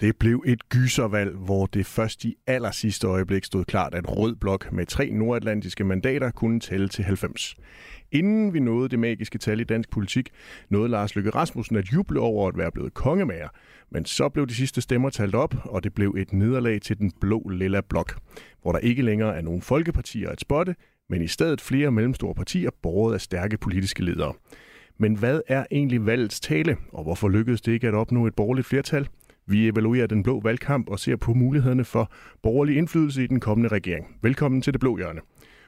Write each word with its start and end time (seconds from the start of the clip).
Det 0.00 0.16
blev 0.16 0.42
et 0.46 0.68
gyservalg, 0.68 1.36
hvor 1.36 1.66
det 1.66 1.86
først 1.86 2.24
i 2.24 2.36
aller 2.46 2.70
sidste 2.70 3.06
øjeblik 3.06 3.44
stod 3.44 3.64
klart, 3.64 3.94
at 3.94 4.16
Rød 4.16 4.36
Blok 4.36 4.72
med 4.72 4.86
tre 4.86 5.10
nordatlantiske 5.10 5.84
mandater 5.84 6.30
kunne 6.30 6.60
tælle 6.60 6.88
til 6.88 7.04
90. 7.04 7.56
Inden 8.12 8.54
vi 8.54 8.60
nåede 8.60 8.88
det 8.88 8.98
magiske 8.98 9.38
tal 9.38 9.60
i 9.60 9.64
dansk 9.64 9.90
politik, 9.90 10.28
nåede 10.68 10.88
Lars 10.88 11.14
Løkke 11.14 11.30
Rasmussen 11.30 11.76
at 11.76 11.92
juble 11.92 12.20
over 12.20 12.48
at 12.48 12.58
være 12.58 12.72
blevet 12.72 12.94
kongemager. 12.94 13.48
Men 13.90 14.04
så 14.04 14.28
blev 14.28 14.46
de 14.46 14.54
sidste 14.54 14.80
stemmer 14.80 15.10
talt 15.10 15.34
op, 15.34 15.54
og 15.64 15.84
det 15.84 15.94
blev 15.94 16.14
et 16.18 16.32
nederlag 16.32 16.82
til 16.82 16.98
den 16.98 17.12
blå 17.20 17.48
lilla 17.48 17.80
blok, 17.80 18.18
hvor 18.62 18.72
der 18.72 18.78
ikke 18.78 19.02
længere 19.02 19.36
er 19.36 19.42
nogen 19.42 19.62
folkepartier 19.62 20.30
at 20.30 20.40
spotte, 20.40 20.74
men 21.08 21.22
i 21.22 21.28
stedet 21.28 21.60
flere 21.60 21.90
mellemstore 21.90 22.34
partier 22.34 22.70
borget 22.82 23.14
af 23.14 23.20
stærke 23.20 23.58
politiske 23.58 24.04
ledere. 24.04 24.32
Men 24.98 25.14
hvad 25.14 25.40
er 25.48 25.64
egentlig 25.70 26.06
valgets 26.06 26.40
tale, 26.40 26.76
og 26.92 27.02
hvorfor 27.02 27.28
lykkedes 27.28 27.60
det 27.60 27.72
ikke 27.72 27.88
at 27.88 27.94
opnå 27.94 28.26
et 28.26 28.34
borgerligt 28.34 28.66
flertal? 28.66 29.08
Vi 29.50 29.68
evaluerer 29.68 30.06
den 30.06 30.22
blå 30.22 30.40
valgkamp 30.40 30.88
og 30.88 30.98
ser 30.98 31.16
på 31.16 31.34
mulighederne 31.34 31.84
for 31.84 32.12
borgerlig 32.42 32.76
indflydelse 32.76 33.24
i 33.24 33.26
den 33.26 33.40
kommende 33.40 33.68
regering. 33.68 34.06
Velkommen 34.22 34.62
til 34.62 34.72
Det 34.72 34.80
Blå 34.80 34.96
Hjørne. 34.96 35.20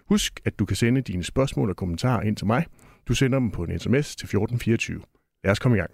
Husk, 0.09 0.41
at 0.45 0.59
du 0.59 0.65
kan 0.65 0.77
sende 0.77 1.01
dine 1.01 1.25
spørgsmål 1.25 1.71
og 1.71 1.77
kommentarer 1.77 2.23
ind 2.23 2.37
til 2.37 2.47
mig. 2.47 2.67
Du 3.09 3.15
sender 3.15 3.39
dem 3.39 3.51
på 3.51 3.65
en 3.65 3.79
sms 3.79 4.17
til 4.17 4.25
1424. 4.27 5.01
Lad 5.45 5.53
os 5.53 5.59
komme 5.59 5.77
i 5.77 5.81
gang. 5.81 5.91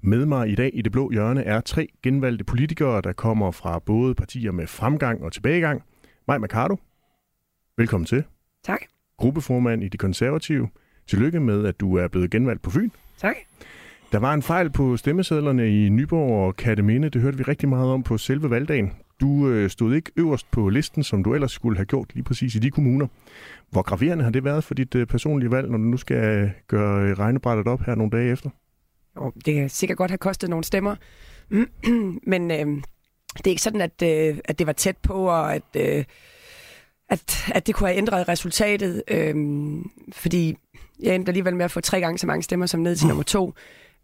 Med 0.00 0.26
mig 0.26 0.48
i 0.48 0.54
dag 0.54 0.70
i 0.74 0.82
det 0.82 0.92
blå 0.92 1.10
hjørne 1.10 1.42
er 1.42 1.60
tre 1.60 1.88
genvalgte 2.02 2.44
politikere, 2.44 3.00
der 3.00 3.12
kommer 3.12 3.50
fra 3.50 3.78
både 3.78 4.14
partier 4.14 4.52
med 4.52 4.66
fremgang 4.66 5.22
og 5.22 5.32
tilbagegang. 5.32 5.82
Maj 6.28 6.38
Mercado, 6.38 6.76
velkommen 7.76 8.06
til. 8.06 8.24
Tak. 8.64 8.80
Gruppeformand 9.16 9.84
i 9.84 9.88
De 9.88 9.98
Konservative. 9.98 10.68
Tillykke 11.06 11.40
med, 11.40 11.66
at 11.66 11.80
du 11.80 11.96
er 11.96 12.08
blevet 12.08 12.30
genvalgt 12.30 12.62
på 12.62 12.70
Fyn. 12.70 12.90
Tak. 13.18 13.36
Der 14.12 14.18
var 14.18 14.34
en 14.34 14.42
fejl 14.42 14.70
på 14.70 14.96
stemmesedlerne 14.96 15.84
i 15.84 15.88
Nyborg 15.88 16.46
og 16.46 16.56
Kataminde. 16.56 17.08
Det 17.08 17.22
hørte 17.22 17.38
vi 17.38 17.42
rigtig 17.42 17.68
meget 17.68 17.90
om 17.90 18.02
på 18.02 18.18
selve 18.18 18.50
valgdagen. 18.50 18.92
Du 19.20 19.48
øh, 19.48 19.70
stod 19.70 19.94
ikke 19.94 20.10
øverst 20.16 20.50
på 20.50 20.68
listen, 20.68 21.04
som 21.04 21.24
du 21.24 21.34
ellers 21.34 21.52
skulle 21.52 21.76
have 21.76 21.86
gjort 21.86 22.14
lige 22.14 22.24
præcis 22.24 22.54
i 22.54 22.58
de 22.58 22.70
kommuner. 22.70 23.06
Hvor 23.70 23.82
graverende 23.82 24.24
har 24.24 24.30
det 24.30 24.44
været 24.44 24.64
for 24.64 24.74
dit 24.74 24.94
øh, 24.94 25.06
personlige 25.06 25.50
valg, 25.50 25.70
når 25.70 25.78
du 25.78 25.84
nu 25.84 25.96
skal 25.96 26.50
gøre 26.68 27.08
øh, 27.08 27.18
regnebrættet 27.18 27.66
op 27.66 27.80
her 27.80 27.94
nogle 27.94 28.10
dage 28.10 28.32
efter? 28.32 28.50
Jo, 29.16 29.32
det 29.44 29.54
kan 29.54 29.68
sikkert 29.68 29.98
godt 29.98 30.10
have 30.10 30.18
kostet 30.18 30.50
nogle 30.50 30.64
stemmer. 30.64 30.96
Men 32.32 32.50
øh, 32.50 32.82
det 33.36 33.46
er 33.46 33.50
ikke 33.50 33.62
sådan, 33.62 33.80
at, 33.80 34.02
øh, 34.02 34.38
at 34.44 34.58
det 34.58 34.66
var 34.66 34.72
tæt 34.72 34.96
på, 34.96 35.14
og 35.14 35.54
at, 35.54 35.62
øh, 35.76 36.04
at, 37.12 37.50
at 37.54 37.66
det 37.66 37.74
kunne 37.74 37.88
have 37.88 37.98
ændret 37.98 38.28
resultatet. 38.28 39.02
Øh, 39.08 39.34
fordi 40.12 40.56
jeg 41.02 41.14
endte 41.14 41.30
alligevel 41.30 41.56
med 41.56 41.64
at 41.64 41.70
få 41.70 41.80
tre 41.80 42.00
gange 42.00 42.18
så 42.18 42.26
mange 42.26 42.42
stemmer 42.42 42.66
som 42.66 42.80
ned 42.80 42.96
til 42.96 43.08
nummer 43.08 43.22
to. 43.22 43.54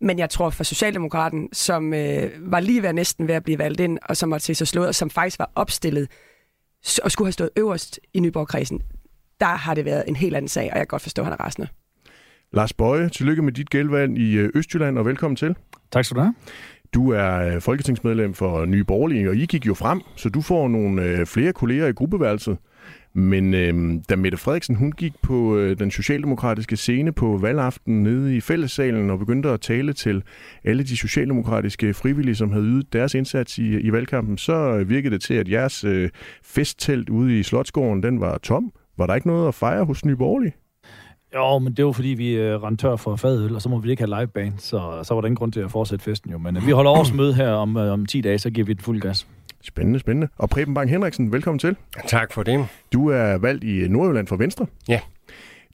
Men 0.00 0.18
jeg 0.18 0.30
tror 0.30 0.50
for 0.50 0.64
Socialdemokraten, 0.64 1.48
som 1.52 1.94
øh, 1.94 2.30
var 2.40 2.60
lige 2.60 2.82
ved 2.82 2.92
næsten 2.92 3.28
ved 3.28 3.34
at 3.34 3.44
blive 3.44 3.58
valgt 3.58 3.80
ind, 3.80 3.98
og 4.02 4.16
som 4.16 4.30
var 4.30 4.38
til 4.38 4.56
så 4.56 4.64
slået, 4.64 4.88
og 4.88 4.94
som 4.94 5.10
faktisk 5.10 5.38
var 5.38 5.50
opstillet, 5.54 6.08
og 7.02 7.10
skulle 7.10 7.26
have 7.26 7.32
stået 7.32 7.50
øverst 7.56 8.00
i 8.14 8.20
Nyborg-kredsen, 8.20 8.82
der 9.40 9.46
har 9.46 9.74
det 9.74 9.84
været 9.84 10.04
en 10.06 10.16
helt 10.16 10.36
anden 10.36 10.48
sag, 10.48 10.62
og 10.62 10.78
jeg 10.78 10.80
kan 10.80 10.86
godt 10.86 11.02
forstå, 11.02 11.22
at 11.22 11.26
han 11.26 11.32
er 11.32 11.44
rasende. 11.44 11.68
Lars 12.52 12.72
Bøje, 12.72 13.08
tillykke 13.08 13.42
med 13.42 13.52
dit 13.52 13.70
gældvalg 13.70 14.18
i 14.18 14.32
øh, 14.32 14.50
Østjylland, 14.54 14.98
og 14.98 15.06
velkommen 15.06 15.36
til. 15.36 15.56
Tak 15.92 16.04
skal 16.04 16.16
du 16.16 16.20
have. 16.20 16.34
Du 16.94 17.12
er 17.12 17.34
øh, 17.34 17.60
folketingsmedlem 17.60 18.34
for 18.34 18.64
Nye 18.64 18.84
Borgerlige, 18.84 19.28
og 19.28 19.36
I 19.36 19.46
gik 19.46 19.66
jo 19.66 19.74
frem, 19.74 20.00
så 20.16 20.28
du 20.28 20.40
får 20.40 20.68
nogle 20.68 21.02
øh, 21.02 21.26
flere 21.26 21.52
kolleger 21.52 21.86
i 21.86 21.92
gruppeværelset. 21.92 22.58
Men 23.18 23.54
øh, 23.54 24.00
da 24.08 24.16
Mette 24.16 24.38
Frederiksen 24.38 24.74
hun 24.74 24.92
gik 24.92 25.12
på 25.22 25.56
øh, 25.56 25.78
den 25.78 25.90
socialdemokratiske 25.90 26.76
scene 26.76 27.12
på 27.12 27.38
valgaften 27.42 28.02
nede 28.02 28.36
i 28.36 28.40
fællessalen 28.40 29.10
og 29.10 29.18
begyndte 29.18 29.48
at 29.48 29.60
tale 29.60 29.92
til 29.92 30.22
alle 30.64 30.82
de 30.82 30.96
socialdemokratiske 30.96 31.94
frivillige, 31.94 32.34
som 32.34 32.52
havde 32.52 32.64
ydet 32.64 32.92
deres 32.92 33.14
indsats 33.14 33.58
i, 33.58 33.80
i 33.80 33.92
valgkampen, 33.92 34.38
så 34.38 34.84
virkede 34.86 35.14
det 35.14 35.22
til, 35.22 35.34
at 35.34 35.48
jeres 35.48 35.84
øh, 35.84 36.10
festtelt 36.44 37.08
ude 37.08 37.38
i 37.38 37.42
Slotsgården, 37.42 38.02
den 38.02 38.20
var 38.20 38.38
tom. 38.38 38.72
Var 38.98 39.06
der 39.06 39.14
ikke 39.14 39.26
noget 39.26 39.48
at 39.48 39.54
fejre 39.54 39.84
hos 39.84 40.04
Nye 40.04 40.16
Borgerlige? 40.16 40.52
Jo, 41.34 41.58
men 41.58 41.72
det 41.72 41.84
var 41.84 41.92
fordi, 41.92 42.08
vi 42.08 42.32
øh, 42.32 42.62
rendte 42.62 42.82
tør 42.82 42.96
for 42.96 43.16
fadøl, 43.16 43.54
og 43.54 43.62
så 43.62 43.68
må 43.68 43.78
vi 43.78 43.90
ikke 43.90 44.02
have 44.02 44.20
liveband, 44.20 44.52
så, 44.58 45.00
så 45.02 45.14
var 45.14 45.20
der 45.20 45.26
ingen 45.26 45.36
grund 45.36 45.52
til 45.52 45.60
at 45.60 45.70
fortsætte 45.70 46.04
festen 46.04 46.30
jo. 46.30 46.38
Men 46.38 46.56
øh, 46.56 46.66
vi 46.66 46.70
holder 46.70 46.90
årsmøde 46.98 47.34
her 47.34 47.50
om, 47.50 47.76
øh, 47.76 47.92
om 47.92 48.06
10 48.06 48.20
dage, 48.20 48.38
så 48.38 48.50
giver 48.50 48.66
vi 48.66 48.72
den 48.72 48.82
fuld 48.82 49.00
gas. 49.00 49.26
Spændende, 49.68 49.98
spændende. 49.98 50.28
Og 50.38 50.50
Preben 50.50 50.74
Bang 50.74 50.90
Henriksen, 50.90 51.32
velkommen 51.32 51.58
til. 51.58 51.76
Tak 52.06 52.32
for 52.32 52.42
det. 52.42 52.66
Du 52.92 53.08
er 53.08 53.38
valgt 53.38 53.64
i 53.64 53.88
Nordjylland 53.88 54.26
for 54.26 54.36
Venstre. 54.36 54.66
Ja. 54.88 55.00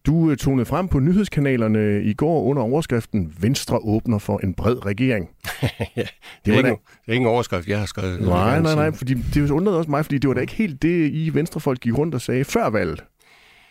Du 0.07 0.31
øh, 0.31 0.37
tonede 0.37 0.67
frem 0.67 0.89
på 0.89 0.99
nyhedskanalerne 0.99 2.03
i 2.03 2.15
går 2.15 2.43
under 2.43 2.63
overskriften 2.63 3.35
Venstre 3.41 3.79
åbner 3.79 4.19
for 4.19 4.39
en 4.39 4.55
bred 4.55 4.87
regering. 4.87 5.29
ja, 5.63 5.67
det, 5.97 5.97
er 5.97 6.07
det, 6.45 6.57
ikke, 6.57 6.69
det 6.69 7.09
er 7.09 7.13
ikke 7.13 7.23
en 7.23 7.29
overskrift, 7.29 7.69
jeg 7.69 7.79
har 7.79 7.87
skrevet. 7.87 8.21
Nej, 8.21 8.61
nej, 8.61 8.75
nej, 8.75 8.93
fordi 8.93 9.15
det 9.15 9.51
undrede 9.51 9.79
også 9.79 9.91
mig, 9.91 10.05
fordi 10.05 10.19
det 10.19 10.29
var 10.29 10.35
da 10.35 10.41
ikke 10.41 10.55
helt 10.55 10.83
det, 10.83 11.11
I 11.13 11.31
Venstrefolk 11.35 11.81
gik 11.81 11.99
rundt 11.99 12.15
og 12.15 12.21
sagde 12.21 12.45
før 12.45 12.71
valget. 12.71 13.05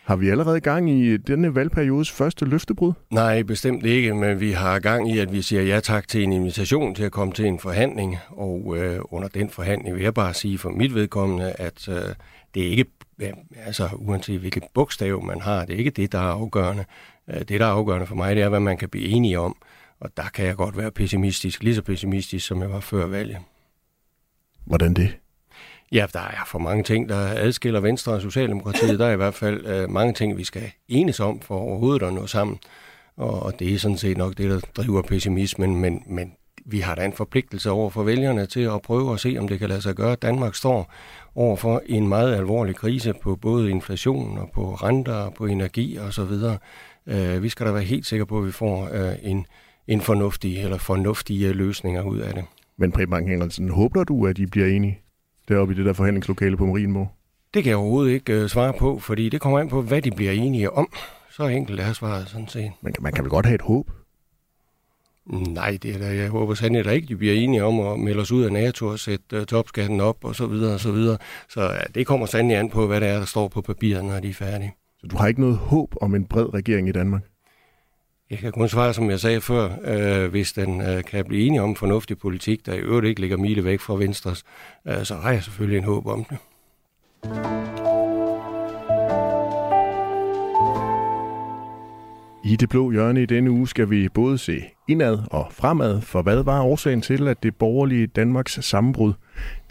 Har 0.04 0.16
vi 0.16 0.30
allerede 0.30 0.60
gang 0.60 0.90
i 0.90 1.18
denne 1.18 1.56
valgperiodes 1.56 2.12
første 2.12 2.46
løftebrud? 2.46 2.94
Nej, 3.10 3.44
bestemt 3.44 3.86
ikke, 3.86 4.14
men 4.14 4.40
vi 4.40 4.52
har 4.52 4.80
gang 4.80 5.12
i, 5.16 5.20
at 5.20 5.34
vi 5.34 5.42
siger 5.42 5.62
ja 5.62 5.80
tak 5.80 6.08
til 6.08 6.24
en 6.24 6.34
invitation 6.34 6.96
til 6.96 7.04
at 7.04 7.12
komme 7.12 7.34
til 7.34 7.46
en 7.46 7.60
forhandling, 7.60 8.18
og 8.30 8.78
øh, 8.78 9.00
under 9.04 9.28
den 9.28 9.50
forhandling 9.50 9.96
vil 9.96 10.04
jeg 10.04 10.14
bare 10.14 10.34
sige 10.34 10.58
for 10.58 10.70
mit 10.70 10.96
vedkommende, 10.96 11.52
at 11.52 11.88
øh, 11.88 12.16
det 12.54 12.68
er 12.68 12.70
ikke, 12.70 12.86
altså 13.66 13.90
uanset 13.96 14.40
hvilket 14.40 14.64
bogstav 14.74 15.24
man 15.24 15.42
har, 15.42 15.66
det 15.66 15.74
er 15.74 15.78
ikke 15.78 15.92
det, 15.92 16.12
der 16.12 16.20
er 16.20 16.34
afgørende. 16.34 16.86
Øh, 17.30 17.40
det, 17.40 17.60
der 17.60 17.66
er 17.66 17.72
afgørende 17.72 18.08
for 18.08 18.16
mig, 18.16 18.36
det 18.36 18.44
er, 18.44 18.50
hvad 18.50 18.60
man 18.60 18.78
kan 18.78 18.90
blive 18.90 19.08
enige 19.08 19.40
om, 19.40 19.56
og 20.00 20.10
der 20.18 20.30
kan 20.34 20.46
jeg 20.46 20.56
godt 20.56 20.78
være 20.78 20.92
pessimistisk, 20.92 21.64
lige 21.64 21.76
så 21.76 21.82
pessimistisk, 21.82 22.48
som 22.48 22.62
jeg 22.62 22.70
var 22.70 22.80
før 22.80 23.06
valget. 23.06 23.38
Hvordan 24.66 24.94
det? 24.94 25.18
Ja, 25.94 26.06
der 26.14 26.20
er 26.20 26.44
for 26.48 26.60
mange 26.60 26.84
ting, 26.84 27.10
der 27.10 27.18
adskiller 27.18 27.80
Venstre 27.80 28.14
og 28.14 28.22
Socialdemokratiet. 28.22 29.00
Der 29.00 29.06
er 29.06 29.12
i 29.12 29.16
hvert 29.16 29.34
fald 29.34 29.66
øh, 29.66 29.90
mange 29.90 30.14
ting, 30.14 30.38
vi 30.38 30.44
skal 30.44 30.72
enes 30.88 31.20
om 31.20 31.40
for 31.40 31.58
overhovedet 31.58 32.08
at 32.08 32.14
nå 32.14 32.28
sammen. 32.28 32.60
Og 33.18 33.60
det 33.60 33.74
er 33.74 33.78
sådan 33.80 33.98
set 33.98 34.18
nok 34.18 34.38
det, 34.38 34.50
der 34.50 34.60
driver 34.60 35.02
pessimismen. 35.02 35.76
Men, 35.76 36.04
men 36.08 36.34
vi 36.66 36.80
har 36.80 36.96
da 36.96 37.06
en 37.06 37.14
forpligtelse 37.14 37.72
over 37.72 37.90
for 37.90 38.04
vælgerne 38.04 38.46
til 38.46 38.60
at 38.60 38.82
prøve 38.82 39.14
at 39.14 39.20
se, 39.20 39.36
om 39.40 39.48
det 39.48 39.60
kan 39.60 39.70
lade 39.70 39.82
sig 39.82 39.96
gøre. 39.96 40.16
Danmark 40.16 40.56
står 40.56 40.94
over 41.36 41.56
for 41.56 41.82
en 41.86 42.08
meget 42.08 42.36
alvorlig 42.36 42.76
krise 42.76 43.14
på 43.22 43.36
både 43.36 43.72
inflation 43.72 44.38
og 44.38 44.50
på 44.54 44.74
renter 44.74 45.14
og 45.14 45.34
på 45.34 45.46
energi 45.46 46.00
osv. 46.00 46.32
Øh, 47.08 47.44
vi 47.44 47.50
skal 47.50 47.66
da 47.66 47.72
være 47.72 47.84
helt 47.84 48.06
sikre 48.06 48.26
på, 48.26 48.38
at 48.38 48.46
vi 48.46 48.52
får 48.52 48.90
øh, 48.92 49.16
en, 49.22 49.46
en 49.88 50.02
fornuftig 50.02 50.64
eller 50.64 50.78
fornuftige 50.78 51.54
løsninger 51.54 52.02
ud 52.02 52.18
af 52.18 52.34
det. 52.34 52.46
Men 52.78 52.92
Preben 52.92 53.28
Henriksen, 53.28 53.70
håber 53.70 54.04
du, 54.04 54.28
at 54.28 54.38
I 54.38 54.46
bliver 54.46 54.68
enige? 54.68 55.03
Deroppe 55.48 55.74
i 55.74 55.78
det 55.78 55.86
der 55.86 55.94
forhandlingslokale 55.94 56.58
på 56.58 56.66
Marienborg? 56.66 57.12
Det 57.54 57.64
kan 57.64 57.70
jeg 57.70 57.78
overhovedet 57.78 58.12
ikke 58.12 58.42
uh, 58.42 58.48
svare 58.48 58.74
på, 58.74 59.00
fordi 59.00 59.30
det 59.30 59.42
kommer 59.42 59.60
an 59.60 59.70
på, 59.70 59.82
hvad 59.82 60.02
de 60.02 60.12
bliver 60.12 60.32
enige 60.32 60.72
om. 60.72 60.94
Så 61.32 61.48
enkelt 61.48 61.80
er 61.80 61.94
svaret 61.94 62.30
sådan 62.30 62.48
set. 62.48 62.72
Men 62.82 62.94
man 63.00 63.14
kan 63.14 63.24
vel 63.24 63.30
godt 63.30 63.46
have 63.46 63.56
et 63.56 63.62
håb? 63.62 63.92
Nej, 65.26 65.78
det 65.84 65.96
er 65.96 66.00
da, 66.00 66.16
jeg 66.16 66.30
håber 66.30 66.54
sandelig, 66.54 66.88
at 66.88 66.96
ikke 66.96 67.08
de 67.08 67.16
bliver 67.16 67.34
enige 67.34 67.64
om 67.64 67.80
at 67.80 68.00
melde 68.00 68.22
os 68.22 68.32
ud 68.32 68.44
af 68.44 68.52
NATO 68.52 68.88
og 68.88 69.00
sætte 69.00 69.40
uh, 69.40 69.46
topskatten 69.46 70.02
op 70.02 70.26
og 70.26 70.36
så 70.36 70.48
videre 70.48 70.74
og 70.74 70.80
så 70.80 70.92
videre. 70.92 71.18
Så 71.50 71.70
uh, 71.70 71.94
det 71.96 72.08
kommer 72.08 72.26
sandelig 72.26 72.58
an 72.58 72.70
på, 72.70 72.88
hvad 72.88 73.02
det 73.02 73.10
er, 73.10 73.18
der 73.18 73.26
står 73.26 73.48
på 73.48 73.62
papiret, 73.62 74.06
når 74.06 74.20
de 74.20 74.30
er 74.30 74.34
færdige. 74.34 74.74
Så 75.00 75.08
du 75.08 75.18
har 75.18 75.28
ikke 75.28 75.42
noget 75.42 75.58
håb 75.58 75.96
om 76.02 76.16
en 76.16 76.26
bred 76.26 76.54
regering 76.54 76.90
i 76.90 76.92
Danmark? 76.92 77.22
Jeg 78.30 78.38
kan 78.38 78.52
kun 78.52 78.70
svare, 78.70 78.94
som 78.94 79.10
jeg 79.10 79.20
sagde 79.20 79.42
før, 79.42 79.70
øh, 79.84 80.30
hvis 80.30 80.54
den 80.54 80.82
øh, 80.82 81.04
kan 81.04 81.26
blive 81.26 81.46
enige 81.48 81.62
om 81.62 81.70
en 81.70 81.76
fornuftig 81.76 82.18
politik, 82.18 82.66
der 82.66 82.74
i 82.74 82.80
øvrigt 82.80 83.08
ikke 83.08 83.22
ligger 83.22 83.38
mile 83.38 83.64
væk 83.64 83.80
fra 83.80 83.96
Venstres, 83.96 84.44
øh, 84.88 85.04
så 85.04 85.16
har 85.16 85.32
jeg 85.32 85.44
selvfølgelig 85.44 85.78
en 85.78 85.84
håb 85.84 86.08
om 86.08 86.26
det. 86.30 86.38
I 92.46 92.56
det 92.56 92.70
blå 92.70 92.92
hjørne 92.92 93.22
i 93.22 93.26
denne 93.26 93.52
uge 93.52 93.68
skal 93.68 93.90
vi 93.90 94.10
både 94.10 94.38
se 94.38 94.64
indad 94.90 95.20
og 95.32 95.48
fremad, 95.52 96.02
for 96.02 96.22
hvad 96.22 96.44
var 96.44 96.62
årsagen 96.62 97.02
til, 97.02 97.28
at 97.28 97.44
det 97.44 97.56
borgerlige 97.56 98.08
Danmarks 98.08 98.60
sammenbrud, 98.62 99.14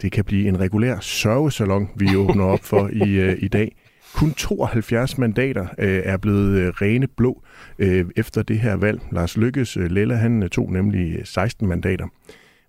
det 0.01 0.11
kan 0.11 0.25
blive 0.25 0.47
en 0.47 0.59
regulær 0.59 0.99
sørgesalon, 0.99 1.89
vi 1.95 2.15
åbner 2.15 2.45
op 2.45 2.63
for 2.63 2.89
i, 2.93 3.09
øh, 3.09 3.37
i 3.39 3.47
dag. 3.47 3.75
Kun 4.13 4.33
72 4.33 5.17
mandater 5.17 5.67
øh, 5.77 6.01
er 6.05 6.17
blevet 6.17 6.59
øh, 6.59 6.67
rene 6.67 7.07
blå 7.07 7.43
øh, 7.79 8.05
efter 8.15 8.43
det 8.43 8.59
her 8.59 8.75
valg. 8.75 9.01
Lars 9.11 9.37
Lykkes 9.37 9.77
øh, 9.77 9.91
Lella, 9.91 10.15
han 10.15 10.43
øh, 10.43 10.49
tog 10.49 10.71
nemlig 10.71 11.15
øh, 11.19 11.25
16 11.25 11.67
mandater. 11.67 12.07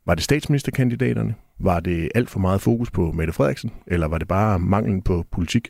Var 0.07 0.15
det 0.15 0.25
statsministerkandidaterne? 0.25 1.35
Var 1.59 1.81
det 1.81 2.09
alt 2.15 2.31
for 2.31 2.41
meget 2.41 2.61
fokus 2.61 2.91
på 2.91 3.13
Mette 3.13 3.33
Frederiksen? 3.33 3.71
Eller 3.87 4.09
var 4.09 4.19
det 4.19 4.29
bare 4.29 4.59
manglen 4.59 5.03
på 5.03 5.25
politik? 5.31 5.69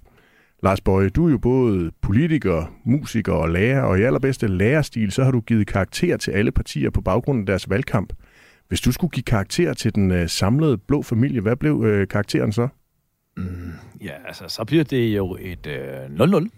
Lars 0.62 0.80
Bøje, 0.80 1.08
du 1.08 1.26
er 1.26 1.30
jo 1.30 1.38
både 1.38 1.90
politiker, 2.02 2.74
musiker 2.84 3.32
og 3.32 3.50
lærer, 3.50 3.82
og 3.82 3.98
i 3.98 4.02
allerbedste 4.02 4.46
lærerstil, 4.46 5.12
så 5.12 5.24
har 5.24 5.30
du 5.30 5.40
givet 5.40 5.66
karakter 5.66 6.16
til 6.16 6.30
alle 6.30 6.52
partier 6.52 6.90
på 6.90 7.00
baggrund 7.00 7.40
af 7.40 7.46
deres 7.46 7.70
valgkamp. 7.70 8.12
Hvis 8.68 8.80
du 8.80 8.92
skulle 8.92 9.10
give 9.10 9.24
karakter 9.24 9.74
til 9.74 9.94
den 9.94 10.10
øh, 10.10 10.28
samlede 10.28 10.78
blå 10.78 11.02
familie, 11.02 11.40
hvad 11.40 11.56
blev 11.56 11.84
øh, 11.86 12.08
karakteren 12.08 12.52
så? 12.52 12.68
Mm, 13.36 13.72
ja, 14.00 14.12
altså, 14.26 14.44
så 14.48 14.64
bliver 14.64 14.84
det 14.84 15.16
jo 15.16 15.36
et 15.40 15.66
øh, 15.66 16.04
0-0. 16.06 16.48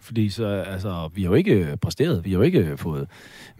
Fordi 0.00 0.28
så, 0.28 0.46
altså, 0.46 1.10
vi 1.14 1.22
har 1.22 1.28
jo 1.28 1.34
ikke 1.34 1.76
præsteret, 1.82 2.24
vi 2.24 2.30
har 2.30 2.38
jo 2.38 2.42
ikke 2.42 2.76
fået 2.76 3.08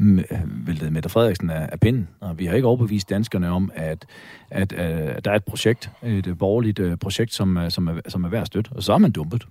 øh, 0.01 0.67
væltet 0.67 0.93
Mette 0.93 1.09
Frederiksen 1.09 1.51
af, 1.51 1.69
af 1.73 1.81
pinden, 1.81 2.09
og 2.21 2.39
vi 2.39 2.47
har 2.47 2.55
ikke 2.55 2.69
overbevist 2.69 3.11
danskerne 3.11 3.51
om, 3.51 3.71
at, 3.75 4.07
at, 4.51 4.73
øh, 4.73 5.17
at 5.17 5.25
der 5.25 5.31
er 5.31 5.37
et 5.37 5.45
projekt, 5.45 5.91
et 6.03 6.27
øh, 6.27 6.39
borgerligt 6.39 6.79
øh, 6.79 6.97
projekt, 6.97 7.35
som, 7.35 7.71
som, 7.71 7.89
er, 7.89 8.01
som 8.09 8.25
er 8.25 8.29
værd 8.29 8.41
at 8.41 8.47
støtte, 8.47 8.71
og 8.73 8.83
så 8.83 8.93
er 8.93 8.99
man 8.99 9.13
dumpet. 9.13 9.47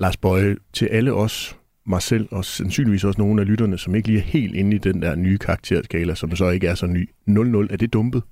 Lars 0.00 0.16
Bøje, 0.16 0.56
til 0.72 0.86
alle 0.86 1.12
os, 1.12 1.56
mig 1.86 2.02
selv 2.02 2.28
og 2.30 2.44
sandsynligvis 2.44 3.04
også 3.04 3.20
nogle 3.20 3.40
af 3.40 3.48
lytterne, 3.48 3.78
som 3.78 3.94
ikke 3.94 4.08
lige 4.08 4.18
er 4.18 4.24
helt 4.24 4.54
inde 4.54 4.76
i 4.76 4.78
den 4.78 5.02
der 5.02 5.14
nye 5.14 5.38
karakterskala, 5.38 6.14
som 6.14 6.36
så 6.36 6.48
ikke 6.48 6.66
er 6.66 6.74
så 6.74 6.86
ny. 6.86 7.10
0-0, 7.28 7.32
er 7.72 7.76
det 7.80 7.92
dumpet? 7.92 8.22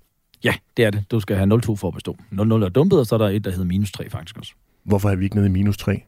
Ja, 0.45 0.55
det 0.77 0.85
er 0.85 0.91
det. 0.91 1.05
Du 1.11 1.21
skal 1.21 1.37
have 1.37 1.55
0,2 1.55 1.77
for 1.77 1.89
at 1.89 1.95
bestå. 1.95 2.17
0,0 2.33 2.41
er 2.65 2.69
dumpet, 2.69 2.99
og 2.99 3.07
så 3.07 3.15
er 3.15 3.19
der 3.19 3.29
et, 3.29 3.45
der 3.45 3.51
hedder 3.51 3.65
minus 3.65 3.93
3 3.93 4.11
faktisk 4.11 4.39
også. 4.39 4.53
Hvorfor 4.85 5.11
er 5.11 5.17
vi 5.17 5.25
ikke 5.25 5.37
nede 5.37 5.47
i 5.47 5.51
minus 5.51 5.77
3? 5.77 6.03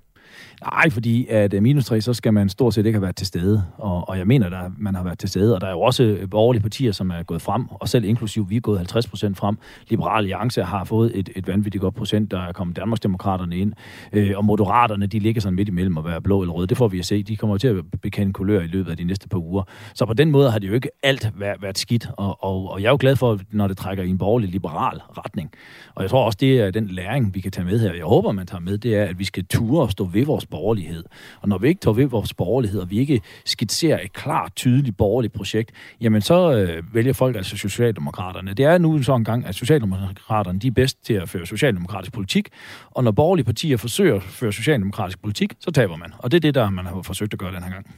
Nej, 0.64 0.90
fordi 0.90 1.26
at 1.26 1.54
øh, 1.54 1.62
minus 1.62 1.84
3, 1.84 2.00
så 2.00 2.14
skal 2.14 2.32
man 2.32 2.48
stort 2.48 2.74
set 2.74 2.86
ikke 2.86 2.96
have 2.96 3.02
været 3.02 3.16
til 3.16 3.26
stede. 3.26 3.64
Og, 3.78 4.08
og 4.08 4.18
jeg 4.18 4.26
mener, 4.26 4.46
at 4.46 4.72
man 4.78 4.94
har 4.94 5.02
været 5.02 5.18
til 5.18 5.28
stede. 5.28 5.54
Og 5.54 5.60
der 5.60 5.66
er 5.66 5.70
jo 5.70 5.80
også 5.80 6.02
øh, 6.02 6.30
borgerlige 6.30 6.62
partier, 6.62 6.92
som 6.92 7.10
er 7.10 7.22
gået 7.22 7.42
frem, 7.42 7.66
og 7.70 7.88
selv 7.88 8.04
inklusiv, 8.04 8.50
vi 8.50 8.56
er 8.56 8.60
gået 8.60 8.78
50 8.78 9.06
procent 9.06 9.36
frem. 9.36 9.58
Liberal 9.88 10.18
Alliance 10.18 10.62
har 10.62 10.84
fået 10.84 11.18
et, 11.18 11.30
et 11.36 11.46
vanvittigt 11.46 11.82
godt 11.82 11.94
procent, 11.94 12.30
der 12.30 12.40
er 12.40 12.52
kommet 12.52 12.76
Danmarksdemokraterne 12.76 13.58
ind. 13.58 13.72
Øh, 14.12 14.32
og 14.36 14.44
Moderaterne, 14.44 15.06
de 15.06 15.18
ligger 15.18 15.40
sådan 15.40 15.56
midt 15.56 15.68
imellem 15.68 15.98
at 15.98 16.04
være 16.04 16.20
blå 16.22 16.40
eller 16.42 16.52
rød. 16.52 16.66
Det 16.66 16.76
får 16.76 16.88
vi 16.88 16.98
at 16.98 17.06
se. 17.06 17.22
De 17.22 17.36
kommer 17.36 17.58
til 17.58 17.68
at 17.68 17.84
bekende 18.02 18.32
kulør 18.32 18.60
i 18.60 18.66
løbet 18.66 18.90
af 18.90 18.96
de 18.96 19.04
næste 19.04 19.28
par 19.28 19.38
uger. 19.38 19.62
Så 19.94 20.06
på 20.06 20.14
den 20.14 20.30
måde 20.30 20.50
har 20.50 20.58
det 20.58 20.68
jo 20.68 20.72
ikke 20.72 20.88
alt 21.02 21.32
været, 21.36 21.62
været 21.62 21.78
skidt. 21.78 22.08
Og, 22.16 22.44
og, 22.44 22.70
og 22.70 22.82
jeg 22.82 22.86
er 22.86 22.92
jo 22.92 22.98
glad 23.00 23.16
for, 23.16 23.38
når 23.50 23.68
det 23.68 23.76
trækker 23.76 24.04
i 24.04 24.08
en 24.08 24.18
borgerlig 24.18 24.48
liberal 24.48 25.00
retning. 25.18 25.50
Og 25.94 26.02
jeg 26.02 26.10
tror 26.10 26.24
også, 26.24 26.38
det 26.40 26.60
er 26.60 26.70
den 26.70 26.86
læring, 26.86 27.34
vi 27.34 27.40
kan 27.40 27.52
tage 27.52 27.64
med 27.64 27.80
her. 27.80 27.92
Jeg 27.92 28.04
håber, 28.04 28.32
man 28.32 28.46
tager 28.46 28.60
med, 28.60 28.78
det 28.78 28.96
er, 28.96 29.04
at 29.04 29.18
vi 29.18 29.24
skal 29.24 29.44
ture 29.44 29.82
og 29.82 29.90
stå 29.90 30.04
ved 30.04 30.26
vores 30.26 30.46
borgerlighed. 30.50 31.04
Og 31.40 31.48
når 31.48 31.58
vi 31.58 31.68
ikke 31.68 31.80
tager 31.80 31.94
ved 31.94 32.06
vores 32.06 32.34
borgerlighed, 32.34 32.80
og 32.80 32.90
vi 32.90 32.98
ikke 32.98 33.20
skitserer 33.44 34.00
et 34.04 34.12
klart, 34.12 34.52
tydeligt 34.56 34.96
borgerligt 34.96 35.32
projekt, 35.32 35.72
jamen 36.00 36.22
så 36.22 36.52
øh, 36.52 36.94
vælger 36.94 37.12
folk 37.12 37.36
altså 37.36 37.56
Socialdemokraterne. 37.56 38.54
Det 38.54 38.64
er 38.64 38.78
nu 38.78 39.02
så 39.02 39.14
en 39.14 39.24
gang, 39.24 39.46
at 39.46 39.54
Socialdemokraterne 39.54 40.58
de 40.58 40.66
er 40.66 40.70
bedst 40.70 41.04
til 41.04 41.14
at 41.14 41.28
føre 41.28 41.46
socialdemokratisk 41.46 42.12
politik, 42.12 42.48
og 42.90 43.04
når 43.04 43.10
borgerlige 43.10 43.44
partier 43.44 43.76
forsøger 43.76 44.16
at 44.16 44.22
føre 44.22 44.52
socialdemokratisk 44.52 45.22
politik, 45.22 45.52
så 45.60 45.70
taber 45.70 45.96
man. 45.96 46.12
Og 46.18 46.30
det 46.30 46.36
er 46.36 46.40
det, 46.40 46.54
der 46.54 46.70
man 46.70 46.86
har 46.86 47.02
forsøgt 47.02 47.32
at 47.32 47.38
gøre 47.38 47.54
den 47.54 47.62
her 47.62 47.70
gang. 47.70 47.94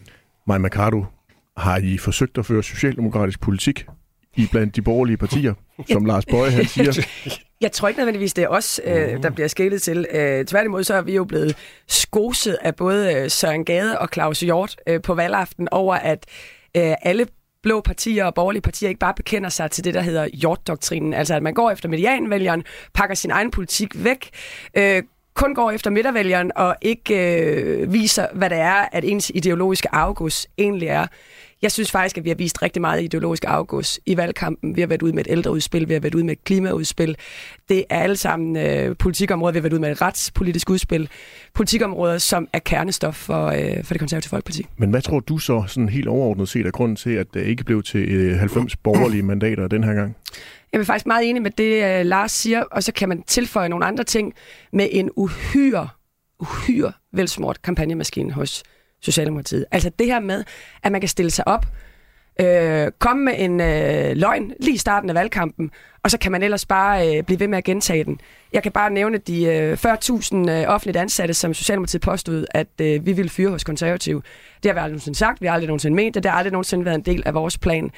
Maja 0.46 0.58
Mercado, 0.58 1.04
har 1.56 1.76
I 1.76 1.99
forsøgt 1.99 2.38
at 2.38 2.46
føre 2.46 2.62
socialdemokratisk 2.62 3.40
politik 3.40 3.87
i 4.37 4.46
blandt 4.50 4.76
de 4.76 4.82
borgerlige 4.82 5.16
partier, 5.16 5.54
som 5.93 6.04
Lars 6.04 6.26
Bøje 6.26 6.50
han 6.50 6.64
siger? 6.64 6.93
Jeg 7.62 7.73
tror 7.73 7.88
ikke 7.88 7.99
nødvendigvis, 7.99 8.35
det 8.35 8.44
er 8.44 8.49
os, 8.49 8.81
øh, 8.85 9.23
der 9.23 9.31
bliver 9.31 9.49
skælet 9.49 9.82
til. 9.82 10.06
Øh, 10.11 10.44
tværtimod 10.44 10.85
så 10.85 10.94
er 10.94 11.03
vi 11.03 11.14
jo 11.14 11.25
blevet 11.25 11.56
skoset 11.88 12.59
af 12.62 12.76
både 12.76 13.14
øh, 13.14 13.31
Søren 13.31 13.64
Gade 13.64 13.99
og 13.99 14.09
Claus 14.12 14.41
Hjort 14.41 14.76
øh, 14.87 15.03
på 15.03 15.14
valgaften 15.14 15.69
over, 15.70 15.94
at 15.94 16.26
øh, 16.76 16.94
alle 17.03 17.26
blå 17.62 17.81
partier 17.81 18.25
og 18.25 18.35
borgerlige 18.35 18.62
partier 18.62 18.88
ikke 18.88 18.99
bare 18.99 19.14
bekender 19.14 19.49
sig 19.49 19.70
til 19.70 19.85
det, 19.85 19.94
der 19.94 20.00
hedder 20.00 20.29
Hjort-doktrinen. 20.32 21.14
Altså 21.14 21.35
at 21.35 21.43
man 21.43 21.55
går 21.55 21.70
efter 21.70 21.88
medianvælgeren, 21.88 22.64
pakker 22.94 23.14
sin 23.14 23.31
egen 23.31 23.50
politik 23.50 24.05
væk, 24.05 24.31
øh, 24.76 25.03
kun 25.35 25.55
går 25.55 25.70
efter 25.70 25.91
midtervælgeren 25.91 26.53
og 26.56 26.76
ikke 26.82 27.41
øh, 27.41 27.93
viser, 27.93 28.26
hvad 28.32 28.50
det 28.50 28.59
er, 28.59 28.88
at 28.93 29.05
ens 29.05 29.32
ideologiske 29.35 29.94
afgus 29.94 30.47
egentlig 30.59 30.88
er. 30.88 31.06
Jeg 31.62 31.73
synes 31.73 31.91
faktisk, 31.91 32.19
at 32.19 32.25
vi 32.25 32.31
har 32.31 32.35
vist 32.35 32.62
rigtig 32.62 32.81
meget 32.81 33.03
ideologisk 33.03 33.44
afgås 33.49 34.00
i 34.06 34.17
valgkampen. 34.17 34.76
Vi 34.76 34.81
har 34.81 34.88
været 34.88 35.03
ude 35.03 35.12
med 35.12 35.26
et 35.26 35.31
ældreudspil, 35.31 35.88
vi 35.88 35.93
har 35.93 36.00
været 36.00 36.14
ude 36.14 36.25
med 36.25 36.32
et 36.32 36.44
klimaudspil. 36.44 37.17
Det 37.69 37.85
er 37.91 38.00
alle 38.03 38.17
sammen 38.17 38.56
øh, 38.56 38.97
politikområder. 38.97 39.53
Vi 39.53 39.59
har 39.59 39.62
været 39.62 39.73
ude 39.73 39.81
med 39.81 39.93
et 39.93 40.03
retspolitisk 40.03 40.70
udspil. 40.70 41.09
Politikområder, 41.55 42.19
som 42.19 42.49
er 42.53 42.59
kernestof 42.59 43.14
for, 43.14 43.47
øh, 43.47 43.85
for 43.85 43.94
det 43.94 43.99
konservative 43.99 44.31
folkeparti. 44.31 44.67
Men 44.76 44.91
hvad 44.91 45.03
tror 45.03 45.20
du 45.20 45.38
så 45.38 45.64
sådan 45.67 45.88
helt 45.88 46.09
overordnet 46.09 46.49
set 46.49 46.67
er 46.67 46.70
grunden 46.70 46.97
til, 46.97 47.11
at 47.11 47.26
det 47.35 47.47
ikke 47.47 47.64
blev 47.64 47.82
til 47.82 48.09
øh, 48.09 48.38
90 48.38 48.76
borgerlige 48.76 49.23
mandater 49.23 49.69
den 49.69 49.85
her 49.85 49.94
gang? 49.94 50.17
Jeg 50.73 50.81
er 50.81 50.85
faktisk 50.85 51.06
meget 51.06 51.29
enig 51.29 51.43
med 51.43 51.50
det, 51.50 52.00
uh, 52.00 52.06
Lars 52.06 52.32
siger, 52.32 52.62
og 52.62 52.82
så 52.82 52.93
kan 52.93 53.09
man 53.09 53.23
tilføje 53.23 53.69
nogle 53.69 53.85
andre 53.85 54.05
ting 54.05 54.35
med 54.73 54.88
en 54.91 55.11
uhyre, 55.17 55.88
uhyre 56.41 56.93
velsmort 57.12 57.62
kampagnemaskine 57.62 58.32
hos 58.32 58.62
Socialdemokratiet. 59.02 59.64
Altså 59.70 59.90
det 59.99 60.06
her 60.06 60.20
med, 60.20 60.44
at 60.82 60.93
man 60.93 61.00
kan 61.00 61.08
stille 61.08 61.31
sig 61.31 61.49
op, 61.49 61.66
øh, 62.40 62.90
komme 62.99 63.25
med 63.25 63.34
en 63.38 63.60
øh, 63.60 64.16
løgn 64.16 64.52
lige 64.60 64.75
i 64.75 64.78
starten 64.78 65.08
af 65.08 65.14
valgkampen, 65.14 65.70
og 66.02 66.10
så 66.10 66.19
kan 66.19 66.32
man 66.32 66.43
ellers 66.43 66.66
bare 66.66 67.16
øh, 67.16 67.22
blive 67.22 67.40
ved 67.40 67.49
med 67.49 67.58
at 67.58 67.64
gentage 67.64 68.04
den. 68.04 68.20
Jeg 68.52 68.62
kan 68.62 68.72
bare 68.72 68.90
nævne 68.90 69.19
de 69.19 69.44
øh, 69.44 69.72
40.000 69.72 70.50
øh, 70.50 70.64
offentligt 70.69 70.96
ansatte, 70.96 71.34
som 71.34 71.54
Socialdemokratiet 71.54 72.02
påstod, 72.02 72.46
at 72.50 72.69
øh, 72.81 73.06
vi 73.06 73.12
ville 73.12 73.28
fyre 73.28 73.50
hos 73.50 73.64
konservative. 73.64 74.22
Det 74.62 74.69
har 74.69 74.72
vi 74.72 74.78
aldrig 74.78 74.90
nogensinde 74.90 75.19
sagt, 75.19 75.40
vi 75.40 75.46
har 75.46 75.54
aldrig 75.54 75.66
nogensinde 75.66 75.96
ment 75.96 76.14
det, 76.14 76.22
det 76.22 76.31
har 76.31 76.38
aldrig 76.38 76.52
nogensinde 76.52 76.84
været 76.84 76.94
en 76.94 77.04
del 77.04 77.22
af 77.26 77.34
vores 77.34 77.58
plan. 77.58 77.90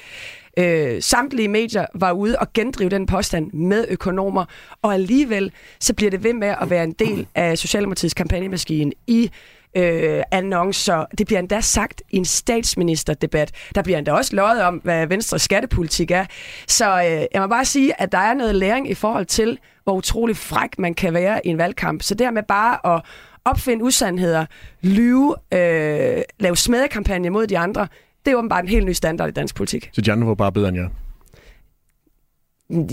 Øh, 0.57 1.01
samtlige 1.01 1.47
medier 1.47 1.85
var 1.93 2.11
ude 2.11 2.39
og 2.39 2.53
gendrive 2.53 2.89
den 2.89 3.05
påstand 3.05 3.53
med 3.53 3.85
økonomer, 3.89 4.45
og 4.81 4.93
alligevel 4.93 5.51
så 5.79 5.93
bliver 5.93 6.11
det 6.11 6.23
ved 6.23 6.33
med 6.33 6.55
at 6.61 6.69
være 6.69 6.83
en 6.83 6.91
del 6.91 7.27
af 7.35 7.57
Socialdemokratiets 7.57 8.13
kampagnemaskine 8.13 8.91
i 9.07 9.31
øh, 9.75 10.23
annoncer. 10.31 11.05
Det 11.17 11.25
bliver 11.27 11.39
endda 11.39 11.61
sagt 11.61 12.01
i 12.09 12.17
en 12.17 12.25
statsministerdebat. 12.25 13.51
Der 13.75 13.81
bliver 13.81 13.97
endda 13.97 14.11
også 14.11 14.35
løjet 14.35 14.63
om, 14.63 14.75
hvad 14.75 15.07
Venstres 15.07 15.41
skattepolitik 15.41 16.11
er. 16.11 16.25
Så 16.67 16.85
øh, 16.85 17.25
jeg 17.33 17.41
må 17.41 17.47
bare 17.47 17.65
sige, 17.65 18.01
at 18.01 18.11
der 18.11 18.17
er 18.17 18.33
noget 18.33 18.55
læring 18.55 18.89
i 18.89 18.93
forhold 18.93 19.25
til, 19.25 19.59
hvor 19.83 19.93
utrolig 19.93 20.37
fræk 20.37 20.79
man 20.79 20.93
kan 20.93 21.13
være 21.13 21.47
i 21.47 21.49
en 21.49 21.57
valgkamp. 21.57 22.01
Så 22.01 22.15
dermed 22.15 22.43
bare 22.43 22.95
at 22.95 23.01
opfinde 23.45 23.83
usandheder, 23.83 24.45
lyve, 24.81 25.35
øh, 25.51 26.21
lave 26.39 26.57
smedekampagne 26.57 27.29
mod 27.29 27.47
de 27.47 27.57
andre, 27.57 27.87
det 28.25 28.31
er 28.31 28.35
åbenbart 28.35 28.63
en 28.63 28.69
helt 28.69 28.85
ny 28.85 28.91
standard 28.91 29.29
i 29.29 29.31
dansk 29.31 29.55
politik. 29.55 29.89
Så 29.93 30.01
Jan 30.07 30.27
var 30.27 30.35
bare 30.35 30.51
bedre 30.51 30.69
end 30.69 30.77
jer? 30.77 30.89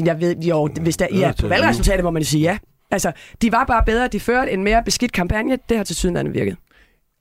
Jeg 0.07 0.21
ved, 0.21 0.37
jo, 0.37 0.69
hvis 0.81 0.97
der 0.97 1.07
er 1.25 1.33
på 1.41 1.49
valgresultatet, 1.49 2.05
må 2.05 2.11
man 2.11 2.25
sige 2.25 2.43
ja. 2.43 2.59
Altså, 2.91 3.13
de 3.43 3.53
var 3.53 3.65
bare 3.65 3.83
bedre, 3.87 4.09
de 4.09 4.21
førte 4.21 4.53
en 4.53 4.65
mere 4.65 4.83
beskidt 4.85 5.13
kampagne, 5.13 5.59
det 5.69 5.77
har 5.77 5.85
til 5.85 5.97
syden 5.97 6.35
virket. 6.35 6.57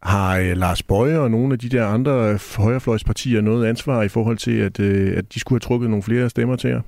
Har 0.03 0.38
øh, 0.38 0.57
Lars 0.57 0.83
Bøje 0.83 1.19
og 1.19 1.31
nogle 1.31 1.53
af 1.53 1.59
de 1.59 1.69
der 1.69 1.88
andre 1.88 2.39
højrefløjspartier 2.58 3.41
noget 3.41 3.67
ansvar 3.67 4.03
i 4.03 4.08
forhold 4.08 4.38
til, 4.38 4.60
at, 4.60 4.79
øh, 4.79 5.17
at 5.17 5.34
de 5.34 5.39
skulle 5.39 5.55
have 5.55 5.67
trukket 5.67 5.89
nogle 5.89 6.03
flere 6.03 6.29
stemmer 6.29 6.55
til 6.55 6.70
jer? 6.70 6.81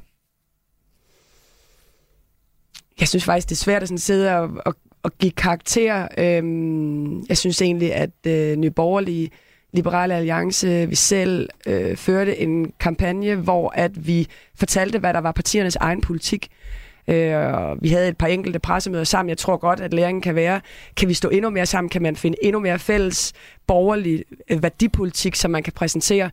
Jeg 2.99 3.07
synes 3.07 3.23
faktisk, 3.23 3.49
det 3.49 3.55
er 3.55 3.63
svært 3.63 3.81
at 3.81 3.87
sådan 3.87 3.97
sidde 3.97 4.35
og, 4.37 4.51
og, 4.65 4.75
og 5.03 5.11
give 5.19 5.31
karakter. 5.31 6.07
Øhm, 6.17 7.25
jeg 7.29 7.37
synes 7.37 7.61
egentlig, 7.61 7.93
at 7.93 8.11
øh, 8.27 8.55
Nye 8.55 8.71
Borgerlige, 8.71 9.29
Liberale 9.73 10.15
Alliance, 10.15 10.89
vi 10.89 10.95
selv 10.95 11.49
øh, 11.67 11.97
førte 11.97 12.39
en 12.39 12.71
kampagne, 12.79 13.35
hvor 13.35 13.73
at 13.75 14.07
vi 14.07 14.27
fortalte, 14.55 14.99
hvad 14.99 15.13
der 15.13 15.19
var 15.21 15.31
partiernes 15.31 15.75
egen 15.75 16.01
politik. 16.01 16.47
Øh, 16.51 16.82
Øh, 17.07 17.81
vi 17.81 17.89
havde 17.89 18.07
et 18.07 18.17
par 18.17 18.27
enkelte 18.27 18.59
pressemøder 18.59 19.03
sammen. 19.03 19.29
Jeg 19.29 19.37
tror 19.37 19.57
godt, 19.57 19.79
at 19.79 19.93
læringen 19.93 20.21
kan 20.21 20.35
være, 20.35 20.61
kan 20.95 21.09
vi 21.09 21.13
stå 21.13 21.29
endnu 21.29 21.49
mere 21.49 21.65
sammen? 21.65 21.89
Kan 21.89 22.01
man 22.01 22.15
finde 22.15 22.37
endnu 22.41 22.59
mere 22.59 22.79
fælles 22.79 23.33
borgerlig 23.67 24.23
øh, 24.49 24.63
værdipolitik, 24.63 25.35
som 25.35 25.51
man 25.51 25.63
kan 25.63 25.73
præsentere? 25.73 26.29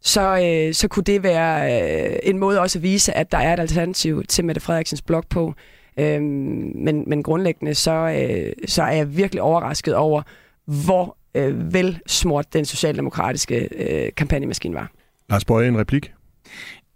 Så, 0.00 0.20
øh, 0.20 0.74
så 0.74 0.88
kunne 0.88 1.04
det 1.04 1.22
være 1.22 1.82
øh, 1.82 2.18
en 2.22 2.38
måde 2.38 2.60
også 2.60 2.78
at 2.78 2.82
vise, 2.82 3.12
at 3.12 3.32
der 3.32 3.38
er 3.38 3.52
et 3.52 3.60
alternativ 3.60 4.24
til 4.24 4.44
Mette 4.44 4.60
Frederiksens 4.60 5.02
blog 5.02 5.24
på. 5.30 5.54
Øh, 5.98 6.22
men, 6.22 7.04
men 7.06 7.22
grundlæggende, 7.22 7.74
så, 7.74 7.92
øh, 7.92 8.52
så 8.66 8.82
er 8.82 8.92
jeg 8.92 9.16
virkelig 9.16 9.42
overrasket 9.42 9.94
over, 9.94 10.22
hvor 10.64 11.16
øh, 11.34 11.74
velsmurt 11.74 12.52
den 12.52 12.64
socialdemokratiske 12.64 13.68
øh, 13.76 14.12
kampagnemaskine 14.16 14.74
var. 14.74 14.90
Lars 15.30 15.44
Bøje, 15.44 15.68
en 15.68 15.78
replik? 15.78 16.12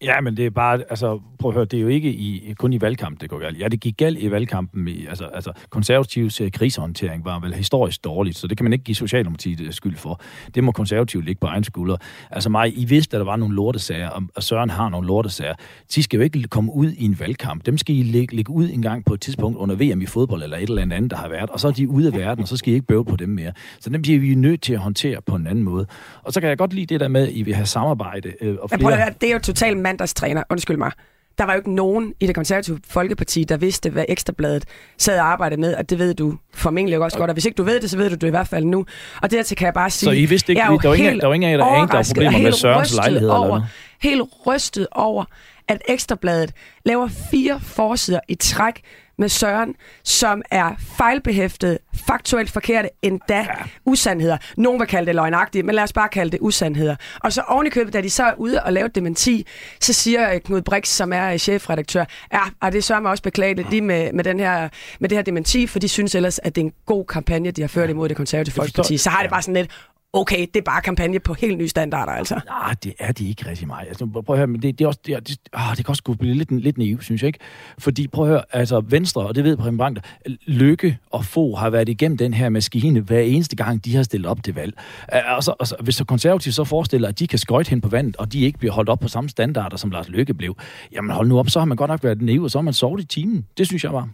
Ja, 0.02 0.20
men 0.20 0.36
det 0.36 0.46
er 0.46 0.50
bare, 0.50 0.78
altså, 0.90 1.20
prøv 1.38 1.50
at 1.50 1.54
høre, 1.54 1.64
det 1.64 1.76
er 1.76 1.80
jo 1.80 1.88
ikke 1.88 2.08
i, 2.08 2.54
kun 2.58 2.72
i 2.72 2.80
valgkamp, 2.80 3.20
det 3.20 3.30
går 3.30 3.38
galt. 3.38 3.60
Ja, 3.60 3.68
det 3.68 3.80
gik 3.80 3.96
galt 3.96 4.18
i 4.18 4.30
valgkampen. 4.30 4.88
I, 4.88 5.06
altså, 5.06 5.24
altså, 5.24 5.52
konservativs 5.70 6.40
krisehåndtering 6.52 7.24
var 7.24 7.40
vel 7.40 7.54
historisk 7.54 8.04
dårligt, 8.04 8.38
så 8.38 8.46
det 8.46 8.56
kan 8.56 8.64
man 8.64 8.72
ikke 8.72 8.84
give 8.84 8.94
Socialdemokratiet 8.94 9.60
uh, 9.60 9.70
skyld 9.70 9.96
for. 9.96 10.20
Det 10.54 10.64
må 10.64 10.72
konservativt 10.72 11.24
ligge 11.24 11.40
på 11.40 11.46
egen 11.46 11.64
skulder. 11.64 11.96
Altså 12.30 12.50
mig, 12.50 12.78
I 12.78 12.84
vidste, 12.84 13.16
at 13.16 13.18
der 13.18 13.24
var 13.24 13.36
nogle 13.36 13.54
lortesager, 13.54 14.28
og 14.34 14.42
Søren 14.42 14.70
har 14.70 14.88
nogle 14.88 15.06
lortesager. 15.06 15.54
De 15.94 16.02
skal 16.02 16.16
jo 16.16 16.22
ikke 16.22 16.42
komme 16.42 16.74
ud 16.74 16.92
i 16.92 17.04
en 17.04 17.20
valgkamp. 17.20 17.66
Dem 17.66 17.78
skal 17.78 17.96
I 17.96 18.02
lægge, 18.02 18.36
lægge 18.36 18.50
ud 18.50 18.70
en 18.70 18.82
gang 18.82 19.04
på 19.04 19.14
et 19.14 19.20
tidspunkt 19.20 19.58
under 19.58 19.74
VM 19.74 20.02
i 20.02 20.06
fodbold, 20.06 20.42
eller 20.42 20.56
et 20.56 20.68
eller 20.68 20.82
andet, 20.82 21.10
der 21.10 21.16
har 21.16 21.28
været, 21.28 21.50
og 21.50 21.60
så 21.60 21.68
er 21.68 21.72
de 21.72 21.88
ude 21.88 22.06
af 22.06 22.12
verden, 22.12 22.42
og 22.42 22.48
så 22.48 22.56
skal 22.56 22.72
I 22.72 22.74
ikke 22.74 22.86
bøve 22.86 23.04
på 23.04 23.16
dem 23.16 23.28
mere. 23.28 23.52
Så 23.80 23.90
dem 23.90 24.02
bliver 24.02 24.20
vi 24.20 24.34
nødt 24.34 24.62
til 24.62 24.72
at 24.72 24.78
håndtere 24.78 25.22
på 25.26 25.34
en 25.34 25.46
anden 25.46 25.64
måde. 25.64 25.86
Og 26.22 26.32
så 26.32 26.40
kan 26.40 26.48
jeg 26.48 26.58
godt 26.58 26.72
lide 26.72 26.86
det 26.86 27.00
der 27.00 27.08
med, 27.08 27.28
at 27.28 27.32
I 27.32 27.42
vil 27.42 27.54
have 27.54 27.66
samarbejde. 27.66 28.32
Øh, 28.40 28.56
og 28.60 28.70
flere... 28.70 28.88
Jeg 28.90 28.98
prøver, 28.98 29.10
det 29.20 29.28
er 29.28 29.32
jo 29.32 29.38
totalt 29.38 29.78
mandagstræner, 29.92 30.42
undskyld 30.50 30.76
mig. 30.76 30.92
Der 31.38 31.44
var 31.44 31.52
jo 31.52 31.58
ikke 31.58 31.74
nogen 31.74 32.14
i 32.20 32.26
det 32.26 32.34
konservative 32.34 32.78
folkeparti, 32.88 33.44
der 33.44 33.56
vidste, 33.56 33.90
hvad 33.90 34.04
Ekstrabladet 34.08 34.64
sad 34.98 35.18
og 35.18 35.26
arbejdede 35.26 35.60
med, 35.60 35.74
og 35.74 35.90
det 35.90 35.98
ved 35.98 36.14
du 36.14 36.34
formentlig 36.54 36.98
også 36.98 37.18
godt, 37.18 37.30
og 37.30 37.34
hvis 37.34 37.44
ikke 37.44 37.56
du 37.56 37.62
ved 37.62 37.80
det, 37.80 37.90
så 37.90 37.96
ved 37.96 38.10
du 38.10 38.14
det 38.14 38.26
i 38.26 38.30
hvert 38.30 38.48
fald 38.48 38.64
nu. 38.64 38.86
Og 39.22 39.30
dertil 39.30 39.56
kan 39.56 39.64
jeg 39.64 39.74
bare 39.74 39.90
sige, 39.90 40.06
så 40.06 40.10
I 40.10 40.24
vidste 40.24 40.52
ikke, 40.52 40.62
der 40.62 40.88
var 40.88 40.94
ingen, 40.94 41.20
der 41.20 41.26
var 41.26 41.34
ingen 41.34 41.48
af 41.48 41.52
jer, 41.52 41.56
der 41.58 41.64
anede, 41.64 41.88
der 41.88 41.96
var 41.96 42.04
problemer 42.14 42.38
med 42.42 42.52
Sørens 42.52 42.94
lejlighed 42.94 43.28
over, 43.28 43.44
eller 43.44 43.48
noget? 43.48 43.66
Helt 44.02 44.22
rystet 44.46 44.86
over, 44.92 45.24
at 45.68 45.82
Ekstrabladet 45.88 46.52
laver 46.84 47.08
fire 47.30 47.60
forsider 47.60 48.20
i 48.28 48.34
træk 48.34 48.80
med 49.18 49.28
Søren, 49.28 49.74
som 50.04 50.42
er 50.50 50.74
fejlbehæftet, 50.96 51.78
faktuelt 52.06 52.50
forkerte, 52.50 52.88
endda 53.02 53.36
ja. 53.36 53.46
usandheder. 53.84 54.36
Nogen 54.56 54.80
vil 54.80 54.88
kalde 54.88 55.06
det 55.06 55.14
løgnagtigt, 55.14 55.66
men 55.66 55.74
lad 55.74 55.82
os 55.82 55.92
bare 55.92 56.08
kalde 56.08 56.30
det 56.30 56.38
usandheder. 56.42 56.96
Og 57.20 57.32
så 57.32 57.42
oven 57.48 57.66
i 57.66 57.70
købet, 57.70 57.92
da 57.92 58.00
de 58.00 58.10
så 58.10 58.24
er 58.24 58.34
ude 58.34 58.62
og 58.62 58.72
lave 58.72 58.88
dementi, 58.88 59.46
så 59.80 59.92
siger 59.92 60.38
Knud 60.38 60.62
Brix, 60.62 60.88
som 60.88 61.12
er 61.12 61.36
chefredaktør, 61.36 62.04
ja, 62.32 62.42
og 62.60 62.72
det 62.72 62.84
sørger 62.84 63.02
mig 63.02 63.10
også 63.10 63.22
beklageligt 63.22 63.70
lige 63.70 63.82
med, 63.82 64.12
med, 64.12 64.24
den 64.24 64.40
her, 64.40 64.68
med 65.00 65.08
det 65.08 65.18
her 65.18 65.22
dementi, 65.22 65.66
for 65.66 65.78
de 65.78 65.88
synes 65.88 66.14
ellers, 66.14 66.38
at 66.38 66.54
det 66.54 66.60
er 66.60 66.66
en 66.66 66.72
god 66.86 67.04
kampagne, 67.04 67.50
de 67.50 67.60
har 67.60 67.68
ført 67.68 67.90
imod 67.90 68.08
det 68.08 68.16
konservative 68.16 68.54
folkeparti. 68.54 68.96
Så 68.96 69.10
har 69.10 69.22
det 69.22 69.30
bare 69.30 69.42
sådan 69.42 69.54
lidt, 69.54 69.70
okay, 70.12 70.40
det 70.40 70.56
er 70.56 70.64
bare 70.64 70.82
kampagne 70.82 71.20
på 71.20 71.34
helt 71.34 71.58
nye 71.58 71.68
standarder, 71.68 72.12
altså. 72.12 72.40
Nej, 72.46 72.74
det 72.84 72.94
er 72.98 73.12
de 73.12 73.28
ikke 73.28 73.48
rigtig 73.48 73.66
meget. 73.66 73.88
Altså, 73.88 74.06
prøv 74.06 74.34
at 74.34 74.36
høre, 74.36 74.46
men 74.46 74.62
det, 74.62 74.78
det, 74.78 74.84
er 74.84 74.88
også, 74.88 75.00
det, 75.06 75.14
er, 75.14 75.20
det, 75.20 75.38
ah, 75.52 75.76
det 75.76 75.84
kan 75.84 75.90
også 75.90 76.16
blive 76.18 76.34
lidt, 76.34 76.50
lidt 76.50 76.78
naiv, 76.78 77.02
synes 77.02 77.22
jeg 77.22 77.26
ikke. 77.26 77.38
Fordi 77.78 78.08
prøv 78.08 78.24
at 78.24 78.30
høre, 78.30 78.42
altså 78.52 78.80
Venstre, 78.80 79.22
og 79.22 79.34
det 79.34 79.44
ved 79.44 79.56
Preben 79.56 79.78
Bank, 79.78 79.98
Lykke 80.46 80.98
og 81.10 81.24
Få 81.24 81.54
har 81.54 81.70
været 81.70 81.88
igennem 81.88 82.18
den 82.18 82.34
her 82.34 82.48
maskine 82.48 83.00
hver 83.00 83.20
eneste 83.20 83.56
gang, 83.56 83.84
de 83.84 83.96
har 83.96 84.02
stillet 84.02 84.30
op 84.30 84.44
til 84.44 84.54
valg. 84.54 84.74
Altså, 85.08 85.54
altså, 85.60 85.76
hvis 85.80 85.94
så 85.94 86.04
konservativt 86.04 86.54
så 86.54 86.64
forestiller, 86.64 87.08
at 87.08 87.18
de 87.18 87.26
kan 87.26 87.38
skøjte 87.38 87.70
hen 87.70 87.80
på 87.80 87.88
vandet, 87.88 88.16
og 88.16 88.32
de 88.32 88.40
ikke 88.40 88.58
bliver 88.58 88.72
holdt 88.72 88.88
op 88.88 89.00
på 89.00 89.08
samme 89.08 89.30
standarder, 89.30 89.76
som 89.76 89.90
Lars 89.90 90.08
Lykke 90.08 90.34
blev, 90.34 90.56
jamen 90.92 91.10
hold 91.10 91.28
nu 91.28 91.38
op, 91.38 91.50
så 91.50 91.58
har 91.58 91.66
man 91.66 91.76
godt 91.76 91.90
nok 91.90 92.04
været 92.04 92.22
naiv, 92.22 92.42
og 92.42 92.50
så 92.50 92.58
har 92.58 92.62
man 92.62 92.74
sovet 92.74 93.00
i 93.00 93.04
timen. 93.04 93.46
Det 93.58 93.66
synes 93.66 93.84
jeg 93.84 93.92
var. 93.92 94.08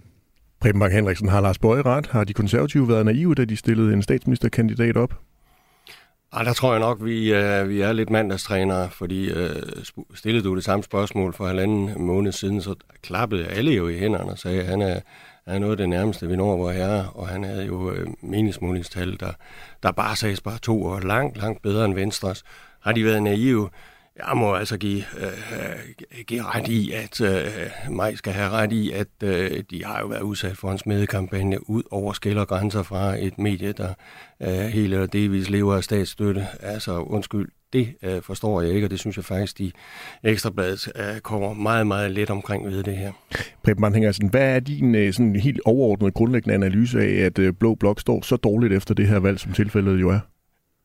Preben 0.61 0.81
Bang 0.81 0.93
Henriksen, 0.93 1.29
har 1.29 1.41
Lars 1.41 1.59
Bøje 1.59 1.83
ret? 1.83 2.07
Har 2.07 2.25
de 2.25 2.33
konservative 2.33 2.89
været 2.89 3.05
naive, 3.05 3.35
da 3.35 3.45
de 3.45 3.57
stillede 3.57 3.93
en 3.93 4.03
statsministerkandidat 4.03 4.97
op? 4.97 5.15
Ej, 6.33 6.43
der 6.43 6.53
tror 6.53 6.73
jeg 6.73 6.81
nok, 6.81 7.05
vi, 7.05 7.33
øh, 7.35 7.69
vi 7.69 7.81
er 7.81 7.93
lidt 7.93 8.11
mandagstrænere, 8.11 8.91
fordi 8.91 9.31
øh, 9.31 9.57
stillede 10.15 10.45
du 10.45 10.55
det 10.57 10.65
samme 10.65 10.83
spørgsmål 10.83 11.35
for 11.35 11.47
halvanden 11.47 12.07
måned 12.07 12.33
siden, 12.33 12.63
så 12.63 12.75
klappede 13.03 13.47
alle 13.47 13.71
jo 13.73 13.89
i 13.89 13.99
hænderne 13.99 14.31
og 14.31 14.39
sagde, 14.39 14.61
at 14.61 14.67
han 14.67 14.83
er, 14.83 15.01
er 15.47 15.59
noget 15.59 15.73
af 15.73 15.77
det 15.77 15.89
nærmeste, 15.89 16.29
vi 16.29 16.37
når 16.37 16.57
hvor 16.57 16.71
herre, 16.71 17.11
og 17.15 17.29
han 17.29 17.45
havde 17.45 17.67
jo 17.67 17.91
øh, 17.91 18.07
meningsmålingstal, 18.23 19.21
der, 19.21 19.33
der 19.83 19.93
bare 19.93 20.17
sagde 20.17 20.37
bare 20.45 20.59
to 20.59 20.83
og 20.83 21.03
langt, 21.03 21.37
langt 21.37 21.63
bedre 21.63 21.85
end 21.85 21.95
Venstres. 21.95 22.45
Har 22.81 22.93
de 22.93 23.05
været 23.05 23.23
naive? 23.23 23.71
Jeg 24.27 24.37
må 24.37 24.55
altså 24.55 24.79
give, 24.79 25.05
øh, 25.21 26.23
give 26.27 26.43
ret 26.43 26.69
i, 26.69 26.93
at 26.93 27.21
øh, 27.21 27.51
mig 27.91 28.19
skal 28.19 28.33
have 28.33 28.51
ret 28.51 28.73
i, 28.73 28.91
at 28.91 29.09
øh, 29.23 29.63
de 29.71 29.85
har 29.85 30.01
jo 30.01 30.07
været 30.07 30.23
udsat 30.23 30.57
for 30.57 30.73
en 30.73 30.79
smedekampagne 30.79 31.71
ud 31.71 31.83
over 31.91 32.13
skæld 32.13 32.39
og 32.39 32.49
grænser 32.49 32.83
fra 32.83 33.17
et 33.19 33.39
medie, 33.39 33.73
der 33.73 33.95
øh, 34.43 34.49
hele 34.49 34.95
eller 34.95 35.07
delvis 35.07 35.51
lever 35.51 35.75
af 35.75 35.85
statsstøtte. 35.85 36.47
Altså 36.61 36.99
undskyld, 36.99 37.49
det 37.73 37.95
øh, 38.03 38.23
forstår 38.23 38.61
jeg 38.61 38.73
ikke, 38.73 38.87
og 38.87 38.91
det 38.91 38.99
synes 38.99 39.17
jeg 39.17 39.25
faktisk, 39.25 39.59
de 39.59 39.73
ekstrabladet 40.25 40.93
øh, 40.97 41.21
kommer 41.21 41.53
meget, 41.53 41.87
meget 41.87 42.11
let 42.11 42.31
omkring 42.31 42.67
ved 42.67 42.83
det 42.83 42.97
her. 42.97 43.13
Preben 43.65 43.81
Mann 43.81 44.31
hvad 44.31 44.55
er 44.57 44.61
din 44.61 44.95
øh, 44.95 45.13
sådan 45.13 45.37
helt 45.37 45.61
overordnede 45.65 46.13
grundlæggende 46.13 46.55
analyse 46.55 47.01
af, 47.01 47.25
at 47.25 47.39
øh, 47.39 47.53
Blå 47.53 47.75
Blok 47.75 48.01
står 48.01 48.23
så 48.23 48.37
dårligt 48.37 48.73
efter 48.73 48.95
det 48.95 49.09
her 49.09 49.19
valg, 49.19 49.41
som 49.41 49.53
tilfældet 49.53 50.01
jo 50.01 50.11
er? 50.11 50.21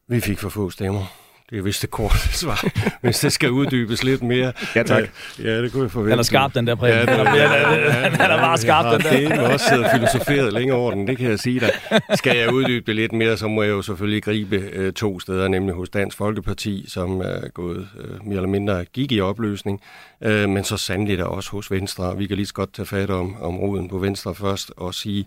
Vi 0.08 0.20
fik 0.20 0.40
for 0.40 0.50
få 0.50 0.70
stemmer. 0.70 1.23
Det 1.50 1.58
er 1.58 1.62
vist 1.62 1.82
det 1.82 1.92
korte 1.92 2.18
svar, 2.42 2.66
hvis 3.02 3.20
det 3.20 3.34
skal 3.34 3.52
uddybes 3.52 4.04
lidt 4.04 4.24
mere. 4.24 4.54
Ja, 4.76 4.84
tak. 4.84 5.04
Ja, 5.44 5.62
det 5.62 5.72
kunne 5.72 5.84
jeg 5.84 5.92
forvente. 5.92 6.10
Han 6.10 6.20
er 6.20 6.24
skarp, 6.24 6.56
den 6.56 6.68
der 6.68 6.76
præg. 6.76 6.90
Ja, 6.90 7.00
han, 7.00 7.28
er, 7.28 7.36
ja, 7.36 7.74
ja, 7.74 7.92
han 7.92 8.32
er 8.32 8.38
bare 8.38 8.58
skarp, 8.58 9.02
den 9.02 9.12
der. 9.12 9.30
Det 9.30 9.32
er 9.32 9.54
også 9.54 9.66
siddet 9.70 9.86
og 9.86 9.92
filosoferet 9.94 10.54
længe 10.54 10.74
over 10.74 10.92
den, 10.92 11.08
det 11.08 11.18
kan 11.18 11.30
jeg 11.30 11.40
sige 11.40 11.60
dig. 11.60 11.72
Skal 12.16 12.38
jeg 12.38 12.54
uddybe 12.54 12.86
det 12.86 12.96
lidt 12.96 13.14
mere, 13.14 13.38
så 13.38 13.48
må 13.48 13.64
jeg 13.64 13.72
jo 13.72 13.82
selvfølgelig 13.82 14.24
gribe 14.24 14.56
øh, 14.56 14.94
to 14.94 15.20
steder, 15.20 15.48
nemlig 15.48 15.76
hos 15.76 15.90
Dansk 15.90 16.18
Folkeparti, 16.18 16.86
som 16.88 17.22
er 17.22 17.50
gået 17.54 17.88
øh, 18.00 18.28
mere 18.28 18.36
eller 18.36 18.50
mindre 18.50 18.86
gik 18.86 19.12
i 19.12 19.22
opløsning, 19.22 19.82
øh, 20.24 20.50
men 20.50 20.64
så 20.64 20.78
sandelig 20.78 21.18
der 21.18 21.26
også 21.26 21.50
hos 21.52 21.72
Venstre. 21.72 22.18
Vi 22.18 22.28
kan 22.28 22.36
lige 22.36 22.48
så 22.48 22.54
godt 22.54 22.74
tage 22.74 22.86
fat 22.86 23.10
om, 23.10 23.36
om 23.42 23.58
roden 23.58 23.90
på 23.90 23.98
Venstre 23.98 24.36
først 24.36 24.72
og 24.78 24.94
sige, 24.94 25.26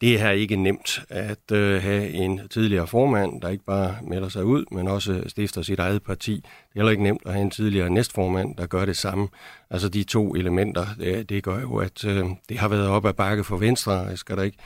det 0.00 0.20
er 0.20 0.30
ikke 0.30 0.56
nemt 0.56 1.00
at 1.08 1.52
øh, 1.52 1.82
have 1.82 2.10
en 2.10 2.40
tidligere 2.50 2.86
formand, 2.86 3.40
der 3.40 3.48
ikke 3.48 3.64
bare 3.64 3.96
melder 4.02 4.28
sig 4.28 4.44
ud, 4.44 4.64
men 4.72 4.88
også 4.88 5.22
stifter 5.26 5.62
sit 5.62 5.78
eget 5.78 6.02
parti. 6.02 6.34
Det 6.34 6.44
er 6.44 6.78
heller 6.78 6.90
ikke 6.90 7.02
nemt 7.02 7.22
at 7.26 7.32
have 7.32 7.42
en 7.42 7.50
tidligere 7.50 7.90
næstformand, 7.90 8.56
der 8.56 8.66
gør 8.66 8.84
det 8.84 8.96
samme. 8.96 9.28
Altså 9.70 9.88
de 9.88 10.04
to 10.04 10.34
elementer, 10.34 10.86
det, 10.98 11.28
det 11.28 11.42
gør 11.42 11.60
jo, 11.60 11.76
at 11.76 12.04
øh, 12.04 12.24
det 12.48 12.58
har 12.58 12.68
været 12.68 12.88
op 12.88 13.06
ad 13.06 13.12
bakke 13.12 13.44
for 13.44 13.56
Venstre. 13.56 13.92
Jeg 13.92 14.18
skal 14.18 14.36
da 14.36 14.42
ikke 14.42 14.58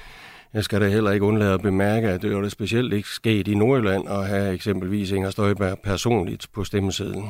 jeg 0.54 0.64
skal 0.64 0.80
da 0.80 0.88
heller 0.88 1.10
ikke 1.10 1.26
undlade 1.26 1.54
at 1.54 1.62
bemærke, 1.62 2.08
at 2.08 2.22
det 2.22 2.34
var 2.34 2.40
det 2.40 2.52
specielt 2.52 2.92
ikke 2.92 3.08
sket 3.08 3.48
i 3.48 3.54
Nordjylland 3.54 4.08
at 4.08 4.26
have 4.26 4.54
eksempelvis 4.54 5.10
Inger 5.10 5.30
Støjberg 5.30 5.78
personligt 5.84 6.46
på 6.54 6.64
stemmesedlen. 6.64 7.24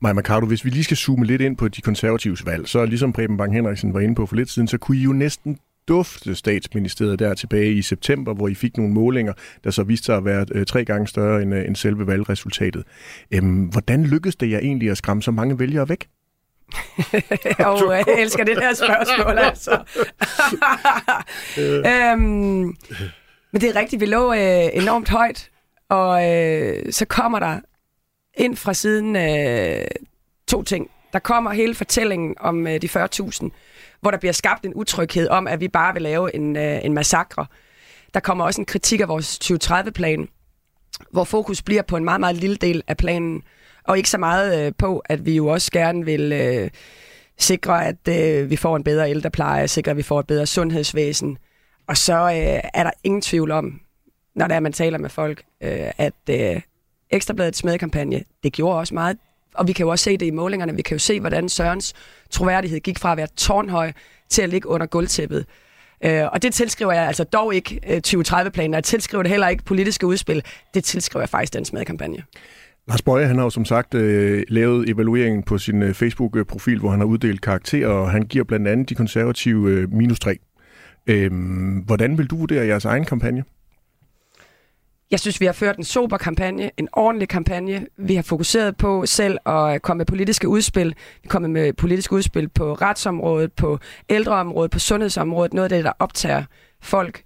Maja 0.00 0.12
Mercado, 0.12 0.46
hvis 0.46 0.64
vi 0.64 0.70
lige 0.70 0.84
skal 0.84 0.96
zoome 0.96 1.24
lidt 1.24 1.42
ind 1.42 1.56
på 1.56 1.68
de 1.68 1.80
konservatives 1.80 2.46
valg, 2.46 2.68
så 2.68 2.84
ligesom 2.84 3.12
Preben 3.12 3.36
Bang 3.36 3.54
Henriksen 3.54 3.94
var 3.94 4.00
inde 4.00 4.14
på 4.14 4.26
for 4.26 4.36
lidt 4.36 4.50
siden, 4.50 4.68
så 4.68 4.78
kunne 4.78 4.96
I 4.96 5.00
jo 5.00 5.12
næsten 5.12 5.58
dufte 5.88 6.34
statsministeriet 6.34 7.18
der 7.18 7.34
tilbage 7.34 7.72
i 7.72 7.82
september, 7.82 8.34
hvor 8.34 8.48
I 8.48 8.54
fik 8.54 8.76
nogle 8.76 8.92
målinger, 8.92 9.32
der 9.64 9.70
så 9.70 9.82
viste 9.82 10.04
sig 10.04 10.16
at 10.16 10.24
være 10.24 10.46
øh, 10.52 10.66
tre 10.66 10.84
gange 10.84 11.08
større 11.08 11.42
end, 11.42 11.54
øh, 11.54 11.64
end 11.66 11.76
selve 11.76 12.06
valgresultatet. 12.06 12.84
Øhm, 13.30 13.64
hvordan 13.64 14.04
lykkedes 14.04 14.36
det 14.36 14.50
jer 14.50 14.58
egentlig 14.58 14.90
at 14.90 14.98
skræmme 14.98 15.22
så 15.22 15.30
mange 15.30 15.58
vælgere 15.58 15.88
væk? 15.88 16.08
oh, 17.66 17.80
jeg 17.90 18.04
elsker 18.18 18.44
det 18.44 18.56
der 18.56 18.74
spørgsmål, 18.74 19.38
altså. 19.38 19.84
øhm, 21.92 22.76
men 23.52 23.60
det 23.60 23.68
er 23.68 23.76
rigtigt, 23.76 24.00
vi 24.00 24.06
lå 24.06 24.32
øh, 24.32 24.68
enormt 24.72 25.08
højt, 25.08 25.50
og 25.88 26.32
øh, 26.32 26.92
så 26.92 27.04
kommer 27.04 27.38
der 27.38 27.60
ind 28.34 28.56
fra 28.56 28.74
siden 28.74 29.16
øh, 29.16 29.86
to 30.48 30.62
ting. 30.62 30.90
Der 31.12 31.18
kommer 31.18 31.52
hele 31.52 31.74
fortællingen 31.74 32.34
om 32.38 32.66
øh, 32.66 32.82
de 32.82 32.86
40.000, 32.86 33.48
hvor 34.00 34.10
der 34.10 34.18
bliver 34.18 34.32
skabt 34.32 34.64
en 34.64 34.74
utryghed 34.74 35.28
om, 35.28 35.46
at 35.46 35.60
vi 35.60 35.68
bare 35.68 35.92
vil 35.92 36.02
lave 36.02 36.34
en, 36.34 36.56
øh, 36.56 36.84
en 36.84 36.92
massakre. 36.92 37.46
Der 38.14 38.20
kommer 38.20 38.44
også 38.44 38.60
en 38.60 38.64
kritik 38.64 39.00
af 39.00 39.08
vores 39.08 39.38
2030-plan, 39.44 40.28
hvor 41.10 41.24
fokus 41.24 41.62
bliver 41.62 41.82
på 41.82 41.96
en 41.96 42.04
meget, 42.04 42.20
meget 42.20 42.36
lille 42.36 42.56
del 42.56 42.82
af 42.86 42.96
planen, 42.96 43.42
og 43.84 43.96
ikke 43.96 44.10
så 44.10 44.18
meget 44.18 44.66
øh, 44.66 44.72
på, 44.78 44.98
at 44.98 45.26
vi 45.26 45.36
jo 45.36 45.46
også 45.46 45.70
gerne 45.72 46.04
vil 46.04 46.32
øh, 46.32 46.70
sikre, 47.38 47.86
at 47.86 48.08
øh, 48.08 48.50
vi 48.50 48.56
får 48.56 48.76
en 48.76 48.84
bedre 48.84 49.10
ældrepleje, 49.10 49.68
sikre, 49.68 49.90
at 49.90 49.96
vi 49.96 50.02
får 50.02 50.20
et 50.20 50.26
bedre 50.26 50.46
sundhedsvæsen. 50.46 51.38
Og 51.88 51.96
så 51.96 52.14
øh, 52.14 52.70
er 52.74 52.82
der 52.82 52.90
ingen 53.04 53.20
tvivl 53.20 53.50
om, 53.50 53.80
når 54.34 54.46
der 54.46 54.54
er, 54.54 54.60
man 54.60 54.72
taler 54.72 54.98
med 54.98 55.10
folk, 55.10 55.42
øh, 55.60 55.90
at 55.98 56.14
øh, 56.30 56.60
Ekstrabladets 57.10 57.58
smedekampagne, 57.58 58.24
det 58.42 58.52
gjorde 58.52 58.78
også 58.78 58.94
meget 58.94 59.18
og 59.58 59.68
vi 59.68 59.72
kan 59.72 59.84
jo 59.84 59.90
også 59.90 60.02
se 60.02 60.16
det 60.16 60.26
i 60.26 60.30
målingerne. 60.30 60.76
Vi 60.76 60.82
kan 60.82 60.94
jo 60.94 60.98
se, 60.98 61.20
hvordan 61.20 61.48
Sørens 61.48 61.94
troværdighed 62.30 62.80
gik 62.80 62.98
fra 62.98 63.12
at 63.12 63.16
være 63.16 63.28
tårnhøj 63.36 63.92
til 64.28 64.42
at 64.42 64.48
ligge 64.48 64.68
under 64.68 64.86
gulvtæppet. 64.86 65.46
Øh, 66.04 66.24
og 66.32 66.42
det 66.42 66.54
tilskriver 66.54 66.92
jeg 66.92 67.06
altså 67.06 67.24
dog 67.24 67.54
ikke 67.54 67.80
øh, 67.90 68.00
2030-planen, 68.06 68.74
og 68.74 68.76
jeg 68.76 68.84
tilskriver 68.84 69.22
det 69.22 69.30
heller 69.30 69.48
ikke 69.48 69.64
politiske 69.64 70.06
udspil. 70.06 70.42
Det 70.74 70.84
tilskriver 70.84 71.22
jeg 71.22 71.28
faktisk 71.28 71.54
den 71.54 71.64
smedkampagne. 71.64 72.22
Lars 72.88 73.02
Bøje, 73.02 73.26
han 73.26 73.36
har 73.36 73.44
jo 73.44 73.50
som 73.50 73.64
sagt 73.64 73.94
øh, 73.94 74.42
lavet 74.48 74.88
evalueringen 74.88 75.42
på 75.42 75.58
sin 75.58 75.82
øh, 75.82 75.94
Facebook-profil, 75.94 76.78
hvor 76.78 76.90
han 76.90 77.00
har 77.00 77.06
uddelt 77.06 77.40
karakterer, 77.40 77.88
og 77.88 78.10
han 78.10 78.22
giver 78.22 78.44
blandt 78.44 78.68
andet 78.68 78.88
de 78.88 78.94
konservative 78.94 79.70
øh, 79.70 79.92
minus 79.92 80.20
3. 80.20 80.38
Øh, 81.06 81.32
hvordan 81.86 82.18
vil 82.18 82.26
du 82.26 82.36
vurdere 82.36 82.66
jeres 82.66 82.84
egen 82.84 83.04
kampagne? 83.04 83.44
Jeg 85.10 85.20
synes, 85.20 85.40
vi 85.40 85.46
har 85.46 85.52
ført 85.52 85.76
en 85.76 85.84
sober 85.84 86.16
kampagne, 86.16 86.70
en 86.76 86.88
ordentlig 86.92 87.28
kampagne. 87.28 87.86
Vi 87.96 88.14
har 88.14 88.22
fokuseret 88.22 88.76
på 88.76 89.06
selv 89.06 89.38
at 89.46 89.82
komme 89.82 89.98
med 89.98 90.06
politiske 90.06 90.48
udspil. 90.48 90.94
Vi 91.22 91.28
kommer 91.28 91.48
med 91.48 91.72
politiske 91.72 92.12
udspil 92.12 92.48
på 92.48 92.74
retsområdet, 92.74 93.52
på 93.52 93.78
ældreområdet, 94.08 94.70
på 94.70 94.78
sundhedsområdet. 94.78 95.54
Noget 95.54 95.72
af 95.72 95.76
det, 95.76 95.84
der 95.84 95.92
optager 95.98 96.44
folk. 96.82 97.22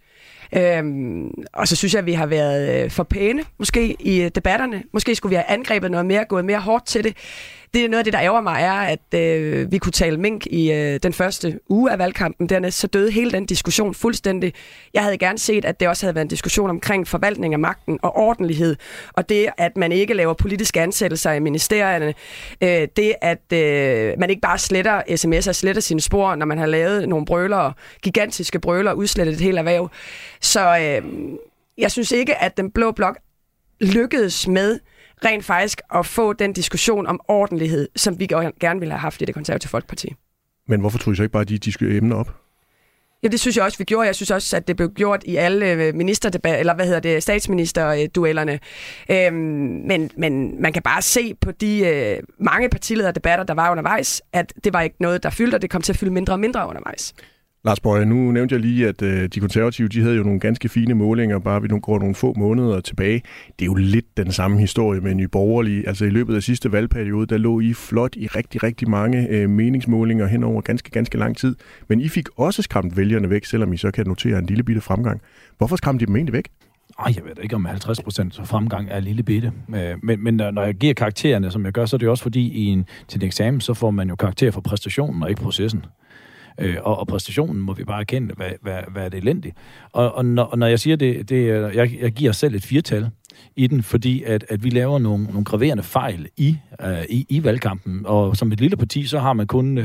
Øhm, 0.56 1.30
og 1.52 1.68
så 1.68 1.76
synes 1.76 1.94
jeg, 1.94 1.98
at 1.98 2.06
vi 2.06 2.12
har 2.12 2.26
været 2.26 2.84
øh, 2.84 2.90
for 2.90 3.02
pæne, 3.02 3.42
måske 3.58 3.96
i 4.00 4.22
øh, 4.22 4.30
debatterne. 4.34 4.82
Måske 4.92 5.14
skulle 5.14 5.30
vi 5.30 5.34
have 5.34 5.50
angrebet 5.50 5.90
noget 5.90 6.06
mere, 6.06 6.24
gået 6.24 6.44
mere 6.44 6.58
hårdt 6.58 6.86
til 6.86 7.04
det 7.04 7.16
det 7.74 7.84
er 7.84 7.88
noget 7.88 7.98
af 7.98 8.04
det, 8.04 8.12
der 8.12 8.20
ærger 8.20 8.40
mig, 8.40 8.62
er, 8.62 8.72
at 8.72 9.20
øh, 9.20 9.72
vi 9.72 9.78
kunne 9.78 9.92
tale 9.92 10.16
mink 10.16 10.46
i 10.46 10.72
øh, 10.72 11.00
den 11.02 11.12
første 11.12 11.60
uge 11.68 11.92
af 11.92 11.98
valgkampen. 11.98 12.48
Dernæst 12.48 12.78
så 12.78 12.86
døde 12.86 13.10
hele 13.10 13.30
den 13.30 13.46
diskussion 13.46 13.94
fuldstændig. 13.94 14.52
Jeg 14.94 15.02
havde 15.02 15.18
gerne 15.18 15.38
set, 15.38 15.64
at 15.64 15.80
det 15.80 15.88
også 15.88 16.06
havde 16.06 16.14
været 16.14 16.24
en 16.24 16.28
diskussion 16.28 16.70
omkring 16.70 17.08
forvaltning 17.08 17.54
af 17.54 17.58
magten 17.58 17.98
og 18.02 18.16
ordentlighed. 18.16 18.76
Og 19.12 19.28
det, 19.28 19.48
at 19.56 19.76
man 19.76 19.92
ikke 19.92 20.14
laver 20.14 20.34
politiske 20.34 20.80
ansættelser 20.80 21.32
i 21.32 21.40
ministerierne. 21.40 22.14
Øh, 22.60 22.88
det, 22.96 23.14
at 23.22 23.52
øh, 23.52 24.14
man 24.18 24.30
ikke 24.30 24.40
bare 24.40 24.58
sletter 24.58 25.02
sms'er, 25.02 25.52
sletter 25.52 25.82
sine 25.82 26.00
spor, 26.00 26.34
når 26.34 26.46
man 26.46 26.58
har 26.58 26.66
lavet 26.66 27.08
nogle 27.08 27.26
brøler, 27.26 27.72
gigantiske 28.02 28.58
brøler, 28.58 28.92
udslettet 28.92 29.34
et 29.34 29.40
helt 29.40 29.58
erhverv. 29.58 29.90
Så 30.40 30.78
øh, 30.78 31.10
jeg 31.78 31.90
synes 31.90 32.12
ikke, 32.12 32.42
at 32.42 32.56
den 32.56 32.70
blå 32.70 32.92
blok 32.92 33.18
lykkedes 33.80 34.48
med 34.48 34.78
rent 35.24 35.44
faktisk 35.44 35.80
at 35.94 36.06
få 36.06 36.32
den 36.32 36.52
diskussion 36.52 37.06
om 37.06 37.20
ordentlighed, 37.28 37.88
som 37.96 38.18
vi 38.18 38.26
gerne 38.60 38.80
ville 38.80 38.92
have 38.92 39.00
haft 39.00 39.22
i 39.22 39.24
det 39.24 39.34
konservative 39.34 39.70
Folkeparti. 39.70 40.14
Men 40.68 40.80
hvorfor 40.80 40.98
tror 40.98 41.12
I 41.12 41.16
så 41.16 41.22
ikke 41.22 41.32
bare 41.32 41.44
de 41.44 41.58
diskuterer 41.58 41.98
emner 41.98 42.16
op? 42.16 42.40
Ja, 43.22 43.28
det 43.28 43.40
synes 43.40 43.56
jeg 43.56 43.64
også, 43.64 43.78
vi 43.78 43.84
gjorde. 43.84 44.06
Jeg 44.06 44.14
synes 44.14 44.30
også, 44.30 44.56
at 44.56 44.68
det 44.68 44.76
blev 44.76 44.90
gjort 44.94 45.24
i 45.24 45.36
alle 45.36 45.72
øh, 45.72 45.94
ministerdebat, 45.94 46.60
eller 46.60 46.74
hvad 46.74 46.86
hedder 46.86 47.00
det, 47.00 47.22
statsministerduellerne. 47.22 48.60
Øhm, 49.10 49.34
men, 49.86 50.10
men 50.16 50.62
man 50.62 50.72
kan 50.72 50.82
bare 50.82 51.02
se 51.02 51.34
på 51.34 51.52
de 51.52 51.86
øh, 51.86 52.22
mange 52.38 52.68
partilederdebatter, 52.68 53.44
der 53.44 53.54
var 53.54 53.70
undervejs, 53.70 54.22
at 54.32 54.52
det 54.64 54.72
var 54.72 54.80
ikke 54.80 54.96
noget, 55.00 55.22
der 55.22 55.30
fyldte, 55.30 55.54
og 55.54 55.62
det 55.62 55.70
kom 55.70 55.82
til 55.82 55.92
at 55.92 55.96
fylde 55.96 56.12
mindre 56.12 56.32
og 56.32 56.40
mindre 56.40 56.68
undervejs. 56.68 57.14
Lars 57.64 57.80
Bøje, 57.80 58.06
nu 58.06 58.32
nævnte 58.32 58.54
jeg 58.54 58.62
lige, 58.62 58.88
at 58.88 59.02
øh, 59.02 59.28
de 59.28 59.40
konservative 59.40 59.88
de 59.88 60.02
havde 60.02 60.16
jo 60.16 60.22
nogle 60.22 60.40
ganske 60.40 60.68
fine 60.68 60.94
målinger, 60.94 61.38
bare 61.38 61.62
vi 61.62 61.68
nu 61.68 61.78
går 61.78 61.98
nogle 61.98 62.14
få 62.14 62.34
måneder 62.36 62.80
tilbage. 62.80 63.22
Det 63.58 63.64
er 63.64 63.66
jo 63.66 63.74
lidt 63.74 64.16
den 64.16 64.32
samme 64.32 64.60
historie 64.60 65.00
med 65.00 65.14
Nye 65.14 65.28
Borgerlige. 65.28 65.88
Altså 65.88 66.04
i 66.04 66.10
løbet 66.10 66.36
af 66.36 66.42
sidste 66.42 66.72
valgperiode, 66.72 67.26
der 67.26 67.38
lå 67.38 67.60
I 67.60 67.72
flot 67.72 68.16
i 68.16 68.26
rigtig, 68.26 68.62
rigtig 68.62 68.90
mange 68.90 69.28
øh, 69.28 69.50
meningsmålinger 69.50 70.26
hen 70.26 70.44
over 70.44 70.60
ganske, 70.60 70.90
ganske 70.90 71.18
lang 71.18 71.36
tid. 71.36 71.56
Men 71.88 72.00
I 72.00 72.08
fik 72.08 72.28
også 72.36 72.62
skræmt 72.62 72.96
vælgerne 72.96 73.30
væk, 73.30 73.44
selvom 73.44 73.72
I 73.72 73.76
så 73.76 73.90
kan 73.90 74.06
notere 74.06 74.38
en 74.38 74.46
lille 74.46 74.62
bitte 74.62 74.80
fremgang. 74.80 75.20
Hvorfor 75.58 75.76
skræmte 75.76 76.02
de 76.02 76.06
dem 76.06 76.16
egentlig 76.16 76.32
væk? 76.32 76.48
Ej, 76.98 77.12
jeg 77.16 77.24
ved 77.24 77.34
da 77.34 77.42
ikke 77.42 77.56
om 77.56 77.66
50% 77.66 78.44
fremgang 78.44 78.88
er 78.90 79.00
lille 79.00 79.22
bitte. 79.22 79.52
Øh, 79.74 79.94
men, 80.02 80.24
men 80.24 80.34
når 80.34 80.62
jeg 80.62 80.74
giver 80.74 80.94
karaktererne, 80.94 81.50
som 81.50 81.64
jeg 81.64 81.72
gør, 81.72 81.86
så 81.86 81.96
er 81.96 81.98
det 81.98 82.08
også 82.08 82.22
fordi, 82.22 82.52
i 82.52 82.64
en, 82.64 82.86
til 83.08 83.20
en 83.22 83.26
eksamen, 83.26 83.60
så 83.60 83.74
får 83.74 83.90
man 83.90 84.08
jo 84.08 84.16
karakter 84.16 84.50
for 84.50 84.60
præstationen 84.60 85.22
og 85.22 85.30
ikke 85.30 85.42
processen. 85.42 85.84
Øh, 86.58 86.76
og, 86.82 86.98
og 86.98 87.06
præstationen 87.06 87.62
må 87.62 87.72
vi 87.72 87.84
bare 87.84 88.00
erkende, 88.00 88.34
hvad, 88.34 88.50
hvad, 88.62 88.82
hvad 88.92 89.04
er 89.04 89.08
det 89.08 89.18
elendigt. 89.18 89.56
Og, 89.92 90.14
og, 90.14 90.24
når, 90.24 90.44
og 90.44 90.58
når 90.58 90.66
jeg 90.66 90.80
siger 90.80 90.96
det, 90.96 91.28
det 91.28 91.46
jeg, 91.74 92.00
jeg 92.00 92.12
giver 92.12 92.32
selv 92.32 92.54
et 92.54 92.64
firtal, 92.64 93.10
i 93.56 93.66
den, 93.66 93.82
fordi 93.82 94.22
at, 94.22 94.44
at 94.48 94.64
vi 94.64 94.70
laver 94.70 94.98
nogle, 94.98 95.24
nogle 95.24 95.44
graverende 95.44 95.82
fejl 95.82 96.28
i, 96.36 96.58
uh, 96.84 97.04
i, 97.08 97.26
i 97.28 97.44
valgkampen. 97.44 98.02
Og 98.04 98.36
som 98.36 98.52
et 98.52 98.60
lille 98.60 98.76
parti, 98.76 99.06
så 99.06 99.18
har 99.18 99.32
man 99.32 99.46
kun 99.46 99.78
uh, 99.78 99.84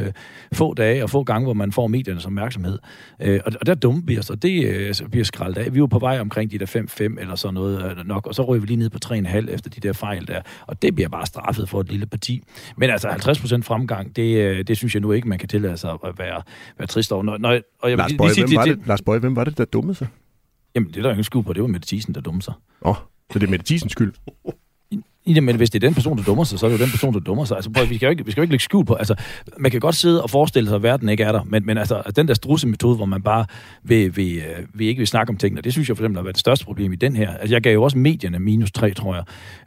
få 0.54 0.74
dage 0.74 1.04
og 1.04 1.10
få 1.10 1.24
gange, 1.24 1.46
hvor 1.46 1.54
man 1.54 1.72
får 1.72 1.88
mediernes 1.88 2.26
opmærksomhed. 2.26 2.80
Uh, 3.28 3.34
og, 3.46 3.52
og 3.60 3.66
der 3.66 3.76
dummer 3.76 4.02
vi 4.06 4.20
os, 4.20 4.30
og 4.30 4.42
det 4.42 5.02
uh, 5.02 5.10
bliver 5.10 5.26
skraldet 5.26 5.58
af. 5.58 5.74
Vi 5.74 5.82
var 5.82 5.88
på 5.88 6.00
vej 6.00 6.20
omkring 6.20 6.52
de 6.52 6.58
der 6.58 6.66
5-5 6.66 7.22
eller 7.22 7.36
sådan 7.36 7.54
noget 7.54 7.98
uh, 7.98 8.08
nok, 8.08 8.28
og 8.28 8.36
så 8.36 8.46
røg 8.46 8.62
vi 8.62 8.68
lige 8.68 8.78
ned 8.78 8.90
på 8.90 9.00
3,5 9.06 9.54
efter 9.54 9.70
de 9.70 9.80
der 9.82 9.94
fejl 9.94 10.28
der. 10.28 10.42
Og 10.68 10.82
det 10.82 10.96
bliver 10.96 11.10
bare 11.10 11.26
straffet 11.26 11.70
for 11.70 11.82
et 11.82 11.92
lille 11.92 12.06
parti. 12.06 12.44
Men 12.78 12.90
altså 12.90 13.08
50% 13.08 13.62
fremgang, 13.62 14.16
det, 14.16 14.58
uh, 14.58 14.62
det 14.62 14.78
synes 14.78 14.96
jeg 14.96 15.02
nu 15.02 15.12
ikke, 15.12 15.28
man 15.28 15.40
kan 15.40 15.50
tillade 15.50 15.78
sig 15.78 15.92
at 15.92 16.00
være, 16.18 16.42
være 16.78 16.88
trist 16.88 17.12
over. 17.12 17.24
Når, 17.24 17.38
når, 17.38 17.60
og 17.80 17.90
jeg, 17.90 17.98
Lars 17.98 18.14
Bøje, 18.18 18.34
hvem, 18.34 18.56
var 18.56 18.66
det, 18.66 18.80
Lars 18.88 19.02
Bøje, 19.02 19.20
hvem 19.20 19.36
var 19.36 19.44
det, 19.44 19.58
der 19.58 19.66
dummede 19.66 19.96
sig? 19.96 20.08
Jamen, 20.76 20.90
det 20.90 20.98
er 20.98 21.02
der 21.02 21.10
ingen 21.10 21.24
skue 21.24 21.44
på. 21.44 21.54
Det 21.54 21.62
var 21.62 21.68
Mette 21.68 21.88
Thiesen, 21.88 22.16
der 22.16 22.22
dummede 22.22 22.46
sig. 22.46 22.54
Åh. 22.82 22.90
Oh. 22.90 22.96
Så 23.32 23.40
det 23.40 23.48
er 23.48 23.52
Mette 23.52 23.66
Thiesens 23.66 23.92
skyld? 23.92 24.14
Men 25.26 25.56
hvis 25.56 25.70
det 25.70 25.84
er 25.84 25.88
den 25.88 25.94
person, 25.94 26.18
der 26.18 26.24
dummer 26.24 26.44
sig, 26.44 26.60
så 26.60 26.66
er 26.66 26.70
det 26.70 26.80
jo 26.80 26.84
den 26.84 26.92
person, 26.92 27.14
der 27.14 27.20
dummer 27.20 27.46
sig. 27.46 27.56
Altså, 27.56 27.72
prøv, 27.72 27.90
vi, 27.90 27.96
skal 27.96 28.06
jo 28.06 28.10
ikke, 28.10 28.26
vi 28.26 28.32
skal 28.32 28.42
jo 28.42 28.44
ikke 28.44 28.54
lægge 28.54 28.64
skjul 28.64 28.86
på. 28.86 28.94
Altså, 28.94 29.16
man 29.58 29.72
kan 29.72 29.80
godt 29.80 29.96
sidde 29.96 30.24
og 30.24 30.30
forestille 30.30 30.70
sig, 30.70 30.76
at 30.76 30.84
verden 30.84 31.10
ikke 31.10 31.24
er 31.24 31.32
der, 31.32 31.44
men, 31.46 31.66
men 31.66 31.78
altså, 31.78 32.02
den 32.16 32.28
der 32.28 32.34
strusse-metode, 32.34 32.96
hvor 32.96 33.06
man 33.06 33.22
bare 33.22 33.46
vil, 33.84 34.16
vil, 34.16 34.38
øh, 34.38 34.66
vil 34.74 34.88
ikke 34.88 35.00
vil 35.00 35.08
snakke 35.08 35.30
om 35.30 35.38
tingene, 35.38 35.62
det 35.62 35.72
synes 35.72 35.90
jeg 35.90 35.98
for 35.98 36.04
eksempel 36.04 36.18
har 36.18 36.24
været 36.24 36.36
det 36.36 36.40
største 36.40 36.66
problem 36.66 36.94
i 36.94 36.96
den 36.96 37.16
her. 37.16 37.34
Altså, 37.38 37.56
jeg 37.56 37.62
gav 37.62 37.74
jo 37.74 37.84
også 37.84 37.98
medierne 37.98 38.40
minus 38.40 38.72
3, 38.72 38.94
tror 38.94 39.16
jeg. 39.16 39.24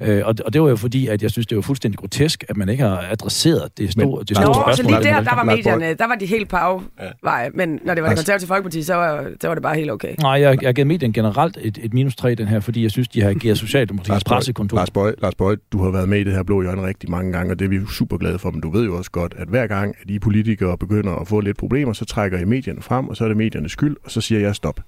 Øh, 0.09 0.27
og, 0.27 0.35
og 0.45 0.53
det 0.53 0.63
var 0.63 0.69
jo 0.69 0.77
fordi, 0.77 1.07
at 1.07 1.23
jeg 1.23 1.31
synes, 1.31 1.47
det 1.47 1.57
var 1.57 1.63
fuldstændig 1.63 1.99
grotesk, 1.99 2.45
at 2.49 2.57
man 2.57 2.69
ikke 2.69 2.83
har 2.83 3.05
adresseret 3.11 3.79
det 3.79 3.93
store, 3.93 4.07
men, 4.07 4.19
det 4.19 4.37
store 4.37 4.47
Nå, 4.47 4.53
spørgsmål. 4.55 4.77
Så 4.77 5.01
lige 5.01 5.15
der, 5.15 5.21
der 5.21 5.35
var 5.35 5.45
medierne, 5.45 5.95
der 5.95 6.07
var 6.07 6.15
de 6.15 6.27
helt 6.27 6.49
på 6.49 6.57
afvej, 6.57 7.51
men 7.55 7.81
når 7.85 7.95
det 7.95 8.03
var 8.03 8.09
det 8.09 8.19
konservative 8.19 8.49
folkeparti, 8.49 8.83
så 8.83 8.95
var, 8.95 9.31
så 9.41 9.49
var 9.49 9.55
det 9.55 9.63
bare 9.63 9.77
helt 9.77 9.91
okay. 9.91 10.15
Nej, 10.21 10.31
jeg, 10.31 10.63
jeg 10.63 10.75
gav 10.75 10.87
medierne 10.87 11.13
generelt 11.13 11.59
et, 11.61 11.79
et 11.83 11.95
minus 11.95 12.17
3 12.17 12.35
den 12.35 12.49
her, 12.49 12.61
fordi 12.61 12.83
jeg 12.83 12.91
synes, 12.91 13.09
de 13.09 13.23
har 13.23 13.31
ageret 13.31 13.59
Socialdemokratiets 13.59 14.25
pressekontor. 14.25 14.77
Lars 14.77 14.91
Bøj, 14.91 15.15
Lars 15.23 15.35
Bøj, 15.35 15.48
du 15.73 15.83
har 15.83 15.91
været 15.91 16.09
med 16.09 16.21
i 16.21 16.25
det 16.25 16.33
her 16.33 16.43
blå 16.43 16.63
hjørne 16.63 16.87
rigtig 16.87 17.11
mange 17.11 17.33
gange, 17.33 17.53
og 17.53 17.59
det 17.59 17.65
er 17.65 17.69
vi 17.69 17.81
super 17.87 18.17
glade 18.17 18.39
for, 18.39 18.51
men 18.51 18.61
du 18.61 18.71
ved 18.71 18.85
jo 18.85 18.97
også 18.97 19.11
godt, 19.11 19.35
at 19.37 19.49
hver 19.49 19.67
gang, 19.67 19.95
at 20.03 20.11
I 20.11 20.19
politikere 20.19 20.79
begynder 20.79 21.15
at 21.15 21.29
få 21.29 21.41
lidt 21.41 21.57
problemer, 21.57 21.93
så 21.93 22.05
trækker 22.05 22.39
I 22.39 22.45
medierne 22.45 22.83
frem, 22.83 23.09
og 23.09 23.17
så 23.17 23.25
er 23.25 23.29
det 23.29 23.37
mediernes 23.37 23.73
skyld, 23.73 23.97
og 24.05 24.11
så 24.11 24.21
siger 24.21 24.41
jeg 24.41 24.55
stop. 24.55 24.81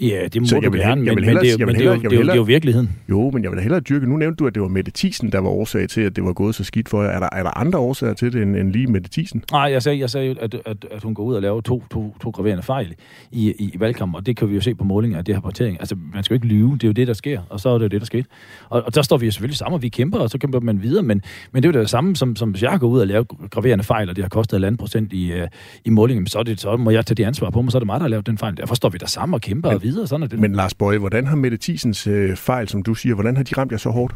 Ja, 0.00 0.28
det 0.32 0.42
må 0.42 0.48
så 0.48 0.60
du 0.60 0.70
vil, 0.70 0.80
gerne, 0.80 1.02
men, 1.02 1.14
men, 1.14 1.24
det, 1.24 1.28
er, 1.28 1.66
men 1.66 1.74
det, 1.74 1.86
er, 1.86 1.96
det, 1.96 2.04
er, 2.04 2.08
det 2.08 2.28
er 2.28 2.34
jo 2.34 2.42
virkeligheden. 2.42 2.90
Jo, 3.08 3.30
men 3.30 3.42
jeg 3.42 3.50
vil 3.50 3.56
da 3.56 3.62
hellere 3.62 3.80
dyrke. 3.80 4.06
Nu 4.06 4.16
nævnte 4.16 4.36
du, 4.36 4.46
at 4.46 4.54
det 4.54 4.62
var 4.62 4.68
Mette 4.68 4.92
Thiesen, 4.94 5.32
der 5.32 5.38
var 5.38 5.48
årsag 5.48 5.88
til, 5.88 6.00
at 6.00 6.16
det 6.16 6.24
var 6.24 6.32
gået 6.32 6.54
så 6.54 6.64
skidt 6.64 6.88
for 6.88 7.02
jer. 7.02 7.10
Er 7.10 7.20
der, 7.20 7.28
er 7.32 7.42
der 7.42 7.58
andre 7.58 7.78
årsager 7.78 8.14
til 8.14 8.32
det, 8.32 8.42
end, 8.42 8.56
end 8.56 8.72
lige 8.72 8.86
Mette 8.86 9.10
Thiesen? 9.12 9.44
Nej, 9.52 9.60
jeg 9.60 9.82
sagde, 9.82 9.98
jeg 9.98 10.10
sagde 10.10 10.36
at, 10.40 10.56
at, 10.66 10.86
at 10.90 11.02
hun 11.02 11.14
går 11.14 11.22
ud 11.22 11.34
og 11.34 11.42
laver 11.42 11.60
to, 11.60 11.82
to, 11.90 12.16
to 12.22 12.30
graverende 12.30 12.62
fejl 12.62 12.94
i, 13.32 13.54
i, 13.58 13.70
i 13.74 13.80
valgkampen, 13.80 14.16
og 14.16 14.26
det 14.26 14.36
kan 14.36 14.48
vi 14.48 14.54
jo 14.54 14.60
se 14.60 14.74
på 14.74 14.84
målinger 14.84 15.18
af 15.18 15.24
det 15.24 15.34
her 15.34 15.42
partering. 15.42 15.76
Altså, 15.80 15.96
man 16.14 16.24
skal 16.24 16.34
jo 16.34 16.36
ikke 16.36 16.46
lyve, 16.46 16.72
det 16.72 16.84
er 16.84 16.88
jo 16.88 16.92
det, 16.92 17.06
der 17.06 17.14
sker, 17.14 17.40
og 17.50 17.60
så 17.60 17.68
er 17.68 17.74
det 17.74 17.82
jo 17.82 17.88
det, 17.88 18.00
der 18.00 18.06
skete. 18.06 18.28
Og, 18.68 18.82
og 18.86 18.94
der 18.94 19.02
står 19.02 19.16
vi 19.16 19.26
jo 19.26 19.32
selvfølgelig 19.32 19.58
sammen, 19.58 19.74
og 19.74 19.82
vi 19.82 19.88
kæmper, 19.88 20.18
og 20.18 20.30
så 20.30 20.38
kæmper 20.38 20.60
man 20.60 20.82
videre, 20.82 21.02
men, 21.02 21.22
men 21.52 21.62
det 21.62 21.68
er 21.68 21.72
jo 21.72 21.80
det 21.80 21.90
samme, 21.90 22.16
som, 22.16 22.36
som 22.36 22.50
hvis 22.50 22.62
jeg 22.62 22.80
går 22.80 22.88
ud 22.88 23.00
og 23.00 23.06
laver 23.06 23.24
graverende 23.50 23.84
fejl, 23.84 24.08
og 24.08 24.16
det 24.16 24.24
har 24.24 24.28
kostet 24.28 24.64
et 24.64 24.78
procent 24.78 25.12
i, 25.12 25.32
uh, 25.32 25.48
i 25.84 25.90
målingen, 25.90 26.26
så, 26.26 26.42
det, 26.42 26.60
så 26.60 26.76
må 26.76 26.90
jeg 26.90 27.06
tage 27.06 27.14
det 27.14 27.24
ansvar 27.24 27.50
på 27.50 27.62
mig, 27.62 27.72
så 27.72 27.78
er 27.78 27.80
det 27.80 27.86
mig, 27.86 27.94
der 27.94 28.04
har 28.04 28.08
lavet 28.08 28.26
den 28.26 28.38
fejl. 28.38 28.56
Derfor 28.56 28.74
står 28.74 28.88
vi 28.88 28.98
der 28.98 29.06
sammen 29.06 29.34
og 29.34 29.40
kæmper 29.40 29.57
men, 29.62 29.74
og 29.74 29.82
videre, 29.82 30.06
sådan 30.06 30.22
er 30.22 30.26
det 30.26 30.38
men 30.38 30.52
Lars 30.52 30.74
Bøje, 30.74 30.98
hvordan 30.98 31.26
har 31.26 31.36
Mette 31.36 31.58
Thiesens 31.60 32.06
øh, 32.06 32.36
fejl, 32.36 32.68
som 32.68 32.82
du 32.82 32.94
siger, 32.94 33.14
hvordan 33.14 33.36
har 33.36 33.44
de 33.44 33.54
ramt 33.58 33.72
jer 33.72 33.78
så 33.78 33.90
hårdt? 33.90 34.14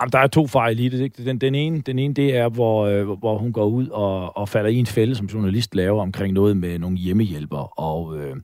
Jamen, 0.00 0.12
der 0.12 0.18
er 0.18 0.26
to 0.26 0.46
fejl 0.46 0.80
i 0.80 0.88
det. 0.88 1.00
Ikke? 1.00 1.24
Den, 1.24 1.38
den, 1.38 1.54
ene, 1.54 1.80
den 1.80 1.98
ene, 1.98 2.14
det 2.14 2.36
er, 2.36 2.48
hvor, 2.48 2.86
øh, 2.86 3.18
hvor 3.18 3.38
hun 3.38 3.52
går 3.52 3.64
ud 3.64 3.88
og, 3.88 4.36
og 4.36 4.48
falder 4.48 4.70
i 4.70 4.76
en 4.76 4.86
fælde, 4.86 5.14
som 5.14 5.26
journalist 5.26 5.74
laver 5.74 6.02
omkring 6.02 6.32
noget 6.32 6.56
med 6.56 6.78
nogle 6.78 6.96
hjemmehjælper, 6.96 7.80
og, 7.80 8.18
øh, 8.18 8.36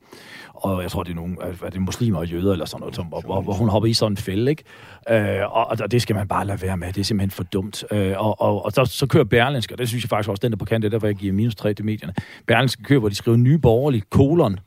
og 0.55 0.83
jeg 0.83 0.90
tror, 0.90 1.03
det 1.03 1.11
er 1.11 1.14
nogle 1.14 1.37
er 1.64 1.70
det 1.70 1.81
muslimer 1.81 2.18
og 2.18 2.27
jøder 2.27 2.53
eller 2.53 2.64
sådan 2.64 2.81
noget, 2.81 2.94
som, 2.94 3.07
hvor, 3.07 3.40
hvor 3.40 3.53
hun 3.53 3.68
hopper 3.68 3.88
i 3.88 3.92
sådan 3.92 4.12
en 4.12 4.16
fælde, 4.16 4.50
ikke? 4.50 4.64
Øh, 5.11 5.57
og, 5.57 5.66
og 5.66 5.90
det 5.90 6.03
skal 6.03 6.16
man 6.16 6.29
bare 6.29 6.46
lade 6.46 6.62
være 6.62 6.77
med. 6.77 6.88
Det 6.88 7.00
er 7.00 7.05
simpelthen 7.05 7.31
for 7.31 7.42
dumt. 7.42 7.85
Øh, 7.90 8.14
og 8.16 8.40
og, 8.40 8.64
og 8.64 8.72
så, 8.72 8.85
så 8.85 9.07
kører 9.07 9.24
Berlinsk, 9.24 9.72
og 9.72 9.79
det 9.79 9.88
synes 9.88 10.05
jeg 10.05 10.09
faktisk 10.09 10.31
også, 10.31 10.40
den 10.40 10.53
der 10.53 10.59
på 10.59 10.64
kant, 10.64 10.83
det 10.83 10.92
der, 10.92 10.98
hvor 10.98 11.09
jeg 11.09 11.16
giver 11.16 11.33
minus 11.33 11.55
3 11.55 11.74
til 11.74 11.85
medierne. 11.85 12.14
Berlinsk 12.46 12.83
kører, 12.85 13.00
hvor 13.00 13.09
de 13.09 13.14
skriver 13.14 13.37
nye 13.37 13.59
borgerlige 13.59 14.03
kolon 14.11 14.59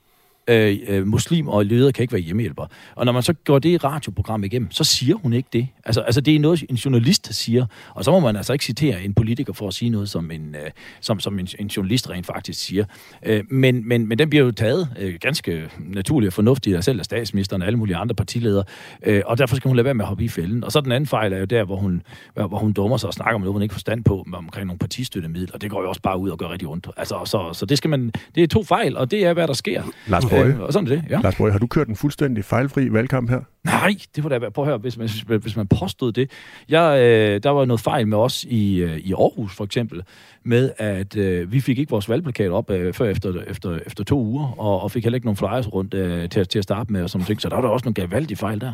øh, 0.48 0.78
øh, 0.88 1.08
muslim 1.08 1.48
og 1.48 1.66
leder 1.66 1.92
kan 1.92 2.02
ikke 2.02 2.14
være 2.14 2.22
hjemmehjælper. 2.22 2.66
Og 2.96 3.06
når 3.06 3.12
man 3.12 3.24
så 3.24 3.34
går 3.34 3.60
det 3.60 3.84
radioprogram 3.84 4.44
igennem, 4.44 4.72
så 4.72 4.84
siger 4.84 5.16
hun 5.16 5.34
ikke 5.34 5.50
det. 5.54 5.68
Altså, 5.86 6.02
altså 6.02 6.22
det 6.22 6.36
er 6.36 6.40
noget, 6.40 6.64
en 6.70 6.76
journalist 6.76 7.34
siger, 7.36 7.66
og 7.96 8.04
så 8.04 8.12
må 8.12 8.20
man 8.20 8.36
altså 8.36 8.54
ikke 8.54 8.66
citere 8.66 9.04
en 9.04 9.14
politiker 9.14 9.54
for 9.54 9.68
at 9.68 9.74
sige 9.74 9.90
noget, 9.90 10.10
som 10.10 10.32
en, 10.32 10.56
øh, 10.56 10.72
som, 11.02 11.20
som 11.20 11.40
en, 11.40 11.48
en 11.60 11.68
journalist 11.68 12.10
rent 12.10 12.26
faktisk 12.26 12.60
siger. 12.66 12.86
Øh, 13.26 13.44
men, 13.50 13.88
men, 13.88 14.08
men 14.08 14.20
den 14.20 14.30
bliver 14.30 14.46
jo 14.46 14.52
taget 14.52 14.90
øh, 15.00 15.16
ganske 15.22 15.70
naturligt 15.80 16.30
og 16.30 16.34
fornuftigt 16.34 16.76
af 16.76 16.84
selv 16.84 17.00
af 17.00 17.06
statsministeren 17.06 17.62
og 17.62 17.68
alle 17.68 17.80
mulige 17.80 17.96
andre 17.96 18.16
partiledere, 18.16 18.64
øh, 19.04 19.22
og 19.26 19.38
derfor 19.38 19.56
skal 19.56 19.70
hun 19.70 19.76
lade 19.76 19.86
være 19.86 19.94
med 19.94 20.06
at 20.06 20.10
hoppe 20.10 20.24
i 20.24 20.28
fælden. 20.28 20.64
Og 20.64 20.72
så 20.72 20.82
den 20.82 20.92
anden 20.92 21.08
fejl 21.08 21.34
er 21.34 21.38
jo 21.38 21.46
der, 21.46 21.64
hvor 21.64 21.76
hun, 21.76 22.04
hvor 22.34 22.58
hun 22.58 22.74
dummer 22.74 22.98
sig 22.98 23.08
og 23.08 23.14
snakker 23.14 23.36
om 23.36 23.42
noget, 23.42 23.54
hun 23.54 23.62
ikke 23.62 23.74
forstand 23.74 24.04
på, 24.04 24.26
omkring 24.34 24.68
nogle 24.68 24.80
partistøttemidler, 24.80 25.54
og 25.54 25.62
det 25.62 25.72
går 25.72 25.82
jo 25.82 25.90
også 25.90 26.02
bare 26.02 26.20
ud 26.20 26.30
og 26.30 26.38
gør 26.38 26.52
rigtig 26.52 26.68
ondt. 26.68 26.88
Altså, 26.98 27.22
så, 27.26 27.50
så 27.54 27.66
det 27.66 27.78
skal 27.78 27.90
man, 27.90 28.12
det 28.36 28.44
er 28.44 28.48
to 28.48 28.64
fejl, 28.64 28.98
og 28.98 29.12
det 29.12 29.26
er, 29.26 29.34
hvad 29.34 29.48
der 29.48 29.54
sker. 29.54 29.84
Lars 30.08 30.26
Bøge. 30.44 30.56
Øh, 30.56 30.60
og 30.60 30.74
sådan 30.74 30.88
er 30.88 30.96
det, 30.96 31.04
ja. 31.10 31.20
Lars 31.20 31.36
Bøge, 31.36 31.52
har 31.52 31.60
du 31.60 31.68
kørt 31.68 31.88
en 31.88 31.96
fuldstændig 31.96 32.46
fejlfri 32.46 32.94
valgkamp 32.94 33.30
her? 33.30 33.40
Nej, 33.66 33.96
det 34.16 34.24
var 34.24 34.30
da, 34.30 34.50
prøv 34.50 34.66
at 34.66 34.70
høre, 34.70 34.78
hvis 34.78 34.98
man, 34.98 35.10
hvis 35.42 35.56
man 35.56 35.68
påstod 35.68 36.12
det. 36.12 36.32
Jeg, 36.70 37.00
øh, 37.02 37.44
der 37.44 37.50
var 37.50 37.66
noget 37.66 37.80
fejl 37.80 38.08
med 38.08 38.18
os 38.18 38.44
i, 38.44 38.78
øh, 38.78 38.98
i 38.98 39.14
Aarhus, 39.14 39.56
for 39.56 39.64
eksempel, 39.64 40.04
med 40.46 40.72
at 40.78 41.18
øh, 41.18 41.52
vi 41.52 41.60
fik 41.60 41.80
ikke 41.80 41.90
vores 41.90 42.10
valgplakat 42.10 42.52
op 42.52 42.72
øh, 42.72 42.94
før 42.94 43.10
efter, 43.10 43.42
efter, 43.48 43.80
efter 43.86 44.04
to 44.04 44.20
uger, 44.20 44.60
og, 44.60 44.82
og 44.82 44.92
fik 44.92 45.04
heller 45.04 45.16
ikke 45.16 45.28
nogen 45.28 45.38
flyers 45.38 45.74
rundt 45.74 45.94
øh, 45.94 46.30
til, 46.30 46.48
til 46.48 46.60
at 46.60 46.64
starte 46.64 46.94
med, 46.94 47.04
og 47.04 47.10
sådan 47.10 47.26
ting. 47.26 47.42
Så 47.42 47.50
der 47.50 47.56
var 47.56 47.62
der 47.62 47.70
også 47.70 47.86
nogle 47.86 47.94
gavaldige 47.94 48.38
fejl 48.38 48.62
der. 48.62 48.74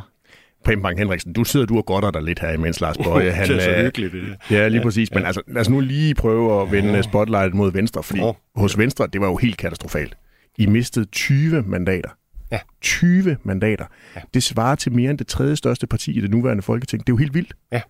Preben 0.65 0.83
Bang 0.83 0.99
Henriksen, 0.99 1.33
du 1.33 1.43
sidder 1.43 1.65
du 1.65 1.77
og 1.77 1.85
godter 1.85 2.11
dig 2.11 2.23
lidt 2.23 2.39
her, 2.39 2.51
imens 2.51 2.81
Lars 2.81 2.97
Bøje... 2.97 3.31
Han, 3.31 3.47
det 3.49 3.55
er 3.55 3.61
så 3.61 3.83
hyggeligt, 3.83 4.13
det 4.13 4.51
Ja, 4.51 4.67
lige 4.67 4.81
præcis. 4.81 5.13
Men 5.13 5.25
altså, 5.25 5.41
lad 5.47 5.61
os 5.61 5.69
nu 5.69 5.79
lige 5.79 6.15
prøve 6.15 6.61
at 6.61 6.71
vende 6.71 7.03
spotlightet 7.03 7.53
mod 7.53 7.71
Venstre, 7.71 8.03
fordi 8.03 8.21
hos 8.55 8.77
Venstre, 8.77 9.07
det 9.07 9.21
var 9.21 9.27
jo 9.27 9.35
helt 9.35 9.57
katastrofalt. 9.57 10.17
I 10.57 10.65
mistede 10.65 11.05
20 11.05 11.61
mandater. 11.61 12.09
Ja. 12.51 12.59
20 12.81 13.37
mandater. 13.43 13.85
Ja. 14.15 14.21
Det 14.33 14.43
svarer 14.43 14.75
til 14.75 14.91
mere 14.91 15.09
end 15.09 15.17
det 15.17 15.27
tredje 15.27 15.55
største 15.55 15.87
parti 15.87 16.17
i 16.17 16.21
det 16.21 16.31
nuværende 16.31 16.63
folketing. 16.63 17.01
Det 17.01 17.09
er 17.09 17.13
jo 17.13 17.17
helt 17.17 17.33
vildt. 17.33 17.53
Ja. 17.71 17.81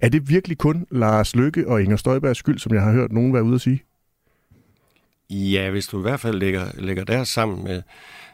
Er 0.00 0.08
det 0.08 0.28
virkelig 0.28 0.58
kun 0.58 0.86
Lars 0.90 1.36
Lykke 1.36 1.68
og 1.68 1.82
Inger 1.82 1.96
Støjbergs 1.96 2.38
skyld, 2.38 2.58
som 2.58 2.74
jeg 2.74 2.82
har 2.82 2.92
hørt 2.92 3.12
nogen 3.12 3.34
være 3.34 3.42
ude 3.42 3.54
at 3.54 3.60
sige? 3.60 3.82
Ja, 5.30 5.70
hvis 5.70 5.86
du 5.86 5.98
i 5.98 6.02
hvert 6.02 6.20
fald 6.20 6.38
lægger, 6.38 6.64
lægger 6.74 7.04
deres 7.04 7.28
sammen 7.28 7.64
med 7.64 7.82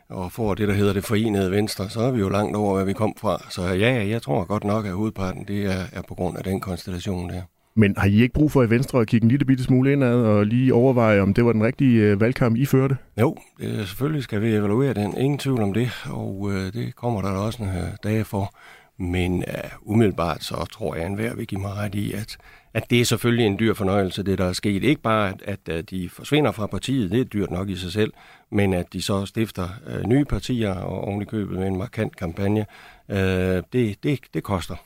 og 0.09 0.33
får 0.33 0.55
det, 0.55 0.69
der 0.69 0.75
hedder 0.75 0.93
det 0.93 1.05
forenede 1.05 1.51
venstre, 1.51 1.91
så 1.91 2.01
er 2.01 2.11
vi 2.11 2.21
jo 2.21 2.29
langt 2.29 2.57
over, 2.57 2.75
hvad 2.75 2.85
vi 2.85 2.93
kom 2.93 3.15
fra. 3.19 3.47
Så 3.51 3.63
ja, 3.63 4.09
jeg 4.09 4.23
tror 4.23 4.45
godt 4.45 4.65
nok, 4.65 4.87
at 4.87 4.93
hovedparten 4.93 5.45
det 5.45 5.65
er, 5.67 5.85
er 5.93 6.03
på 6.09 6.15
grund 6.15 6.39
af 6.39 6.45
den 6.45 6.61
konstellation 6.61 7.31
der. 7.31 7.43
Men 7.81 7.95
har 7.97 8.07
I 8.07 8.23
ikke 8.23 8.35
brug 8.35 8.53
for 8.53 8.63
i 8.63 8.71
Venstre 8.71 9.01
at 9.01 9.07
kigge 9.07 9.25
en 9.25 9.31
lille 9.31 9.45
bitte 9.45 9.65
smule 9.65 9.93
indad 9.93 10.15
og 10.15 10.47
lige 10.47 10.75
overveje, 10.75 11.21
om 11.21 11.35
det 11.35 11.45
var 11.45 11.53
den 11.53 11.63
rigtige 11.63 12.03
øh, 12.03 12.21
valgkamp, 12.21 12.57
I 12.57 12.67
førte? 12.67 12.97
Jo, 13.21 13.37
det, 13.59 13.89
selvfølgelig 13.89 14.23
skal 14.23 14.43
vi 14.43 14.55
evaluere 14.55 14.95
den. 14.95 15.17
Ingen 15.17 15.39
tvivl 15.39 15.63
om 15.63 15.75
det, 15.75 15.91
og 16.11 16.51
øh, 16.53 16.73
det 16.73 16.97
kommer 16.97 17.23
der 17.23 17.31
også 17.31 17.63
en 17.63 17.69
dag 17.69 17.97
dage 18.05 18.25
for. 18.25 18.55
Men 18.99 19.45
øh, 19.49 19.71
umiddelbart 19.83 20.45
så 20.45 20.67
tror 20.73 20.95
jeg, 20.95 21.05
at 21.05 21.11
enhver 21.11 21.35
vil 21.35 21.47
give 21.47 21.61
mig 21.61 21.75
ret 21.75 21.95
i, 21.95 22.13
at, 22.13 22.37
at 22.75 22.91
det 22.91 23.01
er 23.01 23.05
selvfølgelig 23.05 23.47
en 23.47 23.59
dyr 23.59 23.75
fornøjelse, 23.75 24.23
det 24.23 24.39
der 24.39 24.45
er 24.45 24.53
sket. 24.53 24.85
Ikke 24.85 25.03
bare, 25.03 25.29
at, 25.29 25.43
at, 25.45 25.69
at 25.69 25.91
de 25.91 26.09
forsvinder 26.09 26.53
fra 26.53 26.67
partiet, 26.67 27.11
det 27.11 27.21
er 27.21 27.25
dyrt 27.25 27.51
nok 27.51 27.69
i 27.69 27.77
sig 27.77 27.93
selv, 27.93 28.13
men 28.53 28.75
at 28.75 28.93
de 28.93 29.03
så 29.03 29.27
stifter 29.27 29.69
øh, 29.87 30.05
nye 30.07 30.25
partier 30.25 30.75
og 30.75 31.05
oven 31.05 31.23
i 31.23 31.25
købet 31.25 31.59
med 31.59 31.67
en 31.67 31.79
markant 31.79 32.17
kampagne, 32.17 32.67
øh, 33.09 33.63
det, 33.73 34.03
det, 34.03 34.21
det 34.35 34.43
koster. 34.43 34.77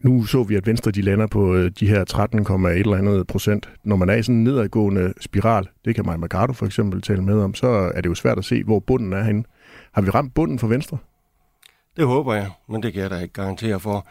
Nu 0.00 0.24
så 0.24 0.42
vi, 0.42 0.54
at 0.54 0.66
Venstre 0.66 0.90
de 0.90 1.02
lander 1.02 1.26
på 1.26 1.54
øh, 1.54 1.70
de 1.80 1.88
her 1.88 2.04
13,1 2.10 2.68
eller 2.68 2.96
andet 2.96 3.26
procent. 3.26 3.70
Når 3.84 3.96
man 3.96 4.08
er 4.08 4.14
i 4.14 4.22
sådan 4.22 4.34
en 4.34 4.44
nedadgående 4.44 5.12
spiral, 5.20 5.68
det 5.84 5.94
kan 5.94 6.06
Maja 6.06 6.16
Mercado 6.16 6.52
for 6.52 6.66
eksempel 6.66 7.02
tale 7.02 7.22
med 7.22 7.40
om, 7.40 7.54
så 7.54 7.66
er 7.66 8.00
det 8.00 8.08
jo 8.08 8.14
svært 8.14 8.38
at 8.38 8.44
se, 8.44 8.64
hvor 8.64 8.80
bunden 8.80 9.12
er 9.12 9.22
henne. 9.22 9.44
Har 9.92 10.02
vi 10.02 10.10
ramt 10.10 10.34
bunden 10.34 10.58
for 10.58 10.66
Venstre? 10.66 10.98
Det 11.96 12.06
håber 12.06 12.34
jeg, 12.34 12.50
men 12.68 12.82
det 12.82 12.92
kan 12.92 13.02
jeg 13.02 13.10
da 13.10 13.18
ikke 13.18 13.34
garantere 13.34 13.80
for. 13.80 14.06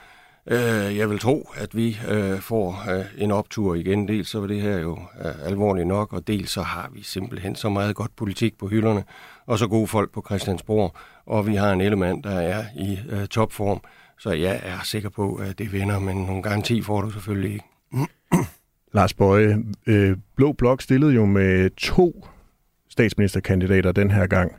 Øh, 0.51 0.97
jeg 0.97 1.09
vil 1.09 1.19
tro, 1.19 1.49
at 1.55 1.75
vi 1.75 1.97
øh, 2.09 2.39
får 2.39 2.83
øh, 2.89 3.05
en 3.17 3.31
optur 3.31 3.75
igen. 3.75 4.07
Dels 4.07 4.29
så 4.29 4.43
er 4.43 4.47
det 4.47 4.61
her 4.61 4.79
jo 4.79 4.99
øh, 5.25 5.45
alvorligt 5.45 5.87
nok, 5.87 6.13
og 6.13 6.27
dels 6.27 6.51
så 6.51 6.61
har 6.61 6.89
vi 6.93 7.03
simpelthen 7.03 7.55
så 7.55 7.69
meget 7.69 7.95
godt 7.95 8.15
politik 8.15 8.57
på 8.57 8.67
hylderne, 8.67 9.03
og 9.45 9.59
så 9.59 9.67
gode 9.67 9.87
folk 9.87 10.11
på 10.13 10.23
Christiansborg, 10.25 10.95
og 11.25 11.47
vi 11.47 11.55
har 11.55 11.71
en 11.71 11.81
element, 11.81 12.23
der 12.23 12.39
er 12.39 12.63
i 12.75 12.99
topform. 13.29 13.81
Så 14.19 14.31
jeg 14.31 14.59
er 14.63 14.77
sikker 14.83 15.09
på, 15.09 15.35
at 15.35 15.59
det 15.59 15.73
vinder, 15.73 15.99
men 15.99 16.17
nogle 16.17 16.43
garanti 16.43 16.81
får 16.81 17.01
du 17.01 17.09
selvfølgelig 17.09 17.53
ikke. 17.53 17.65
Lars 18.93 19.13
Bøje, 19.13 19.63
øh, 19.87 20.17
Blå 20.35 20.53
Blok 20.53 20.81
stillede 20.81 21.13
jo 21.13 21.25
med 21.25 21.69
to 21.69 22.27
statsministerkandidater 22.89 23.91
den 23.91 24.11
her 24.11 24.27
gang. 24.27 24.51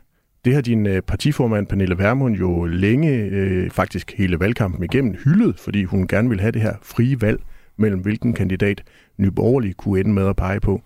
Det 0.45 0.53
har 0.53 0.61
din 0.61 0.85
øh, 0.85 1.01
partiformand 1.01 1.67
Pernille 1.67 1.97
Vermund 1.97 2.35
jo 2.35 2.65
længe, 2.65 3.11
øh, 3.11 3.69
faktisk 3.69 4.13
hele 4.17 4.39
valgkampen 4.39 4.83
igennem, 4.83 5.15
hyldet, 5.23 5.59
fordi 5.59 5.83
hun 5.83 6.07
gerne 6.07 6.29
vil 6.29 6.39
have 6.39 6.51
det 6.51 6.61
her 6.61 6.73
frie 6.81 7.21
valg 7.21 7.41
mellem 7.77 8.01
hvilken 8.01 8.33
kandidat 8.33 8.83
Nye 9.17 9.31
Borgerlige 9.31 9.73
kunne 9.73 9.99
ende 9.99 10.13
med 10.13 10.27
at 10.27 10.35
pege 10.35 10.59
på. 10.59 10.81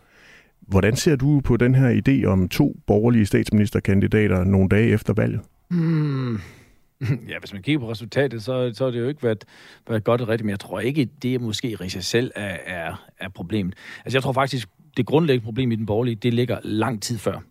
Hvordan 0.61 0.95
ser 0.95 1.15
du 1.15 1.41
på 1.43 1.57
den 1.57 1.75
her 1.75 2.01
idé 2.01 2.25
om 2.25 2.49
to 2.49 2.75
borgerlige 2.87 3.25
statsministerkandidater 3.25 4.43
nogle 4.43 4.69
dage 4.69 4.87
efter 4.87 5.13
valget? 5.13 5.41
Mm, 5.71 6.39
Ja, 7.29 7.39
hvis 7.39 7.53
man 7.53 7.61
kigger 7.61 7.79
på 7.79 7.91
resultatet, 7.91 8.43
så, 8.43 8.71
så 8.73 8.83
har 8.83 8.91
det 8.91 8.99
jo 8.99 9.07
ikke 9.07 9.23
været, 9.23 9.45
været 9.87 10.03
godt 10.03 10.21
og 10.21 10.27
rigtigt, 10.27 10.45
men 10.45 10.49
jeg 10.49 10.59
tror 10.59 10.79
ikke, 10.79 11.05
det 11.05 11.35
er 11.35 11.39
måske 11.39 11.77
i 11.85 11.89
sig 11.89 12.03
selv 12.03 12.31
er, 12.35 12.57
er, 12.65 13.05
er 13.19 13.29
problemet. 13.29 13.75
Altså 14.05 14.17
jeg 14.17 14.23
tror 14.23 14.33
faktisk, 14.33 14.69
det 14.97 15.05
grundlæggende 15.05 15.45
problem 15.45 15.71
i 15.71 15.75
den 15.75 15.85
borgerlige, 15.85 16.15
det 16.15 16.33
ligger 16.33 16.59
lang 16.63 17.01
tid 17.01 17.17
før. 17.17 17.43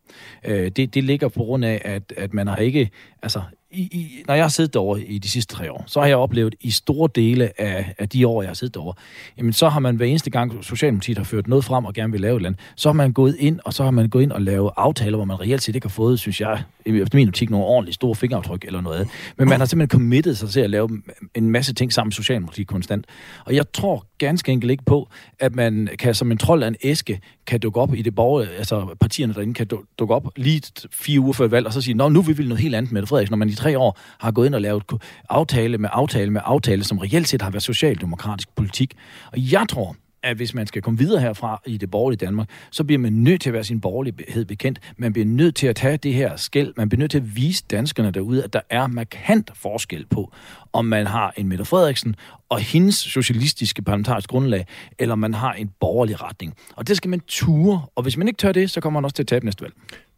Øh, 0.45 0.69
det, 0.69 0.95
det 0.95 1.05
ligger 1.05 1.29
på 1.29 1.41
grund 1.41 1.65
af, 1.65 1.83
at, 1.85 2.13
at 2.17 2.35
man 2.35 2.47
har 2.47 2.57
ikke, 2.57 2.91
altså 3.23 3.43
i, 3.73 3.81
i, 3.83 4.23
når 4.27 4.35
jeg 4.35 4.45
har 4.45 4.49
siddet 4.49 4.75
derovre 4.75 5.01
i 5.01 5.19
de 5.19 5.31
sidste 5.31 5.55
tre 5.55 5.73
år, 5.73 5.85
så 5.87 6.01
har 6.01 6.07
jeg 6.07 6.17
oplevet 6.17 6.55
i 6.61 6.71
store 6.71 7.09
dele 7.15 7.61
af, 7.61 7.95
af 7.99 8.09
de 8.09 8.27
år, 8.27 8.43
jeg 8.43 8.49
har 8.49 8.55
siddet 8.55 8.75
derovre, 8.75 8.95
jamen 9.39 9.53
så 9.53 9.69
har 9.69 9.81
man 9.81 9.97
hver 9.97 10.07
eneste 10.07 10.31
gang, 10.31 10.65
Socialdemokratiet 10.65 11.19
har 11.19 11.25
ført 11.25 11.47
noget 11.47 11.65
frem 11.65 11.85
og 11.85 11.95
gerne 11.95 12.13
vil 12.13 12.21
lave 12.21 12.37
et 12.37 12.43
land, 12.43 12.55
så 12.77 12.89
har 12.89 12.95
man 12.95 13.13
gået 13.13 13.37
ind, 13.39 13.61
og 13.65 13.75
så 13.75 13.85
har 13.85 13.91
man 13.91 14.09
gået 14.09 14.23
ind 14.23 14.33
og 14.33 14.43
lavet 14.43 14.71
aftaler, 14.77 15.17
hvor 15.17 15.25
man 15.25 15.41
reelt 15.41 15.63
set 15.63 15.75
ikke 15.75 15.85
har 15.85 15.93
fået, 15.93 16.21
synes 16.21 16.41
jeg, 16.41 16.63
efter 16.87 17.19
min 17.19 17.29
optik, 17.29 17.51
nogle 17.51 17.67
ordentligt 17.67 17.95
store 17.95 18.15
fingeraftryk 18.15 18.65
eller 18.65 18.81
noget. 18.81 19.09
Men 19.37 19.49
man 19.49 19.59
har 19.59 19.67
simpelthen 19.67 19.99
committet 19.99 20.39
sig 20.39 20.49
til 20.49 20.61
at 20.61 20.71
lave 20.71 21.03
en 21.35 21.51
masse 21.51 21.75
ting 21.75 21.93
sammen 21.93 22.09
med 22.09 22.13
Socialdemokratiet 22.13 22.67
konstant. 22.67 23.07
Og 23.45 23.55
jeg 23.55 23.73
tror 23.73 24.07
ganske 24.27 24.53
enkelt 24.53 24.71
ikke 24.71 24.85
på, 24.85 25.09
at 25.41 25.55
man 25.55 25.89
kan 25.99 26.15
som 26.15 26.33
en 26.33 26.39
trold 26.39 26.63
af 26.63 26.69
en 26.69 26.77
æske, 26.83 27.21
kan 27.47 27.61
dukke 27.61 27.81
op 27.81 27.95
i 27.95 28.03
det 28.03 28.15
borger, 28.15 28.47
altså 28.59 28.97
partierne 29.01 29.35
derinde 29.35 29.55
kan 29.55 29.67
dukke 29.99 30.15
op 30.15 30.29
lige 30.37 30.63
fire 30.91 31.21
uger 31.21 31.33
før 31.33 31.49
valg, 31.49 31.67
og 31.67 31.73
så 31.73 31.81
sige, 31.81 31.95
nå, 31.95 32.09
nu 32.09 32.23
vil 32.23 32.39
vi 32.39 32.43
noget 32.43 32.61
helt 32.61 32.75
andet 32.75 32.93
med 32.93 33.01
det, 33.03 33.09
Frederiksen, 33.09 33.33
når 33.33 33.39
man 33.39 33.49
i 33.49 33.55
tre 33.55 33.79
år 33.79 33.99
har 34.19 34.31
gået 34.31 34.47
ind 34.47 34.55
og 34.55 34.61
lavet 34.61 34.85
aftale 35.29 35.79
med 35.79 35.89
aftale 35.93 36.31
med 36.31 36.41
aftale, 36.45 36.85
som 36.85 36.99
reelt 36.99 37.29
set 37.29 37.43
har 37.43 37.51
været 37.51 37.63
socialdemokratisk 37.63 38.49
politik. 38.57 38.95
Og 39.33 39.53
jeg 39.53 39.67
tror, 39.69 39.97
at 40.23 40.37
hvis 40.37 40.55
man 40.55 40.67
skal 40.67 40.83
komme 40.83 40.99
videre 40.99 41.21
herfra 41.21 41.63
i 41.67 41.77
det 41.77 41.91
borgerlige 41.91 42.27
Danmark, 42.27 42.49
så 42.71 42.85
bliver 42.85 42.99
man 42.99 43.13
nødt 43.13 43.41
til 43.41 43.51
at 43.51 43.55
være 43.55 43.65
sin 43.65 43.81
borgerlighed 43.81 44.45
bekendt. 44.45 44.81
Man 44.97 45.13
bliver 45.13 45.27
nødt 45.27 45.57
til 45.57 45.67
at 45.67 45.77
tage 45.77 45.97
det 45.97 46.15
her 46.15 46.37
skæld. 46.37 46.73
Man 46.77 46.89
bliver 46.89 46.99
nødt 46.99 47.11
til 47.11 47.19
at 47.19 47.37
vise 47.37 47.65
danskerne 47.71 48.11
derude, 48.11 48.45
at 48.45 48.53
der 48.53 48.61
er 48.71 48.87
markant 48.87 49.51
forskel 49.55 50.07
på, 50.07 50.33
om 50.73 50.85
man 50.85 51.07
har 51.07 51.35
en 51.37 51.49
Mette 51.49 51.65
Frederiksen 51.65 52.17
og 52.49 52.59
hendes 52.59 52.95
socialistiske 52.95 53.83
parlamentariske 53.83 54.31
grundlag, 54.31 54.67
eller 54.99 55.15
man 55.15 55.35
har 55.35 55.53
en 55.53 55.71
borgerlig 55.81 56.23
retning. 56.23 56.55
Og 56.77 56.89
det 56.89 56.97
skal 56.97 57.09
man 57.11 57.21
ture, 57.21 57.83
og 57.95 58.03
hvis 58.03 58.17
man 58.17 58.29
ikke 58.29 58.39
tør 58.39 58.53
det, 58.53 58.71
så 58.71 58.81
kommer 58.81 59.01
man 59.01 59.05
også 59.05 59.15
til 59.15 59.23
at 59.23 59.27
tabe 59.27 59.45
næste 59.45 59.63
valg. 59.63 59.75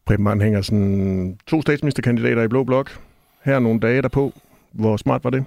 Preben 0.06 0.40
hænger 0.40 0.62
sådan 0.62 1.38
to 1.46 1.62
statsministerkandidater 1.62 2.42
i 2.42 2.48
Blå 2.48 2.64
Blok. 2.64 3.00
Her 3.44 3.58
nogle 3.58 3.80
dage 3.80 4.02
derpå. 4.02 4.32
Hvor 4.72 4.96
smart 4.96 5.24
var 5.24 5.30
det? 5.30 5.44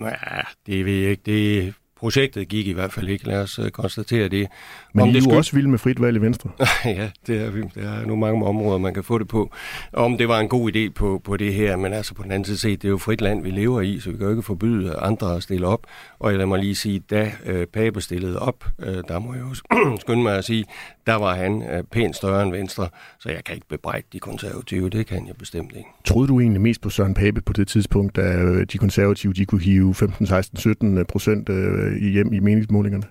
Ja, 0.00 0.40
det 0.66 0.84
ved 0.84 0.92
jeg 0.92 1.10
ikke. 1.10 1.22
Det 1.26 1.74
projektet 2.04 2.48
gik 2.48 2.66
i 2.66 2.72
hvert 2.72 2.92
fald 2.92 3.08
ikke. 3.08 3.26
Lad 3.26 3.40
os 3.40 3.58
uh, 3.58 3.68
konstatere 3.68 4.28
det. 4.28 4.48
Men 4.94 5.02
Om 5.02 5.08
I 5.08 5.12
det 5.12 5.26
jo 5.26 5.36
også 5.36 5.52
vilde 5.52 5.70
med 5.70 5.78
frit 5.78 6.00
valg 6.00 6.16
i 6.16 6.20
Venstre. 6.20 6.50
ja, 6.84 7.10
det 7.26 7.42
er. 7.42 7.50
Der 7.74 7.90
er 7.90 8.06
nu 8.06 8.16
mange 8.16 8.46
områder, 8.46 8.78
man 8.78 8.94
kan 8.94 9.04
få 9.04 9.18
det 9.18 9.28
på. 9.28 9.50
Om 9.92 10.18
det 10.18 10.28
var 10.28 10.40
en 10.40 10.48
god 10.48 10.76
idé 10.76 10.92
på, 10.92 11.20
på 11.24 11.36
det 11.36 11.54
her, 11.54 11.76
men 11.76 11.92
altså 11.92 12.14
på 12.14 12.22
den 12.22 12.32
anden 12.32 12.56
side 12.56 12.76
det 12.76 12.84
er 12.84 12.88
jo 12.88 12.98
frit 12.98 13.20
land, 13.20 13.42
vi 13.42 13.50
lever 13.50 13.80
i, 13.80 14.00
så 14.00 14.10
vi 14.10 14.16
kan 14.16 14.24
jo 14.24 14.30
ikke 14.30 14.42
forbyde 14.42 14.96
andre 14.96 15.36
at 15.36 15.42
stille 15.42 15.66
op. 15.66 15.86
Og 16.18 16.32
lad 16.32 16.46
mig 16.46 16.58
lige 16.58 16.74
sige, 16.74 16.98
da 17.10 17.32
øh, 17.46 17.66
Pape 17.66 18.00
stillede 18.00 18.38
op, 18.38 18.64
øh, 18.78 18.96
der 19.08 19.18
må 19.18 19.34
jeg 19.34 19.42
jo 19.42 19.54
skynde 20.02 20.22
mig 20.22 20.38
at 20.38 20.44
sige, 20.44 20.64
der 21.06 21.14
var 21.14 21.34
han 21.34 21.62
øh, 21.62 21.84
pænt 21.92 22.16
større 22.16 22.42
end 22.42 22.52
Venstre, 22.52 22.88
så 23.18 23.28
jeg 23.28 23.44
kan 23.44 23.54
ikke 23.54 23.68
bebrejde 23.68 24.06
de 24.12 24.18
konservative, 24.18 24.90
det 24.90 25.06
kan 25.06 25.26
jeg 25.26 25.36
bestemt 25.36 25.72
ikke. 25.76 25.88
Troede 26.04 26.28
du 26.28 26.40
egentlig 26.40 26.60
mest 26.60 26.80
på 26.80 26.90
Søren 26.90 27.14
Pape 27.14 27.40
på 27.40 27.52
det 27.52 27.68
tidspunkt, 27.68 28.16
da 28.16 28.22
øh, 28.22 28.66
de 28.72 28.78
konservative 28.78 29.32
de 29.32 29.44
kunne 29.44 29.60
hive 29.60 29.94
15, 29.94 30.26
16, 30.26 30.58
17 30.58 31.06
procent 31.06 31.48
øh, 31.48 31.93
hjem 32.00 32.32
i 32.32 32.40
meningsmålingerne? 32.40 33.04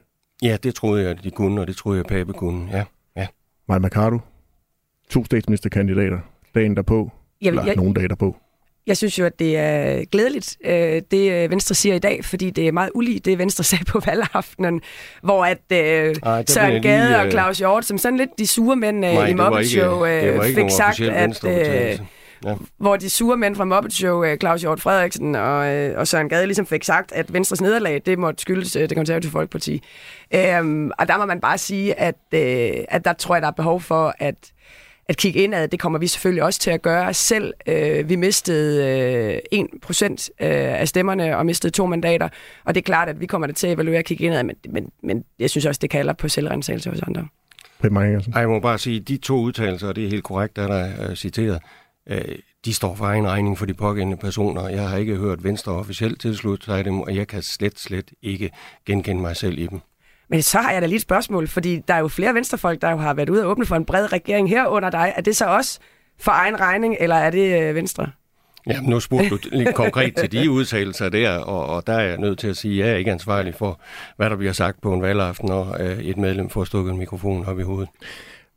Ja, 0.44 0.58
det 0.64 0.76
troede 0.76 1.02
jeg, 1.02 1.12
at 1.12 1.24
de 1.24 1.32
kunne, 1.32 1.62
og 1.62 1.68
det 1.68 1.76
troede 1.76 1.98
jeg, 1.98 2.06
Pape 2.06 2.34
kunne, 2.34 2.70
ja. 2.72 2.84
ja. 3.18 3.28
Maja 3.68 3.80
Mercado, 3.80 4.20
to 5.10 5.26
statsministerkandidater, 5.26 6.20
dagen 6.56 6.76
derpå, 6.76 7.12
jeg, 7.42 7.48
eller 7.48 7.66
jeg, 7.66 7.76
nogle 7.76 7.94
dage 7.94 8.08
derpå. 8.08 8.38
Jeg 8.88 8.98
synes 8.98 9.20
jo, 9.20 9.26
at 9.26 9.40
det 9.40 9.58
er 9.58 10.06
glædeligt, 10.06 10.58
øh, 10.66 11.02
det 11.12 11.32
øh, 11.32 11.52
Venstre 11.52 11.76
siger 11.76 11.96
i 11.96 12.00
dag, 12.00 12.26
fordi 12.26 12.50
det 12.50 12.68
er 12.68 12.72
meget 12.72 12.92
ulige 12.96 13.20
det, 13.20 13.38
Venstre 13.38 13.64
sagde 13.74 13.86
på 13.86 14.00
valgaftenen, 14.06 14.82
hvor 15.22 15.46
at 15.46 15.62
øh, 15.72 16.16
Ej, 16.24 16.46
Søren 16.46 16.82
Gade 16.82 17.08
lige, 17.08 17.18
og 17.18 17.32
Claus 17.32 17.58
Hjort, 17.58 17.86
som 17.86 17.98
sådan 17.98 18.18
lidt 18.18 18.40
de 18.40 18.48
sure 18.48 18.76
mænd 18.76 19.06
øh, 19.06 19.14
nej, 19.14 19.28
i 19.28 19.34
Muppet 19.34 19.68
Show, 19.70 20.06
øh, 20.06 20.44
fik 20.44 20.70
sagt, 20.70 21.02
at... 21.02 21.44
Øh, 21.46 22.00
Ja. 22.46 22.56
Hvor 22.78 22.96
de 22.96 23.10
sure 23.10 23.38
mænd 23.38 23.56
fra 23.56 23.66
Muppet 23.66 23.94
Show, 23.94 24.36
Claus 24.36 24.62
Hjort 24.62 24.82
Frederiksen 24.82 25.36
og, 25.36 25.58
og 25.98 26.08
Søren 26.08 26.30
Gade, 26.30 26.46
ligesom 26.46 26.66
fik 26.66 26.84
sagt, 26.84 27.12
at 27.12 27.34
Venstres 27.34 27.62
nederlag, 27.62 28.02
det 28.06 28.20
måtte 28.20 28.42
skyldes 28.42 28.72
det 28.72 28.96
konservative 28.96 29.32
folkeparti. 29.32 29.84
Øhm, 30.36 30.92
og 31.00 31.08
der 31.08 31.18
må 31.18 31.26
man 31.26 31.42
bare 31.42 31.58
sige, 31.58 32.00
at, 32.00 32.16
øh, 32.34 32.86
at 32.88 33.06
der 33.06 33.14
tror 33.14 33.36
jeg, 33.36 33.42
der 33.42 33.48
er 33.48 33.52
behov 33.52 33.82
for, 33.82 34.16
at 34.20 34.54
at 35.06 35.18
kigge 35.18 35.40
indad, 35.44 35.68
det 35.68 35.80
kommer 35.80 36.00
vi 36.00 36.08
selvfølgelig 36.08 36.44
også 36.44 36.60
til 36.60 36.72
at 36.72 36.82
gøre 36.82 37.14
selv. 37.14 37.54
Øh, 37.68 38.10
vi 38.10 38.16
mistede 38.16 39.42
øh, 39.54 39.60
1% 39.90 40.28
øh, 40.40 40.80
af 40.80 40.88
stemmerne 40.88 41.38
og 41.38 41.46
mistede 41.46 41.74
to 41.74 41.86
mandater, 41.86 42.30
og 42.66 42.76
det 42.76 42.82
er 42.82 42.86
klart, 42.86 43.10
at 43.10 43.20
vi 43.20 43.26
kommer 43.26 43.48
til 43.52 43.68
at 43.68 43.74
evaluere 43.74 44.00
og 44.00 44.04
kigge 44.04 44.26
indad, 44.26 44.44
men, 44.44 44.56
men, 44.70 44.92
men 45.04 45.24
jeg 45.40 45.50
synes 45.50 45.66
også, 45.66 45.80
det 45.82 45.90
kalder 45.90 46.14
på 46.14 46.28
selvrensagelse 46.28 46.90
hos 46.90 47.02
andre. 47.02 47.28
Jeg 48.36 48.50
må 48.50 48.60
bare 48.60 48.78
sige, 48.78 49.00
de 49.00 49.18
to 49.18 49.36
udtalelser, 49.40 49.88
og 49.88 49.96
det 49.96 50.06
er 50.06 50.10
helt 50.10 50.24
korrekt, 50.24 50.56
der 50.56 50.68
er 50.68 51.10
uh, 51.10 51.16
citeret, 51.16 51.62
uh, 52.12 52.18
de 52.66 52.74
står 52.74 52.96
for 52.96 53.06
egen 53.06 53.28
regning 53.28 53.58
for 53.58 53.66
de 53.66 53.74
pågældende 53.74 54.18
personer. 54.18 54.70
Jeg 54.70 54.90
har 54.90 54.98
ikke 54.98 55.16
hørt 55.16 55.44
Venstre 55.44 55.72
officielt 55.72 56.22
tilslutte 56.22 56.66
sig 56.66 56.86
dem, 56.86 57.02
og 57.02 57.16
jeg 57.16 57.28
kan 57.28 57.42
slet, 57.42 57.80
slet 57.80 58.12
ikke 58.22 58.52
genkende 58.86 59.22
mig 59.22 59.36
selv 59.36 59.58
i 59.58 59.68
dem. 59.68 59.80
Men 60.30 60.42
så 60.42 60.58
har 60.58 60.72
jeg 60.72 60.82
da 60.82 60.88
lige 60.88 60.96
et 60.96 61.02
spørgsmål, 61.02 61.48
fordi 61.48 61.80
der 61.88 61.94
er 61.94 62.00
jo 62.00 62.08
flere 62.08 62.34
venstrefolk, 62.34 62.82
der 62.82 62.92
jo 62.92 62.98
har 62.98 63.14
været 63.14 63.30
ude 63.30 63.44
og 63.44 63.52
åbne 63.52 63.66
for 63.66 63.76
en 63.76 63.86
bred 63.86 64.14
regering 64.14 64.50
her 64.50 64.68
under 64.68 64.90
dig. 64.90 65.14
Er 65.16 65.22
det 65.22 65.36
så 65.36 65.46
også 65.46 65.80
for 66.20 66.32
egen 66.32 66.60
regning, 66.60 66.98
eller 67.00 67.16
er 67.16 67.30
det 67.30 67.62
øh, 67.62 67.76
Venstre? 67.76 68.12
Ja, 68.68 68.82
nu 68.82 69.00
spurgte 69.00 69.30
du 69.30 69.38
lidt 69.52 69.76
konkret 69.76 70.16
til 70.16 70.32
de 70.32 70.52
udtalelser 70.58 71.10
der, 71.10 71.38
og, 71.38 71.66
og 71.76 71.88
der 71.88 71.94
er 71.94 72.02
jeg 72.02 72.18
nødt 72.18 72.40
til 72.40 72.48
at 72.48 72.58
sige, 72.58 72.82
at 72.82 72.88
jeg 72.88 72.94
er 72.94 72.98
ikke 72.98 73.12
ansvarlig 73.12 73.56
for, 73.56 73.80
hvad 74.18 74.30
der 74.30 74.36
bliver 74.36 74.54
sagt 74.54 74.82
på 74.82 74.94
en 74.94 75.02
valgaften, 75.02 75.50
når 75.50 75.78
øh, 75.80 75.98
et 76.00 76.18
medlem 76.18 76.50
får 76.50 76.64
stukket 76.64 76.92
en 76.92 76.98
mikrofon 76.98 77.46
op 77.46 77.60
i 77.60 77.64
hovedet. 77.64 77.90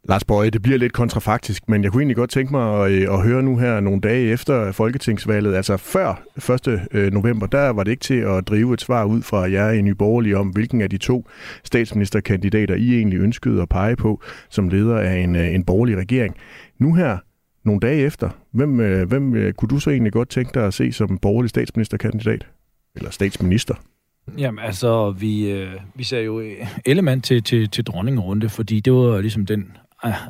Lars 0.08 0.24
Bøje, 0.24 0.50
det 0.50 0.62
bliver 0.62 0.78
lidt 0.78 0.92
kontrafaktisk, 0.92 1.68
men 1.68 1.84
jeg 1.84 1.92
kunne 1.92 2.00
egentlig 2.00 2.16
godt 2.16 2.30
tænke 2.30 2.52
mig 2.52 2.84
at, 2.84 2.92
øh, 2.92 3.14
at 3.14 3.22
høre 3.22 3.42
nu 3.42 3.58
her 3.58 3.80
nogle 3.80 4.00
dage 4.00 4.32
efter 4.32 4.72
Folketingsvalget, 4.72 5.54
altså 5.54 5.76
før 5.76 6.22
1. 6.68 6.86
Øh, 6.92 7.12
november, 7.12 7.46
der 7.46 7.70
var 7.70 7.84
det 7.84 7.90
ikke 7.90 8.02
til 8.02 8.14
at 8.14 8.48
drive 8.48 8.74
et 8.74 8.80
svar 8.80 9.04
ud 9.04 9.22
fra 9.22 9.50
jer 9.50 9.70
i 9.70 9.82
Nye 9.82 9.94
Borgerlige 9.94 10.38
om, 10.38 10.48
hvilken 10.48 10.80
af 10.80 10.90
de 10.90 10.98
to 10.98 11.28
statsministerkandidater 11.64 12.74
I 12.74 12.94
egentlig 12.94 13.18
ønskede 13.18 13.62
at 13.62 13.68
pege 13.68 13.96
på 13.96 14.22
som 14.48 14.68
leder 14.68 14.96
af 14.96 15.16
en, 15.18 15.36
øh, 15.36 15.54
en 15.54 15.64
borgerlig 15.64 15.96
regering. 15.96 16.36
Nu 16.78 16.94
her, 16.94 17.18
nogle 17.64 17.80
dage 17.80 18.00
efter, 18.00 18.30
hvem, 18.52 18.76
hvem 19.08 19.52
kunne 19.52 19.68
du 19.68 19.78
så 19.78 19.90
egentlig 19.90 20.12
godt 20.12 20.28
tænke 20.28 20.50
dig 20.54 20.66
at 20.66 20.74
se 20.74 20.92
som 20.92 21.18
borgerlig 21.18 21.50
statsministerkandidat? 21.50 22.46
Eller 22.96 23.10
statsminister? 23.10 23.74
Jamen 24.38 24.64
altså, 24.64 25.10
vi, 25.10 25.50
øh, 25.50 25.70
vi 25.94 26.04
ser 26.04 26.20
jo 26.20 26.42
element 26.84 27.24
til, 27.24 27.42
til, 27.42 27.68
til 27.68 27.84
dronningerunde, 27.84 28.48
fordi 28.48 28.80
det 28.80 28.92
var 28.92 29.20
ligesom 29.20 29.46
den 29.46 29.66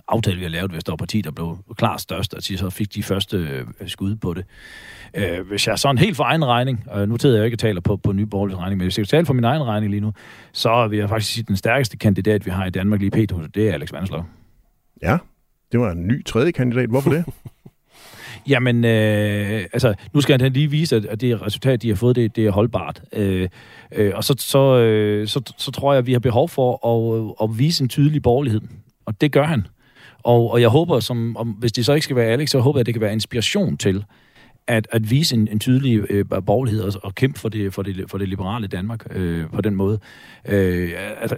aftale, 0.08 0.36
vi 0.36 0.42
har 0.42 0.50
lavet, 0.50 0.70
hvis 0.70 0.84
der 0.84 0.92
var 0.92 0.96
parti, 0.96 1.20
der 1.20 1.30
blev 1.30 1.58
klart 1.76 2.00
størst, 2.00 2.34
de 2.48 2.58
så 2.58 2.70
fik 2.70 2.94
de 2.94 3.02
første 3.02 3.36
øh, 3.36 3.88
skud 3.88 4.16
på 4.16 4.34
det. 4.34 4.44
Øh, 5.14 5.48
hvis 5.48 5.66
jeg 5.66 5.78
sådan 5.78 5.98
helt 5.98 6.16
for 6.16 6.24
egen 6.24 6.44
regning, 6.44 6.84
og 6.86 7.08
nu 7.08 7.16
tidligere 7.16 7.38
jeg 7.38 7.46
ikke 7.46 7.54
at 7.54 7.58
taler 7.58 7.80
på, 7.80 7.96
på 7.96 8.12
Nyborgerligs 8.12 8.58
regning, 8.58 8.78
men 8.78 8.84
hvis 8.84 8.98
jeg 8.98 9.08
tale 9.08 9.26
for 9.26 9.34
min 9.34 9.44
egen 9.44 9.62
regning 9.62 9.90
lige 9.90 10.00
nu, 10.00 10.12
så 10.52 10.88
vil 10.88 10.98
jeg 10.98 11.08
faktisk 11.08 11.32
sige, 11.32 11.42
at 11.42 11.48
den 11.48 11.56
stærkeste 11.56 11.96
kandidat, 11.96 12.46
vi 12.46 12.50
har 12.50 12.66
i 12.66 12.70
Danmark 12.70 13.00
lige 13.00 13.10
pt. 13.10 13.54
det 13.54 13.68
er 13.68 13.72
Alex 13.72 13.92
Vanslov. 13.92 14.26
Ja, 15.02 15.18
det 15.72 15.80
var 15.80 15.90
en 15.90 16.06
ny 16.06 16.24
tredje 16.24 16.52
kandidat. 16.52 16.88
Hvorfor 16.88 17.10
det? 17.10 17.24
Jamen, 18.48 18.84
øh, 18.84 19.64
altså, 19.72 19.94
nu 20.12 20.20
skal 20.20 20.40
han 20.40 20.52
lige 20.52 20.70
vise, 20.70 20.96
at 21.08 21.20
det 21.20 21.42
resultat, 21.42 21.82
de 21.82 21.88
har 21.88 21.96
fået, 21.96 22.16
det, 22.16 22.36
det 22.36 22.46
er 22.46 22.50
holdbart. 22.50 23.02
Øh, 23.12 23.48
øh, 23.92 24.12
og 24.14 24.24
så, 24.24 24.34
så, 24.38 24.78
øh, 24.78 25.28
så, 25.28 25.52
så 25.56 25.70
tror 25.70 25.92
jeg, 25.92 25.98
at 25.98 26.06
vi 26.06 26.12
har 26.12 26.18
behov 26.18 26.48
for 26.48 26.86
at, 26.86 27.34
at 27.42 27.58
vise 27.58 27.82
en 27.82 27.88
tydelig 27.88 28.22
borgerlighed. 28.22 28.60
Og 29.06 29.20
det 29.20 29.32
gør 29.32 29.44
han. 29.44 29.66
Og, 30.22 30.50
og 30.50 30.60
jeg 30.60 30.68
håber, 30.68 31.00
som, 31.00 31.36
om, 31.36 31.48
hvis 31.48 31.72
det 31.72 31.86
så 31.86 31.92
ikke 31.92 32.04
skal 32.04 32.16
være 32.16 32.26
Alex, 32.26 32.50
så 32.50 32.60
håber 32.60 32.78
jeg, 32.78 32.80
at 32.80 32.86
det 32.86 32.94
kan 32.94 33.00
være 33.00 33.12
inspiration 33.12 33.76
til, 33.76 34.04
at, 34.68 34.88
at 34.92 35.10
vise 35.10 35.36
en, 35.36 35.48
en 35.52 35.58
tydelig 35.58 36.10
øh, 36.10 36.24
borgerlighed 36.46 36.82
og, 36.82 36.92
og 37.02 37.14
kæmpe 37.14 37.38
for 37.38 37.48
det, 37.48 37.74
for, 37.74 37.82
det, 37.82 38.10
for 38.10 38.18
det 38.18 38.28
liberale 38.28 38.66
Danmark 38.66 39.06
øh, 39.10 39.44
på 39.52 39.60
den 39.60 39.74
måde. 39.74 39.98
Øh, 40.48 40.90
altså, 41.20 41.36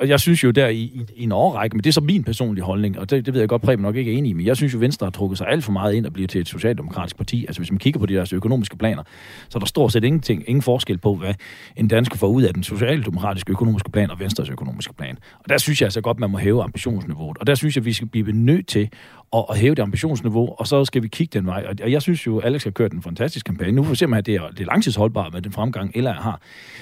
og 0.00 0.08
jeg 0.08 0.20
synes 0.20 0.44
jo 0.44 0.50
der 0.50 0.68
i, 0.68 0.78
i, 0.78 1.06
i 1.16 1.22
en 1.22 1.32
overrække, 1.32 1.76
men 1.76 1.84
det 1.84 1.90
er 1.90 1.92
så 1.92 2.00
min 2.00 2.24
personlige 2.24 2.64
holdning, 2.64 2.98
og 2.98 3.10
det, 3.10 3.26
det 3.26 3.34
ved 3.34 3.40
jeg 3.40 3.48
godt, 3.48 3.62
Preben 3.62 3.82
nok 3.82 3.96
ikke 3.96 4.14
er 4.14 4.18
enig 4.18 4.30
i, 4.30 4.32
men 4.32 4.46
jeg 4.46 4.56
synes 4.56 4.74
jo, 4.74 4.78
Venstre 4.78 5.06
har 5.06 5.10
trukket 5.10 5.38
sig 5.38 5.48
alt 5.48 5.64
for 5.64 5.72
meget 5.72 5.94
ind 5.94 6.06
og 6.06 6.12
bliver 6.12 6.26
til 6.26 6.40
et 6.40 6.48
socialdemokratisk 6.48 7.16
parti. 7.16 7.46
Altså 7.46 7.60
hvis 7.60 7.70
man 7.70 7.78
kigger 7.78 8.00
på 8.00 8.06
de 8.06 8.14
deres 8.14 8.32
økonomiske 8.32 8.76
planer, 8.76 9.02
så 9.48 9.58
er 9.58 9.60
der 9.60 9.66
stort 9.66 9.92
set 9.92 10.04
ingenting, 10.04 10.44
ingen 10.46 10.62
forskel 10.62 10.98
på, 10.98 11.14
hvad 11.14 11.34
en 11.76 11.88
dansker 11.88 12.16
får 12.16 12.26
ud 12.28 12.42
af 12.42 12.54
den 12.54 12.62
socialdemokratiske 12.62 13.52
økonomiske 13.52 13.90
plan 13.90 14.10
og 14.10 14.20
Venstres 14.20 14.48
økonomiske 14.50 14.94
plan. 14.94 15.18
Og 15.38 15.48
der 15.48 15.58
synes 15.58 15.80
jeg 15.80 15.86
altså 15.86 16.00
godt, 16.00 16.20
man 16.20 16.30
må 16.30 16.38
hæve 16.38 16.62
ambitionsniveauet. 16.62 17.38
Og 17.38 17.46
der 17.46 17.54
synes 17.54 17.76
jeg, 17.76 17.84
vi 17.84 17.92
skal 17.92 18.08
blive 18.08 18.32
nødt 18.32 18.66
til 18.66 18.88
at, 19.32 19.44
at 19.50 19.58
hæve 19.58 19.74
det 19.74 19.82
ambitionsniveau, 19.82 20.54
og 20.58 20.66
så 20.66 20.84
skal 20.84 21.02
vi 21.02 21.08
kigge 21.08 21.38
den 21.38 21.46
vej. 21.46 21.66
Og 21.82 21.92
jeg 21.92 22.02
synes 22.02 22.26
jo, 22.26 22.40
Alex 22.40 22.64
har 22.64 22.70
kørt 22.70 22.92
en 22.92 23.02
fantastisk 23.02 23.46
kampagne. 23.46 23.72
Nu 23.72 23.82
får 23.82 23.90
vi 23.90 23.96
se, 23.96 24.06
at 24.16 24.26
det 24.26 24.34
er, 24.34 24.48
det 24.48 24.60
er 24.60 24.64
langtidsholdbart 24.64 25.32
med 25.32 25.42
den 25.42 25.52
fremgang, 25.52 25.90
eller 25.94 26.12
har. 26.12 26.40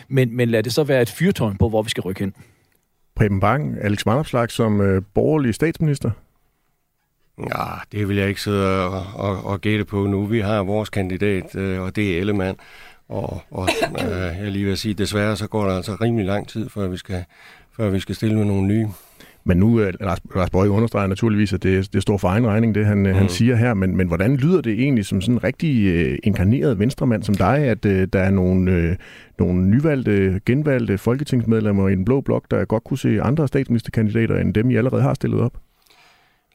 Men, 0.09 0.37
men 0.37 0.49
lad 0.49 0.63
det 0.63 0.73
så 0.73 0.85
være 0.85 1.03
et 1.03 1.11
fyrtårn 1.11 1.57
på, 1.57 1.69
hvor 1.69 1.83
vi 1.83 1.91
skal 1.91 2.01
rykke 2.01 2.21
hen. 2.21 2.35
Preben 3.17 3.41
Bang, 3.41 3.77
Alex 3.81 4.07
Vanopslag 4.07 4.51
som 4.51 4.81
øh, 4.81 5.03
borgerlig 5.15 5.55
statsminister? 5.55 6.11
Ja, 7.39 7.65
det 7.93 8.09
vil 8.09 8.17
jeg 8.17 8.29
ikke 8.29 8.41
sidde 8.41 8.85
og, 8.87 9.05
og, 9.15 9.45
og 9.45 9.61
gætte 9.61 9.85
på 9.85 10.07
nu. 10.07 10.27
Vi 10.27 10.41
har 10.41 10.63
vores 10.63 10.91
kandidat, 10.91 11.57
øh, 11.57 11.81
og 11.81 11.97
det 11.97 12.15
er 12.15 12.21
Ellemann. 12.21 12.57
Og, 13.09 13.43
og 13.51 13.69
øh, 14.05 14.11
jeg 14.43 14.51
lige 14.51 14.65
vil 14.65 14.77
sige, 14.77 14.95
desværre 14.95 15.37
så 15.37 15.47
går 15.47 15.65
der 15.65 15.77
altså 15.77 15.97
rimelig 16.01 16.27
lang 16.27 16.49
tid, 16.49 16.69
før 16.69 16.89
vi 16.89 16.97
skal, 16.97 17.25
før 17.77 17.91
vi 17.91 18.01
skal 18.01 18.15
stille 18.15 18.37
med 18.37 18.45
nogle 18.45 18.67
nye. 18.67 18.89
Men 19.47 19.57
nu, 19.57 19.81
øh, 19.81 19.93
Lars, 20.01 20.19
Lars 20.35 20.51
Bøge 20.51 20.71
understreger 20.71 21.07
naturligvis, 21.07 21.53
at 21.53 21.63
det, 21.63 21.93
det 21.93 22.03
står 22.03 22.19
for 22.19 22.29
egen 22.29 22.47
regning, 22.47 22.75
det 22.75 22.87
han, 22.87 22.99
mm. 22.99 23.15
han 23.15 23.29
siger 23.29 23.57
her. 23.57 23.75
Men, 23.75 23.97
men 23.97 24.09
hvordan 24.09 24.37
lyder 24.37 24.61
det 24.61 24.73
egentlig 24.73 25.07
som 25.07 25.21
sådan 25.21 25.35
en 25.35 25.45
rigtig 25.45 25.87
øh, 25.87 26.19
inkarneret 26.23 26.79
venstremand 26.79 27.23
som 27.23 27.35
dig, 27.35 27.59
at 27.59 27.85
øh, 27.85 28.09
der 28.13 28.21
er 28.21 28.31
nogle, 28.31 28.73
øh, 28.73 28.97
nogle 29.39 29.63
nyvalgte, 29.63 30.41
genvalgte 30.47 30.99
folketingsmedlemmer 30.99 31.89
i 31.89 31.95
den 31.95 32.05
blå 32.05 32.21
blok, 32.21 32.51
der 32.51 32.65
godt 32.65 32.85
kunne 32.85 32.99
se 32.99 33.23
andre 33.23 33.49
statsministerkandidater 33.49 34.37
end 34.37 34.55
dem, 34.55 34.71
I 34.71 34.77
allerede 34.77 35.03
har 35.03 35.15
stillet 35.15 35.41
op? 35.41 35.57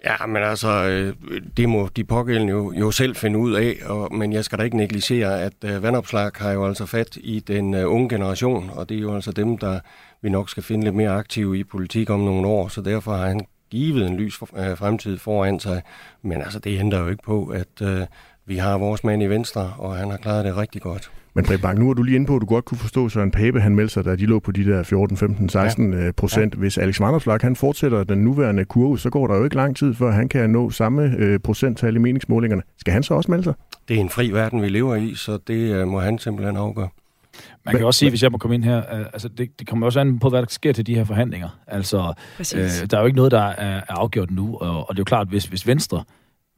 Ja, 0.06 0.26
men 0.28 0.44
altså, 0.44 0.68
øh, 0.68 1.14
det 1.58 1.70
må 1.70 1.90
de 1.96 2.04
pågældende 2.04 2.52
jo, 2.52 2.74
jo 2.80 2.92
selv 2.92 3.16
finde 3.16 3.40
ud 3.40 3.54
af, 3.54 3.76
og, 3.86 4.16
men 4.16 4.34
jeg 4.34 4.44
skal 4.46 4.60
da 4.60 4.64
ikke 4.64 4.78
negligere, 4.78 5.42
at 5.42 5.84
vandopslag 5.84 6.32
har 6.36 6.52
jo 6.52 6.66
altså 6.68 6.86
fat 6.86 7.18
i 7.22 7.40
den 7.40 7.76
unge 7.76 8.10
generation, 8.10 8.70
og 8.74 8.90
det 8.90 8.98
er 8.98 9.02
jo 9.02 9.16
altså 9.16 9.32
dem, 9.32 9.58
der 9.58 9.80
vi 10.22 10.30
nok 10.30 10.50
skal 10.50 10.64
finde 10.64 10.84
lidt 10.84 10.96
mere 10.96 11.10
aktive 11.10 11.60
i 11.60 11.64
politik 11.64 12.10
om 12.10 12.20
nogle 12.20 12.48
år, 12.48 12.68
så 12.68 12.82
derfor 12.82 13.12
har 13.12 13.28
han 13.28 13.42
givet 13.70 14.08
en 14.08 14.18
lys 14.18 14.42
uh, 14.42 14.48
fremtid 14.76 15.18
foran 15.18 15.60
sig. 15.60 15.82
Men 16.22 16.42
altså, 16.42 16.60
det 16.60 16.80
ændrer 16.80 17.00
jo 17.00 17.08
ikke 17.08 17.24
på, 17.24 17.46
at 17.46 17.82
uh, 17.82 18.02
vi 18.46 18.58
har 18.58 18.78
vores 18.78 19.04
mand 19.04 19.24
i 19.24 19.26
Venstre, 19.26 19.74
og 19.78 19.96
han 19.96 20.10
har 20.10 20.18
klaret 20.18 20.46
det 20.46 20.58
rigtig 20.58 20.82
godt. 20.82 21.12
Men 21.36 21.46
Preben 21.46 21.62
Bang, 21.62 21.80
nu 21.80 21.90
er 21.90 21.94
du 21.94 22.04
lige 22.04 22.16
inde 22.16 22.26
på, 22.28 22.36
at 22.36 22.42
du 22.42 22.46
godt 22.46 22.66
kunne 22.66 22.78
forstå, 22.78 23.10
Søren 23.10 23.32
Pape 23.32 23.62
han 23.62 23.76
meldte 23.76 23.94
sig, 23.94 24.06
da 24.06 24.16
de 24.16 24.26
lå 24.26 24.40
på 24.40 24.52
de 24.52 24.66
der 24.66 24.84
14, 24.84 25.18
15, 25.18 25.50
16 25.50 25.94
ja. 25.94 26.12
procent. 26.12 26.56
Ja. 26.56 26.60
Hvis 26.60 26.78
Alex 26.78 27.00
Vanderslag 27.00 27.40
han 27.42 27.56
fortsætter 27.56 28.04
den 28.04 28.18
nuværende 28.18 28.66
kurve, 28.66 29.00
så 29.00 29.10
går 29.10 29.28
der 29.28 29.38
jo 29.38 29.44
ikke 29.44 29.56
lang 29.56 29.76
tid, 29.76 29.94
før 29.94 30.12
han 30.12 30.30
kan 30.30 30.50
nå 30.50 30.70
samme 30.70 31.16
øh, 31.18 31.40
procenttal 31.40 31.96
i 31.96 32.00
meningsmålingerne. 32.00 32.62
Skal 32.78 32.94
han 32.94 33.04
så 33.04 33.14
også 33.14 33.32
melde 33.32 33.44
sig? 33.44 33.54
Det 33.88 33.96
er 33.96 34.02
en 34.02 34.10
fri 34.10 34.32
verden, 34.32 34.62
vi 34.62 34.70
lever 34.70 34.96
i, 34.96 35.16
så 35.16 35.40
det 35.48 35.74
øh, 35.76 35.88
må 35.88 36.00
han 36.00 36.20
simpelthen 36.20 36.58
afgøre. 36.58 36.90
Man 37.74 37.80
kan 37.80 37.86
også 37.86 37.98
sige, 37.98 38.10
hvis 38.10 38.24
jeg 38.24 38.32
må 38.32 38.38
komme 38.38 38.56
ind 38.56 38.64
her, 38.64 38.78
øh, 38.78 39.06
altså 39.14 39.28
det, 39.28 39.60
det 39.60 39.68
kommer 39.68 39.86
også 39.86 40.00
an 40.00 40.20
på, 40.20 40.30
hvad 40.30 40.42
der 40.42 40.48
sker 40.50 40.74
til 40.74 40.88
de 40.88 40.96
her 40.96 41.04
forhandlinger. 41.04 41.50
Altså, 41.68 42.14
øh, 42.56 42.90
der 42.92 42.98
er 42.98 43.02
jo 43.02 43.06
ikke 43.06 43.16
noget, 43.16 43.32
der 43.32 43.42
er, 43.42 43.76
er 43.76 43.82
afgjort 43.90 44.32
nu, 44.32 44.58
og, 44.58 44.90
og 44.90 44.96
det 44.96 45.00
er 45.00 45.02
jo 45.02 45.06
klart, 45.06 45.28
hvis, 45.28 45.46
hvis 45.46 45.68
Venstre 45.68 46.04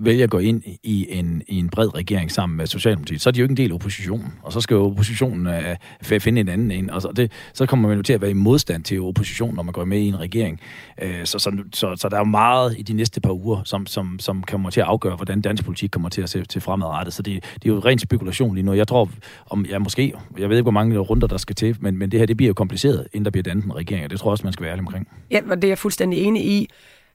vælger 0.05 0.23
at 0.23 0.29
gå 0.29 0.39
ind 0.39 0.63
i 0.83 1.07
en, 1.09 1.41
i 1.47 1.57
en 1.59 1.69
bred 1.69 1.95
regering 1.95 2.31
sammen 2.31 2.57
med 2.57 2.67
Socialdemokratiet, 2.67 3.21
så 3.21 3.29
er 3.29 3.31
de 3.31 3.39
jo 3.39 3.43
ikke 3.43 3.51
en 3.51 3.57
del 3.57 3.69
af 3.69 3.75
oppositionen. 3.75 4.33
Og 4.41 4.53
så 4.53 4.61
skal 4.61 4.75
jo 4.75 4.85
oppositionen 4.85 5.47
uh, 5.47 6.19
finde 6.19 6.41
en 6.41 6.49
anden 6.49 6.71
en. 6.71 6.89
Og 6.89 7.01
så, 7.01 7.11
det, 7.15 7.31
så 7.53 7.65
kommer 7.65 7.87
man 7.87 7.97
jo 7.97 8.03
til 8.03 8.13
at 8.13 8.21
være 8.21 8.31
i 8.31 8.33
modstand 8.33 8.83
til 8.83 9.01
oppositionen, 9.01 9.55
når 9.55 9.63
man 9.63 9.73
går 9.73 9.85
med 9.85 9.99
i 9.99 10.07
en 10.07 10.19
regering. 10.19 10.59
Uh, 11.03 11.07
så, 11.23 11.39
så, 11.39 11.51
så, 11.73 11.95
så 11.95 12.09
der 12.09 12.15
er 12.15 12.19
jo 12.19 12.25
meget 12.25 12.75
i 12.77 12.81
de 12.81 12.93
næste 12.93 13.21
par 13.21 13.33
uger, 13.33 13.61
som, 13.63 13.85
som, 13.85 14.19
som 14.19 14.43
kommer 14.43 14.69
til 14.69 14.81
at 14.81 14.87
afgøre, 14.87 15.15
hvordan 15.15 15.41
dansk 15.41 15.65
politik 15.65 15.89
kommer 15.91 16.09
til 16.09 16.21
at 16.21 16.29
se 16.29 16.45
til 16.45 16.61
fremadrettet. 16.61 17.13
Så 17.13 17.21
det, 17.21 17.43
det 17.63 17.69
er 17.69 17.73
jo 17.73 17.79
ren 17.79 17.99
spekulation 17.99 18.55
lige 18.55 18.65
nu. 18.65 18.73
Jeg 18.73 18.87
tror, 18.87 19.09
om 19.49 19.65
jeg 19.69 19.81
måske, 19.81 20.13
jeg 20.39 20.49
ved 20.49 20.57
ikke, 20.57 20.63
hvor 20.63 20.71
mange 20.71 20.97
runder 20.97 21.27
der 21.27 21.37
skal 21.37 21.55
til, 21.55 21.77
men, 21.79 21.97
men 21.97 22.11
det 22.11 22.19
her 22.19 22.25
det 22.25 22.37
bliver 22.37 22.47
jo 22.47 22.53
kompliceret, 22.53 23.07
inden 23.13 23.25
der 23.25 23.31
bliver 23.31 23.43
dannet 23.43 23.65
en 23.65 23.75
regering, 23.75 24.03
og 24.03 24.09
det 24.09 24.19
tror 24.19 24.29
jeg 24.29 24.31
også, 24.31 24.43
man 24.43 24.53
skal 24.53 24.63
være 24.63 24.71
ærlig 24.71 24.81
omkring. 24.81 25.07
Ja, 25.31 25.39
og 25.49 25.55
det 25.55 25.63
er 25.63 25.67
jeg 25.69 25.77
fuldstændig 25.77 26.19
enig 26.19 26.45
i. 26.45 26.67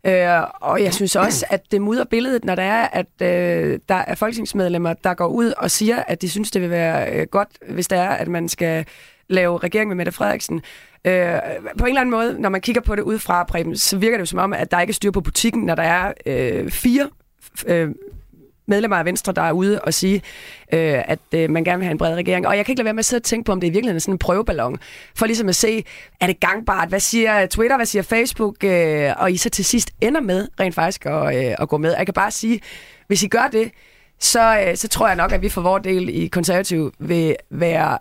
Øh, 0.06 0.42
og 0.60 0.82
jeg 0.82 0.94
synes 0.94 1.16
også, 1.16 1.46
at 1.50 1.72
det 1.72 1.82
mudder 1.82 2.04
billedet, 2.04 2.44
når 2.44 2.54
der 2.54 2.62
er, 2.62 2.88
at 2.92 3.06
øh, 3.22 3.78
der 3.88 3.94
er 3.94 4.14
folketingsmedlemmer, 4.14 4.94
der 4.94 5.14
går 5.14 5.26
ud 5.26 5.52
og 5.56 5.70
siger, 5.70 6.02
at 6.02 6.22
de 6.22 6.28
synes, 6.28 6.50
det 6.50 6.62
vil 6.62 6.70
være 6.70 7.12
øh, 7.12 7.26
godt, 7.26 7.48
hvis 7.68 7.88
det 7.88 7.98
er, 7.98 8.08
at 8.08 8.28
man 8.28 8.48
skal 8.48 8.86
lave 9.28 9.58
regering 9.58 9.88
med 9.88 9.96
Mette 9.96 10.12
Frederiksen. 10.12 10.62
Øh, 11.04 11.38
på 11.78 11.84
en 11.84 11.88
eller 11.88 12.00
anden 12.00 12.10
måde, 12.10 12.40
når 12.40 12.48
man 12.48 12.60
kigger 12.60 12.80
på 12.80 12.96
det 12.96 13.02
udefra, 13.02 13.44
Preben, 13.44 13.76
så 13.76 13.98
virker 13.98 14.16
det 14.16 14.20
jo 14.20 14.26
som 14.26 14.38
om, 14.38 14.52
at 14.52 14.70
der 14.70 14.80
ikke 14.80 14.90
er 14.90 14.94
styr 14.94 15.10
på 15.10 15.20
butikken, 15.20 15.62
når 15.62 15.74
der 15.74 15.82
er 15.82 16.12
øh, 16.26 16.70
fire 16.70 17.08
øh, 17.66 17.90
medlemmer 18.66 18.96
af 18.96 19.05
Venstre, 19.05 19.33
der 19.33 19.42
er 19.42 19.52
ude 19.52 19.81
og 19.81 19.94
sige, 19.94 20.14
øh, 20.72 21.02
at 21.07 21.18
øh, 21.35 21.50
man 21.50 21.64
gerne 21.64 21.79
vil 21.79 21.85
have 21.85 21.92
en 21.92 21.98
bred 21.98 22.14
regering. 22.14 22.46
Og 22.46 22.57
jeg 22.57 22.64
kan 22.64 22.72
ikke 22.72 22.81
lade 22.81 22.85
være 22.85 22.94
med 22.94 22.98
at 22.98 23.05
sidde 23.05 23.20
og 23.20 23.24
tænke 23.24 23.46
på, 23.46 23.52
om 23.52 23.61
det 23.61 23.66
i 23.66 23.70
virkeligheden 23.70 23.96
er 23.96 24.00
sådan 24.00 24.14
en 24.14 24.18
prøveballon, 24.18 24.79
for 25.14 25.26
ligesom 25.26 25.48
at 25.48 25.57
se, 25.57 25.85
er 26.20 26.26
det 26.26 26.40
gangbart? 26.40 26.88
Hvad 26.88 27.00
siger 27.00 27.46
Twitter? 27.46 27.76
Hvad 27.76 27.87
siger 27.87 28.02
Facebook? 28.02 28.64
Øh, 28.64 29.12
og 29.18 29.33
I 29.33 29.37
så 29.37 29.50
til 29.50 29.64
sidst 29.64 29.90
ender 30.00 30.20
med 30.20 30.48
rent 30.61 30.74
faktisk 30.74 31.07
at, 31.07 31.46
øh, 31.46 31.55
at 31.59 31.68
gå 31.68 31.79
med. 31.79 31.94
Jeg 31.98 32.07
kan 32.07 32.14
bare 32.14 32.31
sige, 32.31 32.61
hvis 33.07 33.22
I 33.22 33.29
gør 33.29 33.48
det, 33.52 33.70
så, 34.20 34.61
øh, 34.61 34.76
så 34.76 34.88
tror 34.88 35.07
jeg 35.07 35.16
nok, 35.16 35.33
at 35.33 35.42
vi 35.42 35.48
for 35.48 35.61
vores 35.61 35.83
del 35.83 36.09
i 36.09 36.26
konservativ 36.26 36.92
vil 36.98 37.37
være 37.50 37.98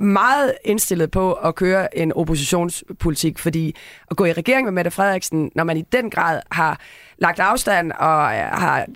meget 0.00 0.54
indstillet 0.64 1.10
på 1.10 1.32
at 1.32 1.54
køre 1.54 1.98
en 1.98 2.12
oppositionspolitik, 2.12 3.38
fordi 3.38 3.76
at 4.10 4.16
gå 4.16 4.24
i 4.24 4.32
regering 4.32 4.64
med 4.64 4.72
Mette 4.72 4.90
Frederiksen, 4.90 5.50
når 5.54 5.64
man 5.64 5.76
i 5.76 5.82
den 5.82 6.10
grad 6.10 6.40
har 6.50 6.80
lagt 7.18 7.40
afstand 7.40 7.92
og 7.92 8.34
øh, 8.34 8.40
har 8.40 8.86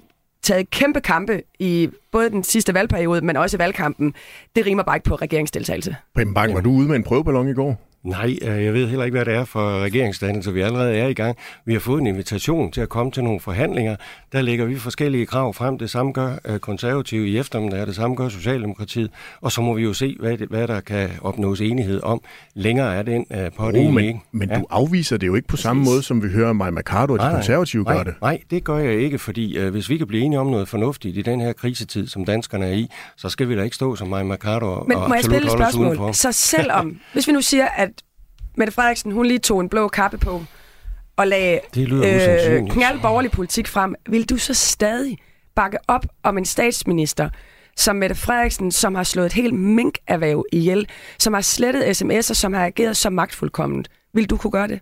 taget 0.44 0.70
kæmpe 0.70 1.00
kampe 1.00 1.42
i 1.58 1.88
både 2.12 2.30
den 2.30 2.44
sidste 2.44 2.74
valgperiode, 2.74 3.20
men 3.20 3.36
også 3.36 3.56
i 3.56 3.58
valgkampen. 3.58 4.14
Det 4.56 4.66
rimer 4.66 4.82
bare 4.82 4.96
ikke 4.96 5.08
på 5.08 5.14
regeringsdeltagelse. 5.14 5.96
Preben 6.14 6.34
Bang, 6.34 6.54
var 6.54 6.60
du 6.60 6.70
ude 6.70 6.88
med 6.88 6.96
en 6.96 7.04
prøveballon 7.04 7.48
i 7.48 7.54
går? 7.54 7.80
Nej, 8.04 8.38
øh, 8.42 8.64
jeg 8.64 8.74
ved 8.74 8.88
heller 8.88 9.04
ikke, 9.04 9.16
hvad 9.16 9.24
det 9.24 9.34
er 9.34 9.44
for 9.44 9.78
regeringsdannelse. 9.78 10.52
Vi 10.52 10.60
allerede 10.60 10.96
er 10.96 11.06
i 11.06 11.14
gang. 11.14 11.36
Vi 11.64 11.72
har 11.72 11.80
fået 11.80 12.00
en 12.00 12.06
invitation 12.06 12.72
til 12.72 12.80
at 12.80 12.88
komme 12.88 13.12
til 13.12 13.24
nogle 13.24 13.40
forhandlinger. 13.40 13.96
Der 14.32 14.42
lægger 14.42 14.64
vi 14.64 14.76
forskellige 14.76 15.26
krav 15.26 15.54
frem. 15.54 15.78
Det 15.78 15.90
samme 15.90 16.12
gør 16.12 16.36
øh, 16.44 16.58
konservative 16.58 17.28
i 17.28 17.38
eftermiddag, 17.38 17.86
det 17.86 17.94
samme 17.94 18.16
gør 18.16 18.28
Socialdemokratiet. 18.28 19.10
Og 19.40 19.52
så 19.52 19.60
må 19.60 19.74
vi 19.74 19.82
jo 19.82 19.92
se, 19.92 20.16
hvad, 20.20 20.38
det, 20.38 20.48
hvad 20.48 20.68
der 20.68 20.80
kan 20.80 21.10
opnås 21.20 21.60
enighed 21.60 22.02
om. 22.02 22.20
Længere 22.54 22.94
er 22.94 23.02
den 23.02 23.26
uh, 23.30 23.36
på 23.56 23.70
det 23.70 23.94
men, 23.94 24.04
ikke. 24.04 24.20
Men 24.32 24.50
ja. 24.50 24.58
du 24.58 24.66
afviser 24.70 25.16
det 25.16 25.26
jo 25.26 25.34
ikke 25.34 25.48
på 25.48 25.56
samme 25.56 25.84
måde, 25.84 26.02
som 26.02 26.22
vi 26.22 26.28
hører 26.28 26.52
Maja 26.52 26.70
Mercado 26.70 27.12
og 27.12 27.18
de 27.18 27.24
nej, 27.24 27.34
konservative 27.34 27.82
nej, 27.82 27.96
gør 27.96 28.02
det. 28.02 28.14
Nej, 28.22 28.40
det 28.50 28.64
gør 28.64 28.78
jeg 28.78 28.94
ikke, 28.94 29.18
fordi 29.18 29.66
uh, 29.66 29.68
hvis 29.68 29.90
vi 29.90 29.96
kan 29.96 30.06
blive 30.06 30.22
enige 30.24 30.40
om 30.40 30.46
noget 30.46 30.68
fornuftigt 30.68 31.16
i 31.16 31.22
den 31.22 31.40
her 31.40 31.52
krisetid, 31.52 32.06
som 32.06 32.24
danskerne 32.24 32.66
er 32.66 32.72
i, 32.72 32.88
så 33.16 33.28
skal 33.28 33.48
vi 33.48 33.56
da 33.56 33.62
ikke 33.62 33.76
stå 33.76 33.96
som 33.96 34.08
Maja 34.08 34.24
Mercado 34.24 34.84
men 34.88 34.96
og 34.96 35.08
må 35.08 35.14
jeg 35.14 35.24
spille 35.24 35.46
et 35.46 35.52
spørgsmål? 35.52 36.14
Så 36.14 36.32
selvom, 36.32 36.96
hvis 37.12 37.28
vi 37.28 37.32
nu 37.32 37.40
siger, 37.40 37.66
at 37.66 37.93
Mette 38.56 38.72
Frederiksen, 38.72 39.12
hun 39.12 39.26
lige 39.26 39.38
tog 39.38 39.60
en 39.60 39.68
blå 39.68 39.88
kappe 39.88 40.18
på 40.18 40.44
og 41.16 41.26
lagde 41.26 41.60
øh, 41.78 42.70
knald 42.70 43.00
borgerlig 43.00 43.30
politik 43.30 43.68
frem, 43.68 43.94
vil 44.08 44.30
du 44.30 44.36
så 44.36 44.54
stadig 44.54 45.18
bakke 45.54 45.78
op 45.88 46.06
om 46.22 46.38
en 46.38 46.44
statsminister, 46.44 47.28
som 47.76 47.96
Mette 47.96 48.14
Frederiksen, 48.14 48.72
som 48.72 48.94
har 48.94 49.02
slået 49.02 49.26
et 49.26 49.32
helt 49.32 49.54
minkerhverv 49.54 50.44
ihjel, 50.52 50.88
som 51.18 51.34
har 51.34 51.40
slettet 51.40 52.02
sms'er, 52.02 52.34
som 52.34 52.52
har 52.52 52.66
ageret 52.66 52.96
så 52.96 53.10
magtfuldkomment. 53.10 53.88
Vil 54.12 54.30
du 54.30 54.36
kunne 54.36 54.50
gøre 54.50 54.68
det? 54.68 54.80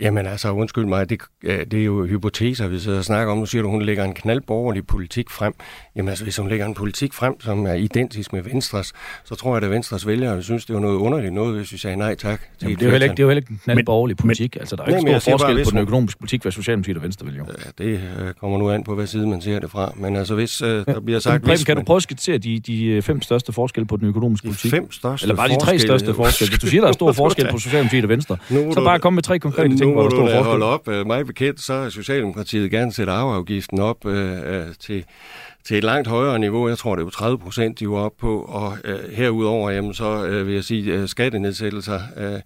Jamen 0.00 0.26
altså, 0.26 0.50
undskyld 0.50 0.84
mig, 0.84 1.10
det, 1.10 1.20
det 1.42 1.74
er 1.74 1.84
jo 1.84 2.06
hypoteser, 2.06 2.68
vi 2.68 2.78
sidder 2.78 2.98
og 2.98 3.04
snakker 3.04 3.32
om. 3.32 3.38
Nu 3.38 3.46
siger 3.46 3.62
du, 3.62 3.70
hun 3.70 3.82
lægger 3.82 4.04
en 4.04 4.14
knaldborgerlig 4.14 4.86
politik 4.86 5.30
frem. 5.30 5.54
Jamen 5.96 6.08
altså, 6.08 6.24
hvis 6.24 6.36
hun 6.36 6.48
lægger 6.48 6.66
en 6.66 6.74
politik 6.74 7.12
frem, 7.12 7.40
som 7.40 7.66
er 7.66 7.72
identisk 7.72 8.32
med 8.32 8.42
Venstres, 8.42 8.92
så 9.24 9.34
tror 9.34 9.56
jeg, 9.56 9.64
at 9.64 9.70
Venstres 9.70 10.06
vælgere 10.06 10.34
vil 10.34 10.44
synes, 10.44 10.66
det 10.66 10.74
var 10.74 10.80
noget 10.80 10.96
underligt 10.96 11.34
noget, 11.34 11.56
hvis 11.56 11.72
vi 11.72 11.78
sagde 11.78 11.96
nej 11.96 12.14
tak. 12.14 12.40
Til 12.40 12.48
Jamen, 12.62 12.76
det, 12.76 12.82
er 12.82 12.86
jo 12.86 12.90
heller 12.90 13.04
ikke, 13.04 13.12
det 13.12 13.18
er 13.18 13.24
jo 13.24 13.28
heller 13.28 13.40
ikke 13.40 13.50
en 13.50 13.60
knaldborgerlig 13.64 14.16
politik. 14.16 14.54
Men, 14.54 14.60
altså, 14.60 14.76
der 14.76 14.82
er 14.82 14.88
ikke 14.88 15.20
stor 15.20 15.30
forskel 15.30 15.54
bare, 15.54 15.64
på 15.64 15.70
den 15.70 15.78
økonomiske 15.78 16.18
politik, 16.18 16.42
hvad 16.42 16.52
Socialdemokratiet 16.52 16.96
og 16.96 17.02
Venstre 17.02 17.26
vil 17.26 17.36
jo. 17.36 17.46
Ja, 17.80 17.84
det 17.84 18.00
uh, 18.20 18.30
kommer 18.40 18.58
nu 18.58 18.70
an 18.70 18.84
på, 18.84 18.94
hvad 18.94 19.06
side 19.06 19.26
man 19.26 19.40
ser 19.40 19.58
det 19.58 19.70
fra. 19.70 19.92
Men 19.96 20.16
altså, 20.16 20.34
hvis 20.34 20.62
uh, 20.62 20.68
der 20.68 21.00
bliver 21.00 21.20
sagt... 21.20 21.44
Preben, 21.44 21.64
kan 21.64 21.76
du 21.76 21.82
prøve 21.82 21.96
at 21.96 22.02
skitsere 22.02 22.38
de, 22.38 22.60
de 22.60 22.84
øh, 22.84 23.02
fem 23.02 23.22
største 23.22 23.52
forskelle 23.52 23.86
på 23.86 23.96
den 23.96 24.08
økonomiske 24.08 24.44
de 24.44 24.48
politik? 24.48 24.70
fem 24.70 24.92
største 24.92 25.24
Eller 25.24 25.36
bare 25.36 25.48
de 25.48 25.60
tre 25.60 25.78
største 25.78 26.14
forskelle. 26.14 26.50
Hvis 26.50 26.60
du 26.60 26.66
siger, 26.66 26.80
der 26.80 26.88
er 26.88 26.92
stor 26.92 27.12
forskel 27.22 27.48
på 27.50 27.58
Socialdemokratiet 27.58 28.04
og 28.04 28.08
Venstre, 28.08 28.36
så 28.48 28.82
bare 28.84 28.98
kom 28.98 29.12
med 29.12 29.22
tre 29.22 29.38
konkrete 29.38 29.76
ting. 29.76 29.89
Hvor 29.92 30.02
der 30.02 30.10
står 30.10 30.28
står 30.28 30.42
holde 30.42 30.66
op. 30.66 30.88
Uh, 30.88 31.06
mig 31.06 31.26
bekendt, 31.26 31.60
så 31.60 31.72
er 31.72 31.88
Socialdemokratiet 31.88 32.70
gerne 32.70 32.92
sætte 32.92 33.12
arveafgiften 33.12 33.80
op 33.80 34.04
uh, 34.04 34.12
uh, 34.12 34.18
til 34.80 35.04
til 35.64 35.78
et 35.78 35.84
langt 35.84 36.08
højere 36.08 36.38
niveau. 36.38 36.68
Jeg 36.68 36.78
tror, 36.78 36.96
det 36.96 37.06
er 37.06 37.10
30 37.10 37.38
procent, 37.38 37.80
de 37.80 37.90
var 37.90 37.96
op 37.96 38.12
på. 38.18 38.42
Og 38.42 38.76
øh, 38.84 39.12
herudover, 39.12 39.70
jamen, 39.70 39.94
så 39.94 40.26
øh, 40.26 40.46
vil 40.46 40.54
jeg 40.54 40.64
sige, 40.64 40.92
øh, 40.92 41.08
skattenedsættelser, 41.08 42.00
øh, 42.16 42.40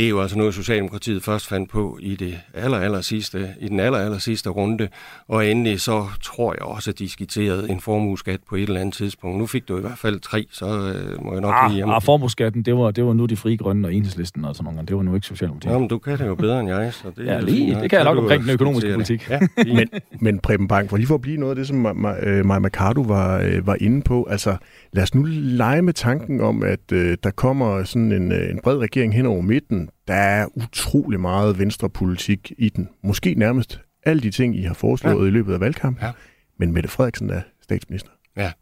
det 0.00 0.06
er 0.06 0.10
jo 0.10 0.20
altså 0.20 0.38
noget, 0.38 0.54
Socialdemokratiet 0.54 1.22
først 1.22 1.48
fandt 1.48 1.70
på 1.70 1.98
i 2.02 2.16
det 2.16 2.38
aller, 2.54 2.78
aller 2.78 3.00
sidste, 3.00 3.48
i 3.60 3.68
den 3.68 3.80
aller, 3.80 3.98
aller 3.98 4.18
sidste 4.18 4.50
runde. 4.50 4.88
Og 5.28 5.46
endelig 5.46 5.80
så 5.80 6.06
tror 6.22 6.52
jeg 6.52 6.62
også, 6.62 6.90
at 6.90 6.98
de 6.98 7.08
skitserede 7.08 7.70
en 7.70 7.80
formueskat 7.80 8.40
på 8.48 8.56
et 8.56 8.62
eller 8.62 8.80
andet 8.80 8.94
tidspunkt. 8.94 9.38
Nu 9.38 9.46
fik 9.46 9.68
du 9.68 9.78
i 9.78 9.80
hvert 9.80 9.98
fald 9.98 10.20
tre, 10.20 10.46
så 10.52 10.66
øh, 10.66 11.24
må 11.24 11.32
jeg 11.32 11.40
nok 11.40 11.54
ah. 11.56 11.96
Ah, 11.96 12.02
formueskatten, 12.02 12.62
det 12.62 12.76
var, 12.76 12.90
det 12.90 13.04
var 13.04 13.12
nu 13.12 13.26
de 13.26 13.36
frie 13.36 13.56
grønne 13.56 13.88
og 13.88 13.94
enhedslisten 13.94 14.44
og 14.44 14.56
sådan 14.56 14.72
noget. 14.72 14.88
Det 14.88 14.96
var 14.96 15.02
nu 15.02 15.14
ikke 15.14 15.26
Socialdemokratiet. 15.26 15.72
Jamen, 15.72 15.88
du 15.88 15.98
kan 15.98 16.18
det 16.18 16.26
jo 16.26 16.34
bedre 16.34 16.60
end 16.60 16.68
jeg. 16.68 16.92
Så 16.92 17.12
det 17.16 17.26
ja, 17.26 17.40
lige, 17.40 17.74
det 17.74 17.90
kan 17.90 17.96
jeg 17.96 18.04
nok 18.04 18.18
omkring 18.18 18.42
den 18.42 18.50
økonomiske 18.50 18.92
politik. 18.92 19.30
Ja, 19.30 19.40
men, 19.76 19.88
men 20.20 20.38
Preben 20.38 20.68
Bang, 20.68 20.90
for 20.90 20.96
lige 20.96 21.06
for 21.06 21.14
at 21.14 21.20
blive 21.20 21.36
noget 21.36 21.50
af 21.50 21.56
det, 21.56 21.66
som 21.66 21.76
Maja 21.76 22.58
Mercado 22.58 23.00
var, 23.00 23.40
øh, 23.40 23.66
var 23.66 23.76
inde 23.80 24.02
på, 24.02 24.24
altså 24.30 24.56
lad 24.92 25.02
os 25.02 25.14
nu 25.14 25.22
lege 25.28 25.82
med 25.82 25.92
tanken 25.92 26.40
om, 26.40 26.62
at 26.62 26.92
øh, 26.92 27.16
der 27.22 27.30
kommer 27.30 27.84
sådan 27.84 28.12
en, 28.12 28.32
øh, 28.32 28.50
en 28.50 28.60
bred 28.62 28.78
regering 28.78 29.14
hen 29.14 29.26
over 29.26 29.40
midten, 29.40 29.88
der 30.08 30.14
er 30.14 30.46
utrolig 30.54 31.20
meget 31.20 31.58
venstrepolitik 31.58 32.52
i 32.58 32.68
den. 32.68 32.88
Måske 33.02 33.34
nærmest 33.34 33.80
alle 34.02 34.22
de 34.22 34.30
ting, 34.30 34.56
I 34.56 34.62
har 34.62 34.74
foreslået 34.74 35.24
ja. 35.24 35.28
i 35.28 35.30
løbet 35.30 35.54
af 35.54 35.60
valgkampen. 35.60 36.04
Ja. 36.04 36.12
Men 36.58 36.72
Mette 36.72 36.88
Frederiksen 36.88 37.30
er 37.30 37.40
statsminister. 37.62 38.10
Ja. 38.36 38.52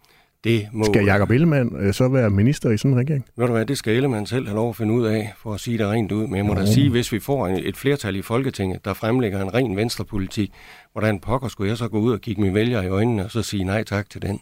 Det 0.45 0.69
må... 0.73 0.85
Skal 0.85 1.05
Jacob 1.05 1.31
Ellemann 1.31 1.77
øh, 1.77 1.95
så 1.95 2.09
være 2.09 2.31
minister 2.31 2.71
i 2.71 2.77
sådan 2.77 2.91
en 2.91 2.99
regering? 2.99 3.25
Ved 3.37 3.47
du 3.47 3.53
hvad, 3.53 3.67
det 3.67 3.79
skal 3.79 3.95
Ellemann 3.95 4.27
selv 4.27 4.47
have 4.47 4.57
lov 4.57 4.69
at 4.69 4.77
finde 4.77 4.95
ud 4.95 5.07
af, 5.07 5.33
for 5.37 5.55
at 5.55 5.61
sige 5.61 5.79
det 5.79 5.87
rent 5.87 6.13
ud. 6.13 6.27
Men 6.27 6.37
jeg 6.37 6.45
må 6.45 6.55
da 6.55 6.67
sige, 6.67 6.91
hvis 6.91 7.13
vi 7.13 7.21
får 7.21 7.49
et 7.49 7.77
flertal 7.77 8.17
i 8.17 8.23
Folketinget, 8.23 8.85
der 8.85 8.95
fremlægger 8.95 9.43
en 9.43 9.55
ren 9.55 9.77
venstrepolitik, 9.77 10.53
hvordan 10.93 11.21
pokker 11.21 11.49
skulle 11.49 11.71
jeg 11.71 11.77
så 11.79 11.89
gå 11.89 11.99
ud 11.99 12.13
og 12.13 12.21
kigge 12.21 12.41
mine 12.43 12.55
vælgere 12.55 12.85
i 12.85 12.89
øjnene 12.89 13.25
og 13.25 13.31
så 13.31 13.43
sige 13.43 13.65
nej 13.65 13.85
tak 13.85 14.11
til 14.11 14.23
den? 14.23 14.41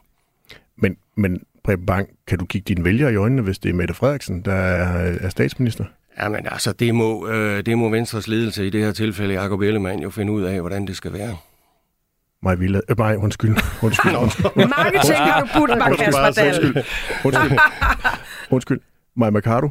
Men, 0.77 0.97
men 1.17 1.43
Preben 1.67 1.87
Bang, 1.87 2.09
kan 2.27 2.39
du 2.39 2.45
kigge 2.47 2.75
dine 2.75 2.85
vælgere 2.85 3.13
i 3.13 3.17
øjnene, 3.17 3.43
hvis 3.43 3.59
det 3.59 3.69
er 3.69 3.75
Mette 3.75 3.95
Frederiksen, 3.95 4.41
der 4.41 4.53
er, 4.53 5.19
er 5.21 5.29
statsminister? 5.29 5.85
Jamen 6.21 6.47
altså, 6.51 6.73
det 6.73 6.95
må, 6.95 7.29
øh, 7.29 7.67
det 7.67 7.79
må 7.79 7.89
Venstres 7.89 8.29
ledelse, 8.29 8.67
i 8.67 8.71
det 8.71 8.85
her 8.85 8.93
tilfælde 8.93 9.35
Jacob 9.35 9.61
Ellemann, 9.61 10.03
jo 10.03 10.11
finde 10.11 10.33
ud 10.33 10.43
af, 10.43 10.61
hvordan 10.61 10.87
det 10.87 10.97
skal 10.97 11.13
være. 11.13 11.37
Maj 12.43 12.55
Villa. 12.55 12.81
Øh, 12.89 12.99
nej, 12.99 13.17
undskyld. 13.17 13.51
Undskyld. 13.83 14.17
undskyld. 14.17 14.45
Mange 14.57 15.01
ting 15.05 15.17
har 15.17 15.41
du 15.41 15.47
putt 15.59 15.71
mig, 15.79 15.99
Kasper 15.99 16.45
Undskyld. 16.47 16.85
Undskyld. 17.25 17.59
undskyld. 18.51 18.81
Maja 19.17 19.31
Mercado. 19.31 19.71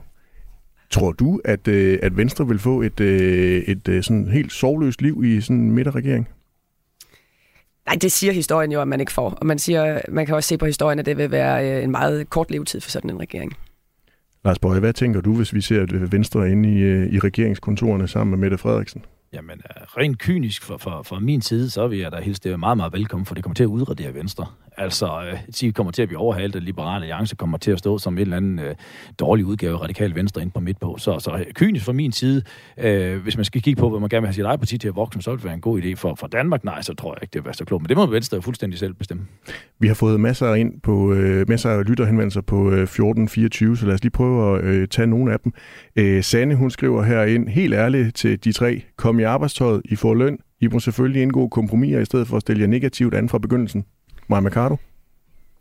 Tror 0.89 1.11
du, 1.11 1.41
at, 1.45 1.67
øh, 1.67 1.99
at 2.03 2.17
Venstre 2.17 2.47
vil 2.47 2.59
få 2.59 2.81
et, 2.81 2.99
øh, 2.99 3.63
et, 3.67 3.87
et 3.87 4.05
sådan 4.05 4.27
helt 4.27 4.51
sovløst 4.51 5.01
liv 5.01 5.23
i 5.23 5.41
sådan 5.41 5.55
en 5.55 5.71
midterregering? 5.71 6.27
Nej, 7.85 7.97
det 8.01 8.11
siger 8.11 8.33
historien 8.33 8.71
jo, 8.71 8.81
at 8.81 8.87
man 8.87 8.99
ikke 8.99 9.11
får. 9.11 9.29
Og 9.29 9.45
man, 9.45 9.59
siger, 9.59 10.01
man 10.09 10.25
kan 10.25 10.35
også 10.35 10.47
se 10.47 10.57
på 10.57 10.65
historien, 10.65 10.99
at 10.99 11.05
det 11.05 11.17
vil 11.17 11.31
være 11.31 11.83
en 11.83 11.91
meget 11.91 12.29
kort 12.29 12.51
levetid 12.51 12.81
for 12.81 12.89
sådan 12.89 13.09
en 13.09 13.19
regering. 13.19 13.57
Lars 14.45 14.59
Bøje, 14.59 14.79
hvad 14.79 14.93
tænker 14.93 15.21
du, 15.21 15.35
hvis 15.35 15.53
vi 15.53 15.61
ser 15.61 16.07
Venstre 16.11 16.51
inde 16.51 16.69
i, 16.69 17.15
i 17.15 17.19
regeringskontorene 17.19 18.07
sammen 18.07 18.31
med 18.31 18.37
Mette 18.37 18.57
Frederiksen? 18.57 19.05
Jamen, 19.33 19.61
rent 19.97 20.19
kynisk 20.19 20.63
fra, 20.63 20.77
fra, 20.77 21.01
fra 21.01 21.19
min 21.19 21.41
side, 21.41 21.69
så 21.69 21.87
vil 21.87 21.99
jeg 21.99 22.11
da 22.11 22.19
hilse 22.19 22.41
det 22.43 22.59
meget, 22.59 22.77
meget 22.77 22.93
velkommen, 22.93 23.25
for 23.25 23.35
det 23.35 23.43
kommer 23.43 23.55
til 23.55 23.63
at 23.63 23.67
udradere 23.67 24.13
Venstre. 24.13 24.45
Altså, 24.77 25.05
øh, 25.31 25.39
de 25.61 25.71
kommer 25.71 25.91
til 25.91 26.01
at 26.01 26.07
blive 26.07 26.19
overhalet, 26.19 26.55
og 26.55 26.61
Liberale 26.61 27.05
Alliance 27.05 27.35
kommer 27.35 27.57
til 27.57 27.71
at 27.71 27.79
stå 27.79 27.97
som 27.97 28.13
en 28.13 28.19
eller 28.19 28.37
anden 28.37 28.59
øh, 28.59 28.75
dårlig 29.19 29.45
udgave 29.45 29.73
af 29.73 29.81
Radikal 29.81 30.15
Venstre 30.15 30.41
ind 30.41 30.51
på 30.51 30.59
midt 30.59 30.79
på. 30.79 30.97
Så, 30.97 31.19
så 31.19 31.31
øh, 31.31 31.45
kynisk 31.53 31.85
fra 31.85 31.93
min 31.93 32.11
side, 32.11 32.43
øh, 32.77 33.17
hvis 33.23 33.37
man 33.37 33.45
skal 33.45 33.61
kigge 33.61 33.79
på, 33.79 33.89
hvad 33.89 33.99
man 33.99 34.09
gerne 34.09 34.21
vil 34.21 34.27
have 34.27 34.33
sit 34.33 34.45
eget 34.45 34.59
parti 34.59 34.77
til 34.77 34.87
at 34.87 34.95
vokse, 34.95 35.21
så 35.21 35.31
vil 35.31 35.37
det 35.37 35.45
være 35.45 35.53
en 35.53 35.61
god 35.61 35.81
idé 35.81 35.93
for, 35.93 36.15
for 36.15 36.27
Danmark. 36.27 36.63
Nej, 36.63 36.81
så 36.81 36.93
tror 36.93 37.13
jeg 37.13 37.23
ikke, 37.23 37.33
det 37.33 37.39
vil 37.39 37.45
være 37.45 37.53
så 37.53 37.65
klogt. 37.65 37.81
Men 37.81 37.89
det 37.89 37.97
må 37.97 38.05
Venstre 38.05 38.35
jo 38.35 38.41
fuldstændig 38.41 38.79
selv 38.79 38.93
bestemme. 38.93 39.23
Vi 39.79 39.87
har 39.87 39.95
fået 39.95 40.19
masser 40.19 40.53
ind 40.53 40.81
på 40.81 41.13
øh, 41.13 41.49
masser 41.49 41.69
af 41.69 41.85
lytterhenvendelser 41.85 42.41
på 42.41 42.71
øh, 42.71 42.83
1424, 42.83 43.77
så 43.77 43.85
lad 43.85 43.93
os 43.93 44.03
lige 44.03 44.11
prøve 44.11 44.57
at 44.57 44.63
øh, 44.63 44.87
tage 44.87 45.07
nogle 45.07 45.33
af 45.33 45.39
dem. 45.39 45.53
Øh, 45.95 46.23
Sanne, 46.23 46.55
hun 46.55 46.71
skriver 46.71 47.03
herind, 47.03 47.49
helt 47.49 47.73
ærligt 47.73 48.15
til 48.15 48.43
de 48.43 48.51
tre, 48.51 48.81
kom 48.97 49.19
i 49.19 49.23
arbejdstøjet, 49.23 49.81
I 49.85 49.95
får 49.95 50.13
løn, 50.13 50.37
I 50.61 50.67
må 50.67 50.79
selvfølgelig 50.79 51.21
indgå 51.21 51.47
kompromiser 51.47 51.99
i 51.99 52.05
stedet 52.05 52.27
for 52.27 52.35
at 52.35 52.41
stille 52.41 52.61
jer 52.61 52.67
negativt 52.67 53.13
an 53.13 53.29
fra 53.29 53.37
begyndelsen. 53.37 53.85
Maja 54.27 54.41
Mercado? 54.41 54.77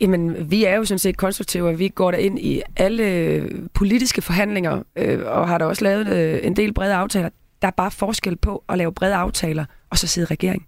Jamen, 0.01 0.51
vi 0.51 0.65
er 0.65 0.75
jo 0.75 0.85
sådan 0.85 0.99
set 0.99 1.17
konstruktive, 1.17 1.69
og 1.69 1.79
vi 1.79 1.89
går 1.89 2.11
der 2.11 2.19
ind 2.19 2.39
i 2.39 2.63
alle 2.77 3.67
politiske 3.75 4.23
forhandlinger, 4.23 4.83
øh, 4.97 5.21
og 5.27 5.49
har 5.49 5.59
da 5.59 5.65
også 5.65 5.85
lavet 5.85 6.09
øh, 6.09 6.41
en 6.43 6.57
del 6.57 6.75
brede 6.75 6.95
aftaler. 6.95 7.29
Der 7.63 7.69
er 7.69 7.73
bare 7.73 7.91
forskel 7.91 8.37
på 8.37 8.65
at 8.69 8.79
lave 8.79 8.93
brede 8.93 9.15
aftaler, 9.15 9.65
og 9.91 9.99
så 9.99 10.07
sidde 10.07 10.27
i 10.31 10.33
regering. 10.35 10.67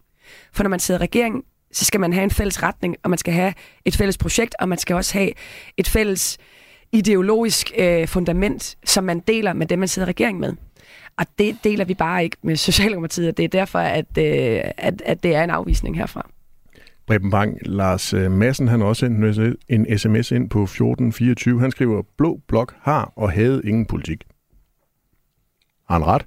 For 0.52 0.62
når 0.62 0.70
man 0.70 0.80
sidder 0.80 1.00
i 1.00 1.02
regering, 1.02 1.44
så 1.72 1.84
skal 1.84 2.00
man 2.00 2.12
have 2.12 2.24
en 2.24 2.30
fælles 2.30 2.62
retning, 2.62 2.96
og 3.02 3.10
man 3.10 3.18
skal 3.18 3.34
have 3.34 3.54
et 3.84 3.96
fælles 3.96 4.18
projekt, 4.18 4.54
og 4.58 4.68
man 4.68 4.78
skal 4.78 4.96
også 4.96 5.18
have 5.18 5.30
et 5.76 5.88
fælles 5.88 6.38
ideologisk 6.92 7.72
øh, 7.78 8.08
fundament, 8.08 8.76
som 8.84 9.04
man 9.04 9.20
deler 9.20 9.52
med 9.52 9.66
dem, 9.66 9.78
man 9.78 9.88
sidder 9.88 10.08
i 10.08 10.10
regering 10.10 10.40
med. 10.40 10.52
Og 11.18 11.26
det 11.38 11.56
deler 11.64 11.84
vi 11.84 11.94
bare 11.94 12.24
ikke 12.24 12.36
med 12.42 12.56
Socialdemokratiet, 12.56 13.28
og 13.28 13.36
det 13.36 13.44
er 13.44 13.48
derfor, 13.48 13.78
at, 13.78 14.18
øh, 14.18 14.60
at, 14.76 15.02
at 15.04 15.22
det 15.22 15.34
er 15.34 15.44
en 15.44 15.50
afvisning 15.50 15.96
herfra. 15.96 16.30
Preben 17.06 17.30
Bang, 17.30 17.58
Lars 17.62 18.14
øh, 18.14 18.30
Madsen, 18.30 18.68
han 18.68 18.80
har 18.80 18.86
også 18.86 19.00
sendt 19.00 19.56
en 19.68 19.98
sms 19.98 20.30
ind 20.30 20.50
på 20.50 20.62
1424. 20.62 21.60
Han 21.60 21.70
skriver, 21.70 22.02
Blå 22.18 22.40
Blok 22.48 22.74
har 22.80 23.12
og 23.16 23.32
havde 23.32 23.62
ingen 23.64 23.86
politik. 23.86 24.24
Har 25.88 25.98
han 25.98 26.06
ret? 26.06 26.26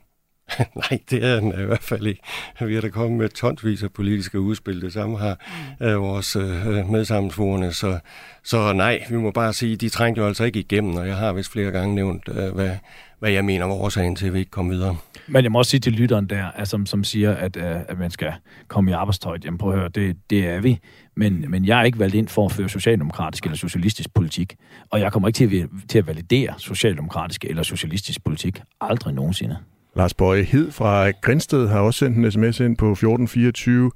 Nej, 0.91 0.99
det 1.09 1.23
er 1.23 1.35
han 1.35 1.61
i 1.61 1.65
hvert 1.65 1.83
fald 1.83 2.07
ikke. 2.07 2.21
Vi 2.61 2.75
er 2.75 2.81
da 2.81 2.89
kommet 2.89 3.19
med 3.19 3.29
tonsvis 3.29 3.83
af 3.83 3.91
politiske 3.91 4.39
udspil. 4.39 4.81
Det 4.81 4.93
samme 4.93 5.17
har 5.17 5.39
øh, 5.81 6.01
vores 6.01 6.35
øh, 6.35 6.89
medsammensvorene. 6.89 7.73
Så, 7.73 7.99
så 8.43 8.73
nej, 8.73 9.05
vi 9.09 9.17
må 9.17 9.31
bare 9.31 9.53
sige, 9.53 9.75
de 9.75 9.89
trængte 9.89 10.21
jo 10.21 10.27
altså 10.27 10.43
ikke 10.43 10.59
igennem, 10.59 10.95
og 10.95 11.07
jeg 11.07 11.15
har 11.15 11.33
vist 11.33 11.51
flere 11.51 11.71
gange 11.71 11.95
nævnt, 11.95 12.29
øh, 12.29 12.53
hvad, 12.53 12.77
hvad 13.19 13.31
jeg 13.31 13.45
mener 13.45 13.65
var 13.65 13.73
årsagen 13.73 14.15
til, 14.15 14.27
at 14.27 14.33
vi 14.33 14.39
ikke 14.39 14.51
kom 14.51 14.71
videre. 14.71 14.97
Men 15.27 15.43
jeg 15.43 15.51
må 15.51 15.59
også 15.59 15.69
sige 15.69 15.79
til 15.79 15.93
lytteren 15.93 16.27
der, 16.27 16.45
altså, 16.45 16.71
som, 16.71 16.85
som 16.85 17.03
siger, 17.03 17.33
at, 17.33 17.55
uh, 17.55 17.63
at 17.63 17.99
man 17.99 18.11
skal 18.11 18.33
komme 18.67 18.91
i 18.91 18.93
arbejdstøjet. 18.93 19.45
Jamen 19.45 19.57
prøv 19.57 19.71
at 19.73 19.79
høre, 19.79 19.89
det, 19.89 20.17
det 20.29 20.47
er 20.47 20.61
vi. 20.61 20.79
Men, 21.15 21.45
men 21.49 21.65
jeg 21.65 21.79
er 21.79 21.83
ikke 21.83 21.99
valgt 21.99 22.15
ind 22.15 22.27
for 22.27 22.45
at 22.45 22.51
føre 22.51 22.69
socialdemokratisk 22.69 23.43
eller 23.43 23.57
socialistisk 23.57 24.13
politik. 24.13 24.55
Og 24.89 24.99
jeg 24.99 25.11
kommer 25.11 25.27
ikke 25.27 25.37
til 25.37 25.59
at, 25.61 25.69
til 25.89 25.97
at 25.97 26.07
validere 26.07 26.53
socialdemokratisk 26.57 27.45
eller 27.45 27.63
socialistisk 27.63 28.23
politik. 28.23 28.61
Aldrig 28.81 29.13
nogensinde. 29.13 29.57
Lars 29.95 30.13
Bøje 30.13 30.43
Hed 30.43 30.71
fra 30.71 31.11
Grænsted 31.11 31.67
har 31.67 31.79
også 31.79 31.97
sendt 31.97 32.17
en 32.17 32.31
sms 32.31 32.59
ind 32.59 32.77
på 32.77 32.91
1424. 32.91 33.91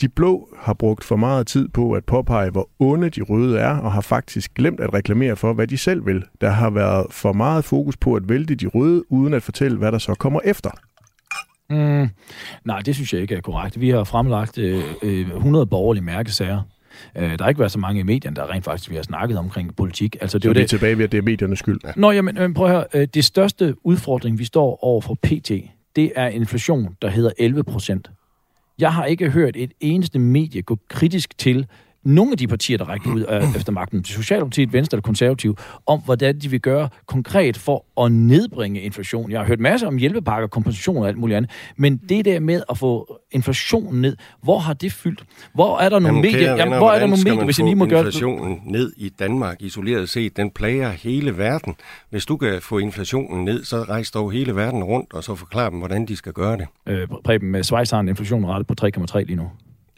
De 0.00 0.08
blå 0.08 0.48
har 0.58 0.74
brugt 0.74 1.04
for 1.04 1.16
meget 1.16 1.46
tid 1.46 1.68
på 1.68 1.92
at 1.92 2.04
påpege, 2.04 2.50
hvor 2.50 2.70
onde 2.78 3.10
de 3.10 3.22
røde 3.22 3.58
er, 3.58 3.78
og 3.78 3.92
har 3.92 4.00
faktisk 4.00 4.54
glemt 4.54 4.80
at 4.80 4.94
reklamere 4.94 5.36
for, 5.36 5.52
hvad 5.52 5.66
de 5.66 5.78
selv 5.78 6.06
vil. 6.06 6.24
Der 6.40 6.50
har 6.50 6.70
været 6.70 7.06
for 7.10 7.32
meget 7.32 7.64
fokus 7.64 7.96
på 7.96 8.14
at 8.14 8.28
vælte 8.28 8.54
de 8.54 8.66
røde, 8.66 9.12
uden 9.12 9.34
at 9.34 9.42
fortælle, 9.42 9.78
hvad 9.78 9.92
der 9.92 9.98
så 9.98 10.14
kommer 10.14 10.40
efter. 10.44 10.70
Mm, 11.70 12.08
nej, 12.64 12.80
det 12.80 12.94
synes 12.94 13.12
jeg 13.12 13.22
ikke 13.22 13.34
er 13.34 13.40
korrekt. 13.40 13.80
Vi 13.80 13.90
har 13.90 14.04
fremlagt 14.04 14.58
øh, 14.58 14.84
100 15.02 15.62
øh, 15.62 15.70
borgerlige 15.70 16.04
mærkesager. 16.04 16.62
Øh, 17.16 17.38
der 17.38 17.44
har 17.44 17.48
ikke 17.48 17.58
været 17.58 17.72
så 17.72 17.78
mange 17.78 18.00
i 18.00 18.02
medierne, 18.02 18.36
der 18.36 18.50
rent 18.50 18.64
faktisk 18.64 18.90
vi 18.90 18.96
har 18.96 19.02
snakket 19.02 19.38
omkring 19.38 19.76
politik. 19.76 20.16
Altså, 20.20 20.38
det 20.38 20.44
så 20.44 20.50
er 20.50 20.54
det 20.54 20.68
tilbage 20.68 20.98
ved, 20.98 21.04
at 21.04 21.12
det 21.12 21.18
er 21.18 21.22
mediernes 21.22 21.58
skyld? 21.58 21.80
Ja. 21.84 21.92
Nå, 21.96 22.10
jamen, 22.10 22.34
men 22.34 22.54
prøv 22.54 22.66
at 22.66 22.72
høre. 22.72 22.84
Øh, 22.94 23.08
det 23.14 23.24
største 23.24 23.74
udfordring, 23.86 24.38
vi 24.38 24.44
står 24.44 24.84
over 24.84 25.00
for 25.00 25.14
PT, 25.22 25.50
det 25.96 26.12
er 26.16 26.26
inflation, 26.26 26.96
der 27.02 27.08
hedder 27.08 27.30
11 27.38 27.64
procent. 27.64 28.10
Jeg 28.78 28.94
har 28.94 29.04
ikke 29.04 29.30
hørt 29.30 29.56
et 29.56 29.72
eneste 29.80 30.18
medie 30.18 30.62
gå 30.62 30.78
kritisk 30.88 31.38
til 31.38 31.66
nogle 32.04 32.32
af 32.32 32.38
de 32.38 32.46
partier, 32.46 32.78
der 32.78 32.84
rækker 32.84 33.14
ud 33.14 33.20
af, 33.20 33.48
efter 33.56 33.72
magten, 33.72 34.04
Socialdemokratiet, 34.04 34.72
Venstre 34.72 34.96
eller 34.96 35.02
Konservativ, 35.02 35.56
om 35.86 36.00
hvordan 36.04 36.38
de 36.38 36.48
vil 36.48 36.60
gøre 36.60 36.88
konkret 37.06 37.56
for 37.56 38.04
at 38.04 38.12
nedbringe 38.12 38.80
inflation. 38.80 39.30
Jeg 39.30 39.40
har 39.40 39.46
hørt 39.46 39.60
masser 39.60 39.86
om 39.86 39.96
hjælpepakker, 39.96 40.48
kompensation 40.48 40.96
og 40.96 41.08
alt 41.08 41.18
muligt 41.18 41.36
andet, 41.36 41.50
men 41.76 41.96
det 41.96 42.24
der 42.24 42.40
med 42.40 42.62
at 42.70 42.78
få 42.78 43.20
inflationen 43.30 44.00
ned, 44.00 44.16
hvor 44.42 44.58
har 44.58 44.72
det 44.72 44.92
fyldt? 44.92 45.24
Hvor 45.54 45.78
er 45.78 45.88
der 45.88 45.98
nogle 45.98 46.20
medier, 46.20 46.38
venner, 46.38 46.56
jamen, 46.56 46.78
hvor 46.78 46.90
er 46.90 46.98
der 46.98 47.06
nogle 47.06 47.24
medier, 47.24 47.44
hvis 47.44 47.58
jeg 47.58 47.64
lige 47.64 47.76
må 47.76 47.86
gøre 47.86 47.98
inflationen 47.98 48.60
ned 48.66 48.92
i 48.96 49.08
Danmark 49.08 49.62
isoleret 49.62 50.08
set, 50.08 50.36
den 50.36 50.50
plager 50.50 50.90
hele 50.90 51.38
verden. 51.38 51.74
Hvis 52.10 52.26
du 52.26 52.36
kan 52.36 52.62
få 52.62 52.78
inflationen 52.78 53.44
ned, 53.44 53.64
så 53.64 53.82
rejs 53.82 54.10
dog 54.10 54.32
hele 54.32 54.56
verden 54.56 54.84
rundt, 54.84 55.12
og 55.12 55.24
så 55.24 55.34
forklar 55.34 55.70
dem, 55.70 55.78
hvordan 55.78 56.06
de 56.06 56.16
skal 56.16 56.32
gøre 56.32 56.56
det. 56.56 56.66
Øh, 56.86 57.08
Preben, 57.24 57.50
med 57.50 57.62
Schweiz 57.62 57.90
har 57.90 58.00
en 58.00 58.08
inflation 58.08 58.64
på 58.68 58.74
3,3 58.82 59.18
lige 59.18 59.36
nu. 59.36 59.50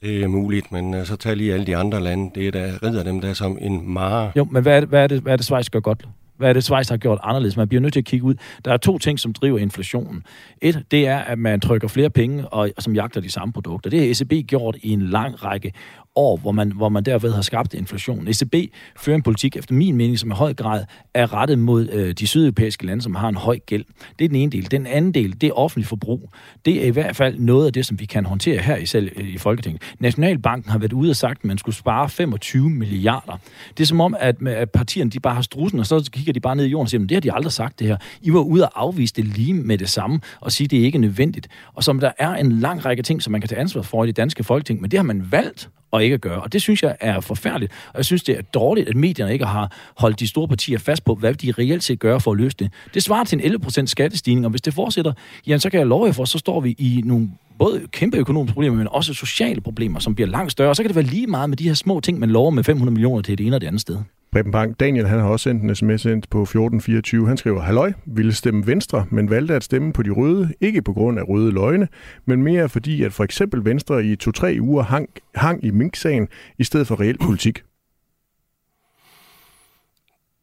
Det 0.07 0.23
er 0.23 0.29
muligt, 0.29 0.73
men 0.73 0.95
uh, 0.95 1.05
så 1.05 1.17
tag 1.17 1.37
lige 1.37 1.55
alle 1.55 1.67
de 1.67 1.77
andre 1.77 2.01
lande. 2.01 2.31
Det 2.35 2.47
er 2.47 2.51
der 2.51 2.83
rider 2.83 3.03
dem 3.03 3.21
der 3.21 3.33
som 3.33 3.59
en 3.61 3.89
mare. 3.89 4.33
Jo, 4.37 4.45
men 4.45 4.63
hvad 4.63 4.77
er 4.77 4.81
det, 4.81 4.89
hvad 4.89 5.03
er 5.03 5.07
det, 5.07 5.21
hvad 5.21 5.33
er 5.33 5.37
det 5.37 5.47
Schweiz 5.47 5.71
gør 5.71 5.81
godt? 5.81 6.09
Hvad 6.37 6.49
er 6.49 6.53
det, 6.53 6.65
Schweiz 6.65 6.89
har 6.89 6.97
gjort 6.97 7.19
anderledes? 7.23 7.57
Man 7.57 7.69
bliver 7.69 7.81
nødt 7.81 7.93
til 7.93 8.01
at 8.01 8.05
kigge 8.05 8.27
ud. 8.27 8.35
Der 8.65 8.73
er 8.73 8.77
to 8.77 8.99
ting, 8.99 9.21
som 9.21 9.33
driver 9.33 9.59
inflationen. 9.59 10.23
Et, 10.63 10.85
det 10.91 11.07
er, 11.07 11.19
at 11.19 11.39
man 11.39 11.61
trykker 11.61 11.89
flere 11.89 12.11
penge, 12.11 12.49
og, 12.49 12.71
som 12.79 12.95
jagter 12.95 13.21
de 13.21 13.31
samme 13.31 13.53
produkter. 13.53 13.91
Det 13.91 14.01
har 14.01 14.07
ECB 14.07 14.49
gjort 14.49 14.77
i 14.83 14.91
en 14.91 15.03
lang 15.03 15.45
række 15.45 15.73
år, 16.17 16.37
hvor 16.37 16.53
man, 16.53 16.73
hvor 16.73 16.89
man 16.89 17.03
derved 17.03 17.33
har 17.33 17.43
skabt 17.43 17.75
inflation. 17.75 18.29
ECB 18.29 18.55
fører 18.97 19.17
en 19.17 19.23
politik, 19.23 19.57
efter 19.57 19.75
min 19.75 19.97
mening, 19.97 20.19
som 20.19 20.31
i 20.31 20.35
høj 20.35 20.55
grad 20.55 20.85
er 21.15 21.35
rettet 21.35 21.59
mod 21.59 21.89
øh, 21.93 22.13
de 22.13 22.27
sydeuropæiske 22.27 22.87
lande, 22.87 23.03
som 23.03 23.15
har 23.15 23.29
en 23.29 23.37
høj 23.37 23.59
gæld. 23.67 23.85
Det 24.19 24.25
er 24.25 24.29
den 24.29 24.37
ene 24.37 24.53
del. 24.53 24.71
Den 24.71 24.87
anden 24.87 25.15
del, 25.15 25.41
det 25.41 25.47
er 25.47 25.53
offentlig 25.53 25.87
forbrug. 25.87 26.31
Det 26.65 26.83
er 26.83 26.87
i 26.87 26.91
hvert 26.91 27.17
fald 27.17 27.39
noget 27.39 27.67
af 27.67 27.73
det, 27.73 27.87
som 27.87 28.01
vi 28.01 28.05
kan 28.05 28.25
håndtere 28.25 28.63
her 28.63 28.77
i, 28.77 28.87
selv, 28.87 29.11
øh, 29.17 29.29
i 29.29 29.39
Folketinget. 29.39 29.83
Nationalbanken 29.99 30.71
har 30.71 30.79
været 30.79 30.93
ude 30.93 31.11
og 31.11 31.17
sagt, 31.17 31.39
at 31.39 31.45
man 31.45 31.59
skulle 31.59 31.77
spare 31.77 32.09
25 32.09 32.71
milliarder. 32.71 33.39
Det 33.69 33.81
er 33.81 33.87
som 33.87 34.01
om, 34.01 34.17
at, 34.21 34.49
at 34.49 34.71
partierne 34.71 35.11
de 35.11 35.21
bare 35.21 35.35
har 35.35 35.43
strusen, 35.43 35.79
og 35.79 35.87
så 35.87 36.09
kigger 36.13 36.33
de 36.33 36.41
bare 36.41 36.57
ned 36.57 36.65
i 36.65 36.69
jorden 36.69 36.85
og 36.85 36.91
siger, 36.91 37.01
det 37.07 37.15
har 37.15 37.21
de 37.21 37.33
aldrig 37.33 37.53
sagt 37.53 37.79
det 37.79 37.87
her. 37.87 37.97
I 38.23 38.33
var 38.33 38.41
ude 38.41 38.65
og 38.65 38.83
afvise 38.83 39.15
det 39.15 39.25
lige 39.25 39.55
med 39.55 39.79
det 39.79 39.89
samme, 39.89 40.21
og 40.41 40.53
sige, 40.53 40.69
det 40.69 40.81
er 40.81 40.85
ikke 40.85 40.99
nødvendigt. 40.99 41.49
Og 41.75 41.85
som 41.85 42.01
der 42.01 42.13
er 42.19 42.35
en 42.35 42.53
lang 42.53 42.85
række 42.85 43.03
ting, 43.03 43.23
som 43.23 43.33
man 43.33 43.41
kan 43.41 43.49
tage 43.49 43.61
ansvar 43.61 43.83
for 43.83 44.05
i 44.05 44.07
det 44.07 44.17
danske 44.17 44.45
folketing, 44.45 44.81
men 44.81 44.91
det 44.91 44.99
har 44.99 45.05
man 45.05 45.33
valgt 45.33 45.69
og 45.91 46.05
ikke 46.05 46.15
at 46.15 46.21
gøre. 46.21 46.43
Og 46.43 46.53
det 46.53 46.63
synes 46.63 46.83
jeg 46.83 46.97
er 47.01 47.21
forfærdeligt. 47.21 47.73
Og 47.89 47.97
jeg 47.97 48.05
synes, 48.05 48.23
det 48.23 48.39
er 48.39 48.43
dårligt, 48.43 48.89
at 48.89 48.97
medierne 48.97 49.33
ikke 49.33 49.45
har 49.45 49.73
holdt 49.97 50.21
de 50.21 50.27
store 50.29 50.49
partier 50.49 50.79
fast 50.79 51.05
på, 51.05 51.15
hvad 51.15 51.35
de 51.35 51.53
reelt 51.53 51.85
set 51.85 51.99
gør 51.99 52.19
for 52.19 52.31
at 52.31 52.37
løse 52.37 52.57
det. 52.59 52.73
Det 52.95 53.03
svarer 53.03 53.25
til 53.25 53.45
en 53.45 53.55
11% 53.55 53.87
skattestigning, 53.87 54.47
og 54.47 54.51
hvis 54.51 54.63
det 54.63 54.75
fortsætter, 54.75 55.13
jamen, 55.47 55.61
så 55.61 55.71
kan 55.71 55.79
jeg 55.79 55.87
love 55.87 56.07
jer 56.07 56.13
for, 56.13 56.25
så 56.25 56.39
står 56.39 56.61
vi 56.61 56.75
i 56.79 57.03
nogle 57.05 57.31
både 57.59 57.83
kæmpe 57.93 58.17
økonomiske 58.17 58.55
problemer, 58.55 58.77
men 58.77 58.89
også 58.91 59.15
sociale 59.15 59.61
problemer, 59.61 59.99
som 59.99 60.15
bliver 60.15 60.29
langt 60.29 60.53
større. 60.53 60.69
Og 60.69 60.77
så 60.77 60.83
kan 60.83 60.89
det 60.89 60.97
være 60.97 61.05
lige 61.05 61.27
meget 61.27 61.51
med 61.51 61.57
de 61.57 61.65
her 61.65 61.75
små 61.75 62.01
ting, 62.01 62.19
man 62.19 62.31
lover 62.31 62.51
med 62.51 62.65
500 62.65 62.93
millioner 62.93 63.23
til 63.23 63.39
det 63.39 63.47
ene 63.47 63.57
og 63.57 63.61
det 63.61 63.67
andet 63.67 63.81
sted. 63.81 63.99
Preben 64.33 64.53
Bang, 64.53 64.81
Daniel 64.81 65.07
han 65.07 65.19
har 65.19 65.27
også 65.27 65.43
sendt 65.43 65.63
en 65.63 65.75
sms 65.75 66.05
ind 66.05 66.23
på 66.31 66.43
1424. 66.43 67.29
Han 67.29 67.37
skriver, 67.37 67.61
Halløj, 67.61 67.93
ville 68.07 68.33
stemme 68.33 68.67
Venstre, 68.67 69.07
men 69.11 69.31
valgte 69.31 69.55
at 69.55 69.65
stemme 69.65 69.93
på 69.93 70.03
de 70.03 70.11
røde, 70.11 70.53
ikke 70.61 70.83
på 70.83 70.93
grund 70.93 71.19
af 71.19 71.29
røde 71.29 71.53
løgne, 71.53 71.89
men 72.27 72.43
mere 72.43 72.69
fordi, 72.69 73.03
at 73.03 73.13
for 73.13 73.25
eksempel 73.25 73.65
Venstre 73.65 74.05
i 74.05 74.17
to-tre 74.17 74.59
uger 74.61 74.83
hang, 74.83 75.09
hang 75.35 75.65
i 75.65 75.71
minksagen, 75.71 76.29
i 76.59 76.65
stedet 76.65 76.87
for 76.87 77.01
reel 77.01 77.19
politik. 77.19 77.63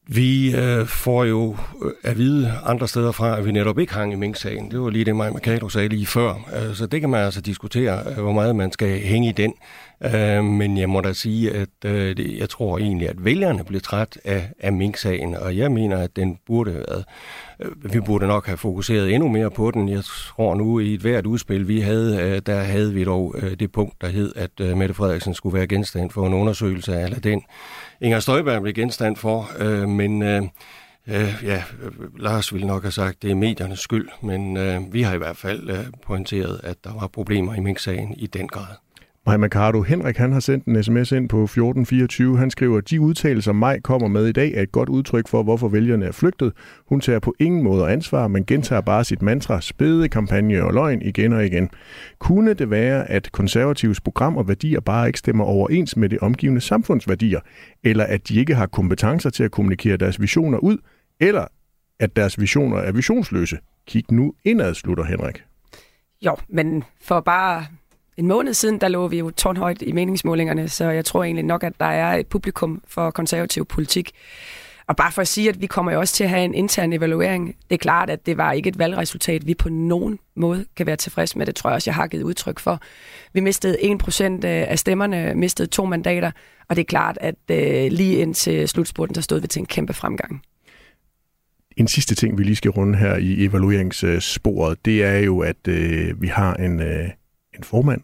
Vi 0.08 0.56
øh, 0.56 0.88
får 0.88 1.24
jo 1.24 1.58
øh, 1.84 1.92
at 2.04 2.18
vide 2.18 2.54
andre 2.66 2.88
steder 2.88 3.12
fra, 3.12 3.38
at 3.38 3.46
vi 3.46 3.52
netop 3.52 3.80
ikke 3.80 3.94
hang 3.94 4.14
i 4.14 4.16
minksagen. 4.16 4.72
Det 4.72 4.82
var 4.82 4.90
lige 4.90 5.06
det, 5.06 5.16
Maja 5.16 5.32
Mercado 5.32 5.70
sagde 5.70 5.88
lige 5.88 6.06
før. 6.06 6.34
Øh, 6.56 6.76
så 6.76 6.86
det 6.86 7.02
kan 7.02 7.10
man 7.10 7.26
altså 7.26 7.42
diskutere, 7.42 8.04
øh, 8.10 8.18
hvor 8.18 8.32
meget 8.32 8.56
man 8.56 8.72
skal 8.72 9.00
hænge 9.00 9.30
i 9.30 9.32
den. 9.32 9.54
Øh, 10.02 10.44
men 10.44 10.78
jeg 10.78 10.90
må 10.90 11.02
da 11.02 11.14
sige, 11.14 11.52
at 11.52 11.70
øh, 11.86 12.18
det, 12.18 12.38
jeg 12.38 12.50
tror 12.50 12.78
egentlig, 12.78 13.10
at 13.10 13.26
vælgerne 13.26 13.64
blev 13.64 13.82
træt 13.82 14.18
af, 14.26 14.50
af 14.60 14.74
minksagen, 14.74 15.36
og 15.36 15.58
jeg 15.58 15.72
mener, 15.72 15.98
at 15.98 16.16
den 16.16 16.38
burde 16.48 16.74
været, 16.74 17.06
øh, 17.60 17.94
vi 17.94 18.00
burde 18.00 18.28
nok 18.28 18.46
have 18.46 18.58
fokuseret 18.58 19.14
endnu 19.14 19.30
mere 19.30 19.52
på 19.52 19.72
den. 19.72 19.90
Jeg 19.90 20.04
tror 20.04 20.56
nu, 20.56 20.80
i 20.80 20.94
et 20.94 21.02
hvert 21.02 21.26
udspil, 21.26 21.68
vi 21.68 21.80
havde, 21.80 22.22
øh, 22.22 22.42
der 22.46 22.60
havde 22.60 22.94
vi 22.94 23.04
dog 23.04 23.36
øh, 23.38 23.52
det 23.52 23.72
punkt, 23.72 24.02
der 24.02 24.08
hed, 24.08 24.34
at 24.36 24.52
øh, 24.62 24.78
Mette 24.78 24.94
Frederiksen 24.94 25.34
skulle 25.34 25.58
være 25.58 25.68
genstand 25.68 26.12
for 26.12 26.28
en 26.28 26.34
undersøgelse 26.34 26.96
af 26.96 27.22
den 27.22 27.42
Inger 28.04 28.20
Støjberg 28.20 28.62
blev 28.62 28.74
genstand 28.74 29.16
for, 29.16 29.50
øh, 29.60 29.90
men 29.90 30.22
øh, 30.22 30.44
øh, 31.08 31.44
ja, 31.44 31.64
Lars 32.18 32.54
ville 32.54 32.68
nok 32.68 32.82
have 32.82 32.92
sagt, 32.92 33.16
at 33.16 33.22
det 33.22 33.32
er 33.32 33.36
mediernes 33.36 33.80
skyld, 33.80 34.10
men 34.22 34.58
øh, 34.58 34.94
vi 34.94 35.02
har 35.02 35.14
i 35.14 35.18
hvert 35.18 35.38
fald 35.38 35.70
øh, 35.70 35.86
pointeret, 36.02 36.60
at 36.64 36.84
der 36.84 36.94
var 36.94 37.08
problemer 37.08 37.56
i 37.56 37.60
minksagen 37.60 38.14
i 38.18 38.28
den 38.28 38.48
grad. 38.48 38.76
Maja 39.26 39.38
Mercado. 39.38 39.82
Henrik 39.82 40.18
han 40.18 40.32
har 40.32 40.40
sendt 40.40 40.66
en 40.66 40.84
sms 40.84 41.12
ind 41.12 41.30
på 41.30 41.44
1424. 41.44 42.38
Han 42.38 42.52
skriver, 42.52 42.82
de 42.82 43.02
udtalelser 43.02 43.52
Maj 43.52 43.80
kommer 43.80 44.08
med 44.08 44.28
i 44.28 44.32
dag 44.32 44.54
er 44.54 44.62
et 44.62 44.72
godt 44.72 44.90
udtryk 44.90 45.28
for, 45.28 45.44
hvorfor 45.44 45.68
vælgerne 45.68 46.06
er 46.06 46.12
flygtet. 46.12 46.54
Hun 46.88 47.02
tager 47.02 47.20
på 47.20 47.36
ingen 47.40 47.64
måde 47.64 47.90
ansvar, 47.90 48.28
men 48.28 48.46
gentager 48.46 48.82
bare 48.82 49.04
sit 49.04 49.22
mantra, 49.22 49.62
spæde 49.62 50.10
kampagne 50.10 50.64
og 50.64 50.74
løgn 50.74 51.02
igen 51.02 51.34
og 51.34 51.46
igen. 51.46 51.70
Kunne 52.20 52.54
det 52.54 52.70
være, 52.70 53.12
at 53.12 53.32
konservatives 53.32 54.02
program 54.02 54.38
og 54.38 54.48
værdier 54.48 54.80
bare 54.80 55.08
ikke 55.08 55.20
stemmer 55.20 55.44
overens 55.44 55.98
med 55.98 56.10
det 56.10 56.20
omgivende 56.20 56.62
samfundsværdier, 56.62 57.40
eller 57.84 58.04
at 58.04 58.28
de 58.28 58.36
ikke 58.36 58.56
har 58.56 58.68
kompetencer 58.68 59.30
til 59.30 59.44
at 59.44 59.52
kommunikere 59.52 59.98
deres 59.98 60.22
visioner 60.22 60.58
ud, 60.58 60.78
eller 61.20 61.46
at 62.00 62.16
deres 62.16 62.40
visioner 62.40 62.78
er 62.78 62.92
visionsløse? 62.92 63.58
Kig 63.88 64.04
nu 64.12 64.34
indad, 64.46 64.74
slutter 64.74 65.04
Henrik. 65.04 65.44
Jo, 66.22 66.36
men 66.50 66.84
for 67.02 67.20
bare 67.20 67.66
en 68.18 68.28
måned 68.28 68.54
siden, 68.54 68.82
der 68.82 68.88
lå 68.88 69.08
vi 69.08 69.18
jo 69.18 69.30
tårnhøjt 69.30 69.82
i 69.82 69.92
meningsmålingerne, 69.92 70.70
så 70.70 70.90
jeg 70.90 71.06
tror 71.06 71.24
egentlig 71.24 71.46
nok, 71.46 71.64
at 71.64 71.74
der 71.80 71.86
er 71.86 72.14
et 72.14 72.28
publikum 72.28 72.82
for 72.88 73.12
konservativ 73.12 73.66
politik. 73.66 74.12
Og 74.88 74.96
bare 74.96 75.12
for 75.12 75.22
at 75.22 75.28
sige, 75.28 75.50
at 75.50 75.62
vi 75.62 75.68
kommer 75.68 75.92
jo 75.92 76.00
også 76.00 76.14
til 76.14 76.24
at 76.24 76.30
have 76.30 76.46
en 76.46 76.54
intern 76.54 76.94
evaluering. 76.94 77.48
Det 77.48 77.76
er 77.76 77.78
klart, 77.78 78.10
at 78.10 78.26
det 78.26 78.38
var 78.38 78.52
ikke 78.52 78.70
et 78.70 78.80
valgresultat, 78.80 79.48
vi 79.48 79.54
på 79.54 79.70
nogen 79.70 80.20
måde 80.36 80.66
kan 80.76 80.86
være 80.86 80.96
tilfreds 80.96 81.36
med. 81.36 81.46
Det 81.46 81.56
tror 81.56 81.70
jeg 81.70 81.76
også, 81.76 81.90
jeg 81.90 81.96
har 81.96 82.08
givet 82.08 82.24
udtryk 82.24 82.60
for. 82.60 82.80
Vi 83.34 83.40
mistede 83.40 83.78
1% 83.78 84.24
øh, 84.24 84.40
af 84.44 84.80
stemmerne, 84.80 85.34
mistede 85.36 85.68
to 85.68 85.86
mandater, 85.86 86.32
og 86.70 86.76
det 86.76 86.82
er 86.82 86.86
klart, 86.86 87.18
at 87.22 87.36
øh, 87.52 87.92
lige 87.92 88.18
indtil 88.18 88.68
slutspurten, 88.68 89.16
der 89.16 89.22
stod 89.22 89.40
vi 89.40 89.48
til 89.48 89.60
en 89.60 89.66
kæmpe 89.66 89.94
fremgang. 89.94 90.42
En 91.78 91.88
sidste 91.88 92.16
ting, 92.16 92.38
vi 92.38 92.44
lige 92.44 92.56
skal 92.56 92.72
runde 92.72 92.98
her 92.98 93.16
i 93.16 93.46
evalueringssporet, 93.46 94.86
det 94.86 95.04
er 95.04 95.18
jo, 95.18 95.40
at 95.40 95.68
øh, 95.68 96.22
vi 96.22 96.28
har 96.28 96.54
en, 96.54 96.80
øh, 96.80 97.10
en 97.58 97.64
formand, 97.64 98.02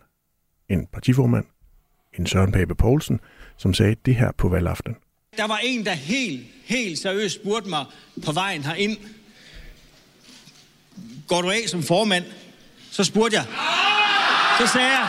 en 0.70 0.88
partiformand, 0.94 1.46
en 2.20 2.28
Søren 2.28 2.52
Pape 2.52 2.76
Poulsen, 2.76 3.20
som 3.58 3.74
sagde 3.74 3.96
det 4.06 4.16
her 4.16 4.32
på 4.32 4.50
valgaften. 4.50 4.96
Der 5.38 5.48
var 5.48 5.60
en, 5.64 5.86
der 5.86 5.94
helt, 5.94 6.46
helt 6.66 7.00
seriøst 7.00 7.36
spurgte 7.36 7.70
mig 7.70 7.86
på 8.26 8.32
vejen 8.32 8.64
herind. 8.64 8.98
Går 11.28 11.42
du 11.42 11.50
af 11.50 11.64
som 11.68 11.84
formand? 11.84 12.26
Så 12.92 13.04
spurgte 13.04 13.38
jeg. 13.38 13.46
Så 14.60 14.68
sagde 14.74 14.88
jeg. 14.88 15.08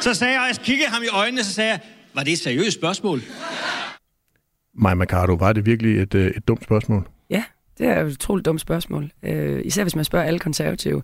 Så 0.00 0.14
sagde 0.14 0.32
jeg, 0.32 0.40
og 0.40 0.46
jeg 0.46 0.56
kiggede 0.56 0.90
ham 0.90 1.02
i 1.02 1.08
øjnene, 1.08 1.44
så 1.44 1.52
sagde 1.52 1.70
jeg, 1.70 1.80
var 2.14 2.22
det 2.22 2.32
et 2.32 2.38
seriøst 2.38 2.76
spørgsmål? 2.78 3.20
Maja 4.74 4.94
Mercado, 4.94 5.34
var 5.34 5.52
det 5.52 5.66
virkelig 5.66 6.02
et, 6.02 6.14
øh, 6.14 6.26
et 6.36 6.48
dumt 6.48 6.64
spørgsmål? 6.64 7.08
Ja, 7.30 7.44
det 7.78 7.86
er 7.86 8.00
et 8.00 8.12
utroligt 8.12 8.46
dumt 8.46 8.60
spørgsmål. 8.60 9.10
øh, 9.22 9.62
især 9.64 9.84
hvis 9.84 9.96
man 9.96 10.04
spørger 10.04 10.26
alle 10.26 10.38
konservative. 10.38 11.02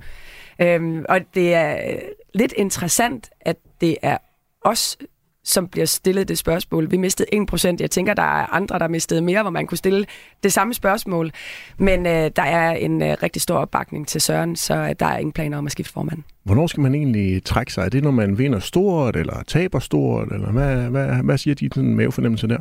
Øh, 0.60 1.04
og 1.08 1.20
det 1.34 1.54
er 1.54 1.92
øh, 1.92 1.98
lidt 2.34 2.52
interessant, 2.56 3.30
at 3.40 3.56
det 3.80 3.96
er 4.02 4.18
os, 4.64 4.98
som 5.44 5.68
bliver 5.68 5.86
stillet 5.86 6.28
det 6.28 6.38
spørgsmål. 6.38 6.90
Vi 6.90 6.96
mistede 6.96 7.28
1%. 7.54 7.76
Jeg 7.80 7.90
tænker, 7.90 8.14
der 8.14 8.22
er 8.22 8.54
andre, 8.54 8.78
der 8.78 8.88
mistede 8.88 9.22
mere, 9.22 9.42
hvor 9.42 9.50
man 9.50 9.66
kunne 9.66 9.78
stille 9.78 10.06
det 10.42 10.52
samme 10.52 10.74
spørgsmål. 10.74 11.30
Men 11.78 12.06
øh, 12.06 12.30
der 12.36 12.42
er 12.42 12.72
en 12.72 13.02
øh, 13.02 13.16
rigtig 13.22 13.42
stor 13.42 13.56
opbakning 13.56 14.08
til 14.08 14.20
Søren, 14.20 14.56
så 14.56 14.74
øh, 14.74 14.94
der 15.00 15.06
er 15.06 15.18
ingen 15.18 15.32
planer 15.32 15.58
om 15.58 15.66
at 15.66 15.72
skifte 15.72 15.92
formand. 15.92 16.22
Hvornår 16.44 16.66
skal 16.66 16.80
man 16.80 16.94
egentlig 16.94 17.44
trække 17.44 17.72
sig? 17.72 17.84
Er 17.84 17.88
det, 17.88 18.02
når 18.02 18.10
man 18.10 18.38
vinder 18.38 18.58
stort, 18.58 19.16
eller 19.16 19.42
taber 19.46 19.78
stort, 19.78 20.32
eller 20.32 20.52
hvad, 20.52 20.76
hvad, 20.76 21.22
hvad 21.22 21.38
siger 21.38 21.54
de 21.54 21.68
sådan 21.74 21.94
mavefornemmelse 21.94 22.48
der? 22.48 22.58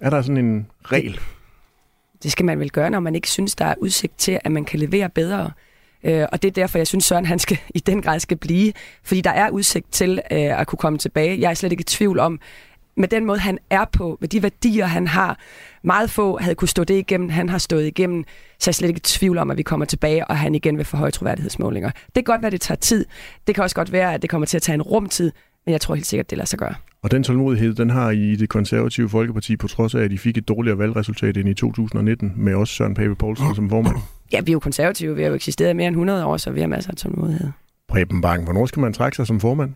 Er 0.00 0.10
der 0.10 0.22
sådan 0.22 0.44
en 0.44 0.66
regel? 0.84 1.20
Det 2.22 2.32
skal 2.32 2.44
man 2.44 2.60
vel 2.60 2.70
gøre, 2.70 2.90
når 2.90 3.00
man 3.00 3.14
ikke 3.14 3.30
synes, 3.30 3.54
der 3.54 3.64
er 3.64 3.74
udsigt 3.78 4.18
til, 4.18 4.38
at 4.44 4.52
man 4.52 4.64
kan 4.64 4.78
levere 4.78 5.08
bedre. 5.08 5.50
Øh, 6.04 6.26
og 6.32 6.42
det 6.42 6.48
er 6.48 6.52
derfor, 6.52 6.78
jeg 6.78 6.86
synes, 6.86 7.04
Søren 7.04 7.26
han 7.26 7.38
skal, 7.38 7.58
i 7.74 7.78
den 7.78 8.02
grad 8.02 8.20
skal 8.20 8.36
blive. 8.36 8.72
Fordi 9.02 9.20
der 9.20 9.30
er 9.30 9.50
udsigt 9.50 9.92
til 9.92 10.20
øh, 10.30 10.60
at 10.60 10.66
kunne 10.66 10.78
komme 10.78 10.98
tilbage. 10.98 11.40
Jeg 11.40 11.50
er 11.50 11.54
slet 11.54 11.72
ikke 11.72 11.82
i 11.82 11.84
tvivl 11.84 12.18
om, 12.18 12.40
med 12.96 13.08
den 13.08 13.24
måde, 13.24 13.38
han 13.38 13.58
er 13.70 13.84
på, 13.84 14.18
med 14.20 14.28
de 14.28 14.42
værdier, 14.42 14.86
han 14.86 15.06
har. 15.06 15.38
Meget 15.82 16.10
få 16.10 16.38
havde 16.38 16.54
kunne 16.54 16.68
stå 16.68 16.84
det 16.84 16.94
igennem, 16.94 17.28
han 17.28 17.48
har 17.48 17.58
stået 17.58 17.86
igennem, 17.86 18.24
så 18.58 18.68
jeg 18.68 18.72
er 18.72 18.74
slet 18.74 18.88
ikke 18.88 18.98
i 18.98 19.00
tvivl 19.00 19.38
om, 19.38 19.50
at 19.50 19.56
vi 19.56 19.62
kommer 19.62 19.86
tilbage, 19.86 20.26
og 20.26 20.38
han 20.38 20.54
igen 20.54 20.76
vil 20.78 20.84
få 20.84 20.96
høje 20.96 21.10
troværdighedsmålinger. 21.10 21.90
Det 21.90 22.14
kan 22.14 22.24
godt 22.24 22.42
være, 22.42 22.46
at 22.46 22.52
det 22.52 22.60
tager 22.60 22.78
tid. 22.78 23.06
Det 23.46 23.54
kan 23.54 23.64
også 23.64 23.76
godt 23.76 23.92
være, 23.92 24.14
at 24.14 24.22
det 24.22 24.30
kommer 24.30 24.46
til 24.46 24.56
at 24.56 24.62
tage 24.62 24.74
en 24.74 24.82
rumtid, 24.82 25.32
men 25.66 25.72
jeg 25.72 25.80
tror 25.80 25.94
helt 25.94 26.06
sikkert, 26.06 26.30
det 26.30 26.38
lader 26.38 26.46
sig 26.46 26.58
gøre. 26.58 26.74
Og 27.04 27.10
den 27.10 27.22
tålmodighed, 27.22 27.74
den 27.74 27.90
har 27.90 28.10
I 28.10 28.36
det 28.36 28.48
konservative 28.48 29.08
Folkeparti, 29.08 29.56
på 29.56 29.68
trods 29.68 29.94
af, 29.94 30.00
at 30.00 30.12
I 30.12 30.16
fik 30.16 30.38
et 30.38 30.48
dårligere 30.48 30.78
valgresultat 30.78 31.36
end 31.36 31.48
i 31.48 31.54
2019, 31.54 32.32
med 32.36 32.54
også 32.54 32.74
Søren 32.74 32.94
Pape 32.94 33.14
Poulsen 33.14 33.54
som 33.54 33.70
formand. 33.70 33.96
Ja, 34.32 34.40
vi 34.40 34.50
er 34.50 34.52
jo 34.52 34.58
konservative. 34.58 35.16
Vi 35.16 35.22
har 35.22 35.28
jo 35.28 35.34
eksisteret 35.34 35.70
i 35.70 35.72
mere 35.72 35.86
end 35.86 35.94
100 35.94 36.24
år, 36.24 36.36
så 36.36 36.50
vi 36.50 36.60
har 36.60 36.66
masser 36.66 36.90
af 36.90 36.96
tålmodighed. 36.96 37.48
Preben 37.88 38.20
Bang, 38.20 38.44
hvornår 38.44 38.66
skal 38.66 38.80
man 38.80 38.92
trække 38.92 39.16
sig 39.16 39.26
som 39.26 39.40
formand? 39.40 39.72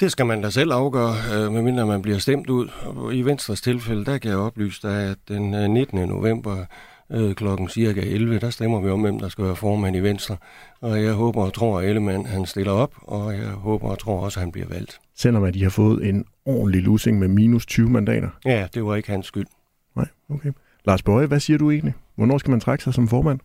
Det 0.00 0.12
skal 0.12 0.26
man 0.26 0.42
da 0.42 0.50
selv 0.50 0.72
afgøre, 0.72 1.14
øh, 1.34 1.52
medmindre 1.52 1.86
man 1.86 2.02
bliver 2.02 2.18
stemt 2.18 2.50
ud. 2.50 2.68
I 3.12 3.22
Venstres 3.22 3.60
tilfælde, 3.60 4.04
der 4.04 4.18
kan 4.18 4.30
jeg 4.30 4.38
oplyse 4.38 4.88
dig, 4.88 5.10
at 5.10 5.18
den 5.28 5.72
19. 5.72 5.98
Øh, 5.98 6.08
november 6.08 6.64
øh, 7.12 7.34
klokken 7.34 7.68
cirka 7.68 8.00
11, 8.00 8.38
der 8.38 8.50
stemmer 8.50 8.80
vi 8.80 8.90
om, 8.90 9.00
hvem 9.00 9.18
der 9.18 9.28
skal 9.28 9.44
være 9.44 9.56
formand 9.56 9.96
i 9.96 10.00
Venstre. 10.00 10.36
Og 10.80 11.02
jeg 11.02 11.12
håber 11.12 11.42
og 11.44 11.54
tror, 11.54 11.80
at 11.80 11.88
Ellemann 11.88 12.26
han 12.26 12.46
stiller 12.46 12.72
op, 12.72 12.92
og 13.02 13.34
jeg 13.34 13.48
håber 13.48 13.88
og 13.88 13.98
tror 13.98 14.20
også, 14.20 14.40
at 14.40 14.42
han 14.42 14.52
bliver 14.52 14.68
valgt. 14.68 15.00
Selvom 15.16 15.44
at 15.44 15.54
de 15.54 15.62
har 15.62 15.70
fået 15.70 16.08
en 16.08 16.24
ordentlig 16.44 16.82
losing 16.82 17.18
med 17.18 17.28
minus 17.28 17.66
20 17.66 17.90
mandater? 17.90 18.28
Ja, 18.44 18.66
det 18.74 18.84
var 18.84 18.94
ikke 18.94 19.10
hans 19.10 19.26
skyld. 19.26 19.46
Nej, 19.96 20.08
okay. 20.30 20.52
Lars 20.84 21.02
Bøje, 21.02 21.26
hvad 21.26 21.40
siger 21.40 21.58
du 21.58 21.70
egentlig? 21.70 21.94
Hvornår 22.16 22.38
skal 22.38 22.50
man 22.50 22.60
trække 22.60 22.84
sig 22.84 22.94
som 22.94 23.08
formand? 23.08 23.40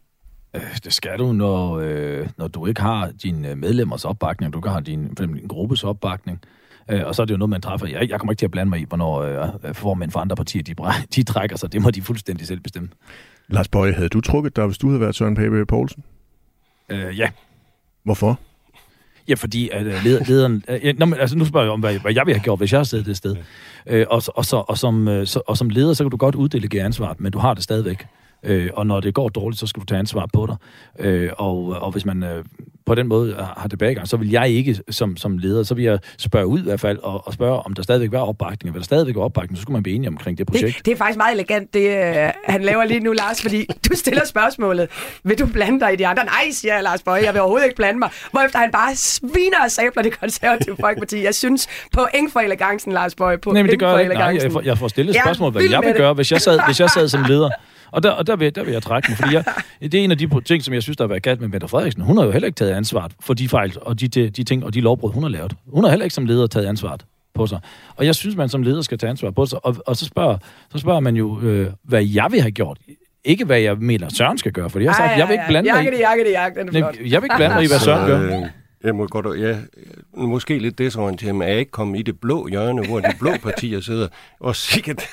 Øh, 0.55 0.61
det 0.83 0.93
skal 0.93 1.19
du, 1.19 1.33
når, 1.33 1.79
øh, 1.79 2.27
når 2.37 2.47
du 2.47 2.65
ikke 2.65 2.81
har 2.81 3.11
dine 3.23 3.55
medlemmers 3.55 4.05
opbakning, 4.05 4.53
du 4.53 4.59
ikke 4.59 4.69
har 4.69 4.79
din, 4.79 5.13
din 5.13 5.47
gruppes 5.47 5.83
opbakning. 5.83 6.39
Øh, 6.89 7.05
og 7.05 7.15
så 7.15 7.21
er 7.21 7.25
det 7.25 7.33
jo 7.33 7.37
noget, 7.37 7.49
man 7.49 7.61
træffer. 7.61 7.87
Jeg, 7.87 8.09
jeg 8.09 8.19
kommer 8.19 8.31
ikke 8.31 8.39
til 8.39 8.45
at 8.45 8.51
blande 8.51 8.69
mig 8.69 8.79
i, 8.79 8.85
hvornår 8.87 9.19
øh, 9.19 9.75
formænd 9.75 10.11
for 10.11 10.19
andre 10.19 10.35
partier 10.35 10.63
de, 10.63 10.75
de 11.15 11.23
trækker 11.23 11.57
sig. 11.57 11.73
Det 11.73 11.81
må 11.81 11.91
de 11.91 12.01
fuldstændig 12.01 12.47
selv 12.47 12.59
bestemme. 12.59 12.89
Lars 13.47 13.67
Bøje, 13.67 13.93
havde 13.93 14.09
du 14.09 14.21
trukket 14.21 14.55
dig, 14.55 14.65
hvis 14.65 14.77
du 14.77 14.87
havde 14.87 14.99
været 14.99 15.15
Søren 15.15 15.35
Pape 15.35 15.65
Poulsen? 15.65 16.03
Øh, 16.89 17.19
ja. 17.19 17.29
Hvorfor? 18.03 18.39
Ja, 19.29 19.33
fordi 19.33 19.69
at 19.69 19.85
uh, 19.85 20.03
leder, 20.03 20.23
lederen... 20.27 20.63
Ja, 20.83 20.91
nå, 20.91 21.05
men, 21.05 21.19
altså, 21.19 21.37
nu 21.37 21.45
spørger 21.45 21.65
jeg 21.65 21.71
om, 21.71 21.79
hvad, 21.79 21.99
hvad 21.99 22.13
jeg 22.13 22.25
ville 22.25 22.37
have 22.37 22.43
gjort, 22.43 22.59
hvis 22.59 22.71
jeg 22.71 22.77
havde 22.77 22.89
siddet 22.89 23.05
det 23.05 23.17
sted. 23.17 23.35
Uh, 23.91 24.01
og, 24.09 24.23
og, 24.35 24.45
så, 24.45 24.63
og, 24.67 24.77
som, 24.77 25.07
uh, 25.07 25.25
så, 25.25 25.41
og 25.47 25.57
som 25.57 25.69
leder, 25.69 25.93
så 25.93 26.03
kan 26.03 26.11
du 26.11 26.17
godt 26.17 26.35
uddelegere 26.35 26.85
ansvaret, 26.85 27.19
men 27.19 27.31
du 27.31 27.39
har 27.39 27.53
det 27.53 27.63
stadigvæk. 27.63 28.05
Øh, 28.43 28.69
og 28.73 28.87
når 28.87 28.99
det 28.99 29.13
går 29.13 29.29
dårligt, 29.29 29.59
så 29.59 29.67
skal 29.67 29.79
du 29.79 29.85
tage 29.85 29.99
ansvar 29.99 30.27
på 30.33 30.47
dig. 30.47 30.55
Øh, 31.05 31.29
og, 31.37 31.65
og 31.65 31.91
hvis 31.91 32.05
man 32.05 32.23
øh, 32.23 32.43
på 32.89 32.95
den 32.95 33.07
måde 33.07 33.35
har 33.57 33.67
tilbagegang, 33.67 34.07
så 34.07 34.17
vil 34.17 34.29
jeg 34.29 34.49
ikke 34.49 34.79
som, 34.89 35.17
som 35.17 35.37
leder, 35.37 35.63
så 35.63 35.75
vil 35.75 35.83
jeg 35.83 35.99
spørge 36.17 36.47
ud 36.47 36.59
i 36.59 36.63
hvert 36.63 36.79
fald, 36.79 36.97
og, 37.03 37.27
og 37.27 37.33
spørge, 37.33 37.59
om 37.59 37.73
der 37.73 37.83
stadigvæk 37.83 38.11
var 38.11 38.19
opbakning. 38.19 38.71
Hvis 38.71 38.81
der 38.81 38.85
stadigvæk 38.85 39.15
er 39.15 39.21
opbakning, 39.21 39.57
så 39.57 39.61
skulle 39.61 39.73
man 39.73 39.83
blive 39.83 39.95
enige 39.95 40.07
omkring 40.07 40.37
det 40.37 40.47
projekt. 40.47 40.77
Det, 40.77 40.85
det 40.85 40.91
er 40.91 40.95
faktisk 40.95 41.17
meget 41.17 41.33
elegant, 41.33 41.73
det 41.73 41.87
uh, 41.87 42.29
han 42.45 42.61
laver 42.61 42.85
lige 42.85 42.99
nu, 42.99 43.11
Lars, 43.11 43.41
fordi 43.41 43.65
du 43.89 43.95
stiller 43.95 44.25
spørgsmålet, 44.25 44.89
vil 45.23 45.39
du 45.39 45.45
blande 45.45 45.79
dig 45.79 45.93
i 45.93 45.95
de 45.95 46.07
andre? 46.07 46.25
Nej, 46.25 46.51
siger 46.51 46.81
Lars 46.81 47.03
Bøje, 47.03 47.23
jeg 47.23 47.33
vil 47.33 47.41
overhovedet 47.41 47.65
ikke 47.65 47.75
blande 47.75 47.99
mig. 47.99 48.09
Hvorefter 48.31 48.59
han 48.59 48.71
bare 48.71 48.95
sviner 48.95 49.63
og 49.63 49.71
sabler 49.71 50.03
det 50.03 50.19
konservative 50.19 50.75
folkeparti. 50.85 51.23
Jeg 51.23 51.35
synes, 51.35 51.67
point 51.93 52.33
for 52.33 52.39
elegancen, 52.39 52.91
Lars 52.91 53.15
Bøje, 53.15 53.37
på 53.37 53.51
Nej, 53.51 53.61
men 53.61 53.71
det 53.71 53.79
gør 53.79 53.91
jeg 53.91 54.01
ikke. 54.01 54.13
Nej, 54.13 54.37
jeg 54.43 54.51
får, 54.51 54.61
jeg 54.61 54.77
får 54.77 54.87
stillet 54.87 55.15
spørgsmål, 55.23 55.51
hvad 55.51 55.63
jeg 55.63 55.81
vil 55.83 55.93
gøre, 55.93 56.13
hvis 56.13 56.31
jeg, 56.31 56.41
sad, 56.41 56.59
hvis 56.67 56.79
jeg 56.79 56.89
sad 56.89 57.07
som 57.07 57.23
leder. 57.23 57.49
Og 57.91 58.03
der, 58.03 58.11
og 58.11 58.27
der, 58.27 58.35
vil, 58.35 58.55
der 58.55 58.63
vil 58.63 58.73
jeg 58.73 58.83
trække 58.83 59.11
mig, 59.11 59.17
fordi 59.17 59.33
jeg, 59.33 59.43
det 59.81 59.93
er 59.93 60.03
en 60.03 60.11
af 60.11 60.17
de 60.17 60.41
ting, 60.45 60.63
som 60.63 60.73
jeg 60.73 60.83
synes, 60.83 60.97
der 60.97 61.03
har 61.03 61.07
været 61.07 61.23
galt 61.23 61.41
med 61.41 61.47
Mette 61.47 61.67
Frederiksen. 61.67 62.03
Hun 62.03 62.17
har 62.17 62.25
jo 62.25 62.31
heller 62.31 62.45
ikke 62.45 62.55
taget 62.55 62.71
ansvaret 62.71 63.11
for 63.21 63.33
de 63.33 63.49
fejl 63.49 63.73
og 63.81 63.99
de, 63.99 64.07
de, 64.07 64.29
de 64.29 64.43
ting 64.43 64.65
og 64.65 64.73
de 64.73 64.81
lovbrud, 64.81 65.11
hun 65.11 65.23
har 65.23 65.29
lavet. 65.29 65.53
Hun 65.67 65.83
har 65.83 65.89
heller 65.91 66.03
ikke 66.03 66.13
som 66.13 66.25
leder 66.25 66.47
taget 66.47 66.65
ansvaret 66.65 67.05
på 67.33 67.47
sig. 67.47 67.59
Og 67.95 68.05
jeg 68.05 68.15
synes, 68.15 68.35
man 68.35 68.49
som 68.49 68.63
leder 68.63 68.81
skal 68.81 68.97
tage 68.97 69.09
ansvar 69.09 69.31
på 69.31 69.45
sig. 69.45 69.65
Og, 69.65 69.75
og 69.87 69.95
så, 69.95 70.05
spørger, 70.05 70.37
så 70.71 70.77
spørger 70.77 70.99
man 70.99 71.15
jo, 71.15 71.41
øh, 71.41 71.67
hvad 71.83 72.05
jeg 72.05 72.27
vil 72.31 72.41
have 72.41 72.51
gjort. 72.51 72.77
Ikke 73.23 73.45
hvad 73.45 73.59
jeg 73.59 73.77
mener, 73.77 74.09
Søren 74.09 74.37
skal 74.37 74.51
gøre, 74.51 74.69
fordi 74.69 74.85
jeg 74.85 74.91
har 74.91 74.97
sagt, 74.97 75.11
Ej, 75.11 75.17
jeg 75.17 75.27
vil 75.27 75.33
ikke 75.33 75.45
blande 75.47 75.71
mig 75.71 75.83
i... 75.83 75.85
Det, 75.85 75.99
jakke. 76.31 76.59
Jeg 77.11 77.21
vil 77.21 77.25
ikke 77.25 77.35
blande 77.37 77.55
mig 77.55 77.63
i, 77.63 77.67
hvad 77.67 77.79
Søren 77.79 78.07
gør. 78.07 78.47
Jeg 78.83 78.95
må 78.95 79.07
godt, 79.07 79.39
ja, 79.39 79.57
måske 80.13 80.59
lidt 80.59 80.77
desorienteret, 80.77 81.35
men 81.35 81.41
er 81.41 81.47
jeg 81.47 81.59
ikke 81.59 81.71
kommet 81.71 81.99
i 81.99 82.01
det 82.01 82.19
blå 82.19 82.47
hjørne, 82.47 82.87
hvor 82.87 82.99
de 82.99 83.13
blå 83.19 83.31
partier 83.43 83.79
sidder, 83.79 84.07
og 84.39 84.55
sikkert, 84.55 85.03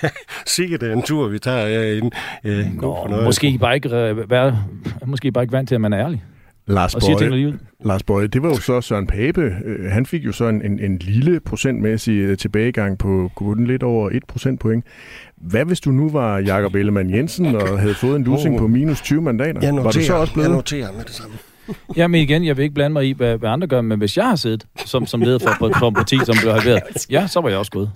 sikkert 0.47 0.83
er 0.83 0.93
en 0.93 1.03
tur, 1.03 1.29
vi 1.29 1.39
tager 1.39 1.69
herinde. 1.69 2.11
Ja, 2.45 2.69
Nå, 2.81 3.23
måske, 3.25 3.59
bare 3.61 3.75
ikke, 3.75 3.91
være, 4.29 4.65
måske 5.07 5.33
bare 5.33 5.45
ikke 5.45 5.53
vant 5.53 5.69
til, 5.69 5.75
at 5.75 5.81
man 5.81 5.93
er 5.93 5.99
ærlig. 5.99 6.25
Lars 6.69 6.95
Bøje, 6.95 7.59
Lars 7.85 8.03
Bøje, 8.03 8.27
det 8.27 8.43
var 8.43 8.49
jo 8.49 8.57
så 8.57 8.81
Søren 8.81 9.07
Pape. 9.07 9.57
Øh, 9.65 9.91
han 9.91 10.07
fik 10.07 10.25
jo 10.25 10.33
så 10.33 10.49
en, 10.49 10.63
en, 10.63 10.81
en 10.81 10.99
lille 10.99 11.41
procentmæssig 11.41 12.13
øh, 12.13 12.39
tilbagegang 12.39 12.99
på 12.99 13.31
kun 13.35 13.67
lidt 13.67 13.83
over 13.83 14.11
1 14.11 14.23
procentpoint. 14.29 14.85
Hvad 15.37 15.65
hvis 15.65 15.81
du 15.81 15.91
nu 15.91 16.11
var 16.11 16.39
Jakob 16.39 16.75
Ellemann 16.75 17.11
Jensen 17.11 17.47
og 17.47 17.79
havde 17.79 17.95
fået 17.95 18.17
en 18.17 18.25
losing 18.25 18.55
oh. 18.55 18.61
på 18.61 18.67
minus 18.67 19.01
20 19.01 19.23
mandater? 19.23 19.61
Jeg 19.63 19.73
noterer, 19.73 19.85
var 19.85 19.91
du 19.91 20.03
så 20.03 20.15
også 20.15 20.33
blevet? 20.33 20.49
Jeg 20.49 20.57
noterer 20.57 20.93
med 20.93 21.05
det 21.05 21.15
samme. 21.15 21.35
Ja, 21.97 22.07
men 22.07 22.21
igen, 22.21 22.45
jeg 22.45 22.57
vil 22.57 22.63
ikke 22.63 22.75
blande 22.75 22.93
mig 22.93 23.09
i, 23.09 23.13
hvad, 23.13 23.37
hvad 23.39 23.51
andre 23.51 23.67
gør, 23.67 23.81
men 23.81 23.99
hvis 23.99 24.17
jeg 24.17 24.25
har 24.29 24.37
siddet 24.37 24.67
som, 24.85 25.07
som 25.07 25.21
leder 25.21 25.39
for, 25.39 25.51
for, 25.59 25.73
for 25.79 25.89
en 25.89 25.95
parti, 25.95 26.19
som 26.25 26.37
blev 26.41 26.53
halveret, 26.53 26.83
ja, 27.11 27.27
så 27.27 27.41
var 27.41 27.49
jeg 27.49 27.59
også 27.59 27.73
gået. 27.73 27.91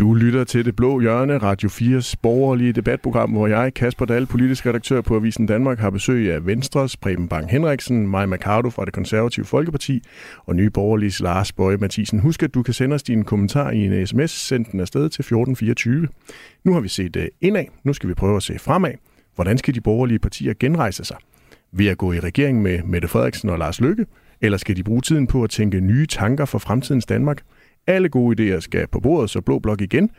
Du 0.00 0.14
lytter 0.14 0.44
til 0.44 0.64
Det 0.64 0.76
Blå 0.76 1.00
Hjørne, 1.00 1.38
Radio 1.38 1.68
4's 1.68 2.14
borgerlige 2.22 2.72
debatprogram, 2.72 3.30
hvor 3.30 3.46
jeg, 3.46 3.74
Kasper 3.74 4.04
Dahl, 4.04 4.26
politisk 4.26 4.66
redaktør 4.66 5.00
på 5.00 5.16
Avisen 5.16 5.46
Danmark, 5.46 5.78
har 5.78 5.90
besøg 5.90 6.32
af 6.32 6.46
Venstres 6.46 6.96
Preben 6.96 7.28
Bang 7.28 7.50
Henriksen, 7.50 8.06
Maja 8.06 8.26
Mercado 8.26 8.70
fra 8.70 8.84
det 8.84 8.92
konservative 8.92 9.46
Folkeparti 9.46 10.02
og 10.46 10.56
nye 10.56 10.70
borgerlige 10.70 11.22
Lars 11.22 11.52
Bøje 11.52 11.76
Mathisen. 11.76 12.20
Husk, 12.20 12.42
at 12.42 12.54
du 12.54 12.62
kan 12.62 12.74
sende 12.74 12.94
os 12.94 13.02
din 13.02 13.24
kommentar 13.24 13.70
i 13.70 13.86
en 13.86 14.06
sms, 14.06 14.30
send 14.30 14.64
den 14.64 14.80
afsted 14.80 15.00
til 15.00 15.22
1424. 15.22 16.08
Nu 16.64 16.72
har 16.72 16.80
vi 16.80 16.88
set 16.88 17.16
øh, 17.16 17.28
indad, 17.40 17.64
nu 17.84 17.92
skal 17.92 18.08
vi 18.08 18.14
prøve 18.14 18.36
at 18.36 18.42
se 18.42 18.58
fremad. 18.58 18.92
Hvordan 19.34 19.58
skal 19.58 19.74
de 19.74 19.80
borgerlige 19.80 20.18
partier 20.18 20.54
genrejse 20.60 21.04
sig? 21.04 21.16
Ved 21.72 21.86
at 21.86 21.98
gå 21.98 22.12
i 22.12 22.20
regering 22.20 22.62
med 22.62 22.82
Mette 22.82 23.08
Frederiksen 23.08 23.48
og 23.48 23.58
Lars 23.58 23.80
Lykke? 23.80 24.06
Eller 24.40 24.58
skal 24.58 24.76
de 24.76 24.82
bruge 24.82 25.00
tiden 25.00 25.26
på 25.26 25.44
at 25.44 25.50
tænke 25.50 25.80
nye 25.80 26.06
tanker 26.06 26.44
for 26.44 26.58
fremtidens 26.58 27.06
Danmark? 27.06 27.42
Alle 27.90 28.08
gode 28.08 28.54
idéer 28.54 28.60
skal 28.60 28.86
på 28.92 29.00
bordet, 29.00 29.30
så 29.30 29.40
Blå 29.40 29.58
Blok 29.58 29.80
igen. 29.80 30.10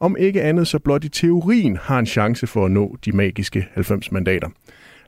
Om 0.00 0.16
ikke 0.18 0.42
andet, 0.42 0.68
så 0.68 0.78
blot 0.78 1.04
i 1.04 1.08
teorien 1.08 1.76
har 1.82 1.98
en 1.98 2.06
chance 2.06 2.46
for 2.46 2.64
at 2.64 2.70
nå 2.70 2.96
de 3.04 3.12
magiske 3.12 3.66
90 3.74 4.12
mandater. 4.12 4.48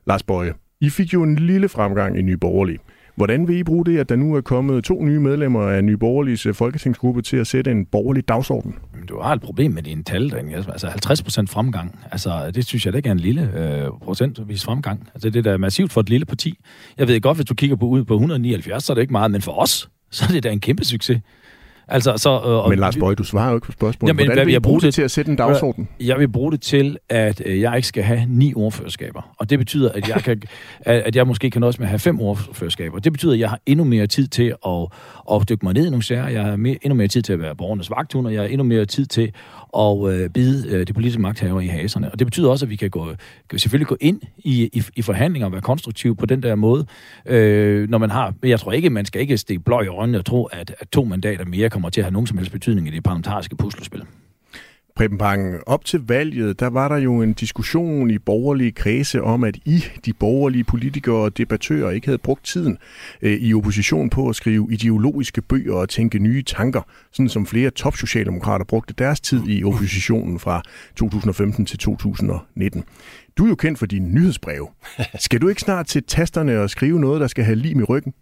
Lars 0.06 0.22
Bøje, 0.22 0.52
I 0.80 0.90
fik 0.90 1.12
jo 1.12 1.22
en 1.22 1.36
lille 1.36 1.68
fremgang 1.68 2.18
i 2.18 2.22
Nye 2.22 2.36
Borgerlige. 2.36 2.78
Hvordan 3.16 3.48
vil 3.48 3.56
I 3.56 3.62
bruge 3.62 3.84
det, 3.84 3.98
at 3.98 4.08
der 4.08 4.16
nu 4.16 4.34
er 4.34 4.40
kommet 4.40 4.84
to 4.84 5.04
nye 5.04 5.20
medlemmer 5.20 5.62
af 5.62 5.84
Nye 5.84 5.96
Borgerliges 5.96 6.46
øh, 6.46 6.54
folketingsgruppe 6.54 7.22
til 7.22 7.36
at 7.36 7.46
sætte 7.46 7.70
en 7.70 7.86
borgerlig 7.86 8.28
dagsorden? 8.28 8.74
Du 9.08 9.20
har 9.20 9.32
et 9.32 9.40
problem 9.40 9.72
med 9.72 9.82
dine 9.82 10.02
tal, 10.02 10.30
Daniel. 10.30 10.66
Altså 10.72 10.88
50 10.88 11.22
procent 11.22 11.50
fremgang. 11.50 11.98
Altså, 12.12 12.50
det 12.50 12.66
synes 12.66 12.84
jeg 12.86 12.92
det 12.92 12.98
ikke 12.98 13.08
er 13.08 13.12
en 13.12 13.20
lille 13.20 13.50
øh, 13.56 13.90
procentvis 14.02 14.64
fremgang. 14.64 15.08
Altså, 15.14 15.30
det 15.30 15.46
er 15.46 15.50
da 15.50 15.56
massivt 15.56 15.92
for 15.92 16.00
et 16.00 16.08
lille 16.08 16.26
parti. 16.26 16.58
Jeg 16.98 17.08
ved 17.08 17.20
godt, 17.20 17.36
hvis 17.36 17.46
du 17.46 17.54
kigger 17.54 17.76
på 17.76 17.86
ud 17.86 18.04
på 18.04 18.14
179, 18.14 18.84
så 18.84 18.92
er 18.92 18.94
det 18.94 19.02
ikke 19.02 19.12
meget, 19.12 19.30
men 19.30 19.42
for 19.42 19.52
os, 19.52 19.90
så 20.10 20.24
er 20.28 20.32
det 20.32 20.42
da 20.42 20.50
en 20.50 20.60
kæmpe 20.60 20.84
succes. 20.84 21.20
Altså, 21.89 22.16
så, 22.16 22.62
øh, 22.64 22.70
men 22.70 22.78
Lars 22.78 22.97
Bøge, 22.97 23.14
du 23.14 23.24
svarer 23.24 23.49
jo 23.49 23.55
ikke 23.55 23.66
på 23.66 23.72
spørgsmålet. 23.72 24.09
Jamen, 24.09 24.26
Hvordan 24.26 24.47
vil 24.47 24.53
jeg 24.53 24.62
bruge 24.62 24.80
det 24.80 24.95
til 24.95 25.03
at 25.03 25.11
sætte 25.11 25.30
en 25.30 25.37
dagsorden? 25.37 25.89
Jeg 26.01 26.18
vil 26.18 26.28
bruge 26.28 26.53
det 26.53 26.61
til, 26.61 26.99
at 27.09 27.43
øh, 27.47 27.61
jeg 27.61 27.76
ikke 27.76 27.89
skal 27.89 28.03
have 28.03 28.26
ni 28.28 28.55
ordførerskaber. 28.55 29.35
Og 29.39 29.51
det 29.51 29.59
betyder, 29.59 29.93
at 29.93 30.09
jeg, 30.09 30.22
kan, 30.22 30.43
at 30.80 31.16
jeg 31.16 31.26
måske 31.26 31.51
kan 31.51 31.61
nøjes 31.61 31.78
med 31.78 31.87
at 31.87 31.91
have 31.91 31.99
fem 31.99 32.20
ordførerskaber. 32.20 32.99
Det 32.99 33.12
betyder, 33.12 33.33
at 33.33 33.39
jeg 33.39 33.49
har 33.49 33.61
endnu 33.66 33.85
mere 33.85 34.07
tid 34.07 34.28
til 34.28 34.55
at, 34.66 34.87
at 35.33 35.49
dykke 35.49 35.66
mig 35.66 35.74
ned 35.74 35.87
i 35.87 35.91
nogle 35.91 36.03
sager. 36.03 36.28
Jeg 36.28 36.45
har 36.45 36.57
mere, 36.57 36.78
endnu 36.83 36.95
mere 36.97 37.09
tid 37.09 37.22
til 37.22 37.33
at 37.33 37.41
være 37.41 37.57
borgernes 37.57 37.91
vagthund, 37.91 38.26
og 38.26 38.33
jeg 38.33 38.43
har 38.43 38.49
endnu 38.49 38.64
mere 38.64 38.85
tid 38.85 39.07
til 39.07 39.33
og 39.72 40.14
øh, 40.14 40.30
bide 40.30 40.68
øh, 40.68 40.86
de 40.86 40.92
politiske 40.92 41.22
magthaver 41.22 41.60
i 41.60 41.66
haserne. 41.66 42.12
Og 42.12 42.18
det 42.18 42.26
betyder 42.26 42.50
også, 42.50 42.64
at 42.64 42.70
vi 42.70 42.76
kan, 42.76 42.90
gå, 42.90 43.06
kan 43.50 43.58
selvfølgelig 43.58 43.86
gå 43.86 43.96
ind 44.00 44.20
i, 44.38 44.70
i, 44.72 44.82
i 44.96 45.02
forhandlinger 45.02 45.46
og 45.46 45.52
være 45.52 45.60
konstruktive 45.60 46.16
på 46.16 46.26
den 46.26 46.42
der 46.42 46.54
måde, 46.54 46.86
øh, 47.26 47.88
når 47.88 47.98
man 47.98 48.10
har... 48.10 48.34
Jeg 48.42 48.60
tror 48.60 48.72
ikke, 48.72 48.90
man 48.90 49.04
skal 49.04 49.20
ikke 49.20 49.38
stikke 49.38 49.62
blå 49.62 49.82
i 49.82 49.86
øjnene 49.86 50.18
og 50.18 50.24
tro, 50.24 50.44
at, 50.44 50.74
at 50.78 50.88
to 50.88 51.04
mandater 51.04 51.44
mere 51.44 51.70
kommer 51.70 51.90
til 51.90 52.00
at 52.00 52.04
have 52.04 52.12
nogen 52.12 52.26
som 52.26 52.38
helst 52.38 52.52
betydning 52.52 52.88
i 52.88 52.90
det 52.90 53.02
parlamentariske 53.02 53.56
puslespil. 53.56 54.02
Preben 54.97 55.18
Bang, 55.18 55.61
op 55.66 55.84
til 55.84 56.01
valget, 56.09 56.61
der 56.61 56.66
var 56.66 56.88
der 56.88 56.97
jo 56.97 57.22
en 57.22 57.32
diskussion 57.32 58.11
i 58.11 58.18
borgerlige 58.18 58.72
kredse 58.72 59.22
om, 59.22 59.45
at 59.45 59.57
I, 59.64 59.84
de 60.05 60.12
borgerlige 60.12 60.64
politikere 60.64 61.16
og 61.16 61.38
debattører, 61.38 61.90
ikke 61.90 62.07
havde 62.07 62.18
brugt 62.18 62.45
tiden 62.45 62.78
øh, 63.22 63.32
i 63.32 63.55
opposition 63.55 64.11
på 64.11 64.28
at 64.28 64.36
skrive 64.36 64.68
ideologiske 64.70 65.43
bøger 65.43 65.74
og 65.74 65.88
tænke 65.88 66.18
nye 66.18 66.43
tanker, 66.43 66.82
sådan 67.12 67.28
som 67.28 67.47
flere 67.47 67.70
topsocialdemokrater 67.70 68.64
brugte 68.64 68.95
deres 68.99 69.20
tid 69.20 69.43
i 69.47 69.64
oppositionen 69.64 70.38
fra 70.38 70.62
2015 70.97 71.66
til 71.66 71.78
2019. 71.78 72.84
Du 73.36 73.45
er 73.45 73.49
jo 73.49 73.55
kendt 73.55 73.78
for 73.78 73.86
dine 73.86 74.14
nyhedsbreve. 74.14 74.68
Skal 75.18 75.40
du 75.40 75.49
ikke 75.49 75.61
snart 75.61 75.86
til 75.86 76.05
tasterne 76.05 76.61
og 76.61 76.70
skrive 76.70 77.01
noget, 77.01 77.20
der 77.20 77.26
skal 77.26 77.45
have 77.45 77.57
lim 77.57 77.80
i 77.80 77.82
ryggen? 77.82 78.14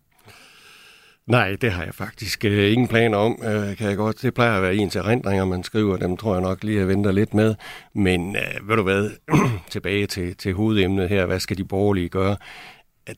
Nej, 1.27 1.57
det 1.61 1.73
har 1.73 1.85
jeg 1.85 1.95
faktisk 1.95 2.45
øh, 2.45 2.73
ingen 2.73 2.89
planer 2.89 3.19
om, 3.19 3.39
øh, 3.45 3.77
kan 3.77 3.89
jeg 3.89 3.97
godt. 3.97 4.23
Det 4.23 4.35
plejer 4.35 4.57
at 4.57 4.63
være 4.63 4.77
ens 4.77 4.97
erindringer, 4.97 5.45
man 5.45 5.63
skriver. 5.63 5.97
Dem 5.97 6.17
tror 6.17 6.33
jeg 6.35 6.43
nok 6.43 6.65
lige, 6.65 6.75
at 6.77 6.81
jeg 6.81 6.89
venter 6.89 7.13
lidt 7.13 7.35
med. 7.35 7.55
Men 7.95 8.37
øh, 8.37 8.69
ved 8.69 8.77
du 8.77 8.83
hvad, 8.83 9.11
tilbage 9.71 10.07
til, 10.07 10.37
til 10.37 10.55
hovedemnet 10.55 11.09
her. 11.09 11.27
Hvad 11.27 11.41
skal 11.41 11.59
de 11.59 11.65
borgerlige 11.65 12.09
gøre? 12.09 12.37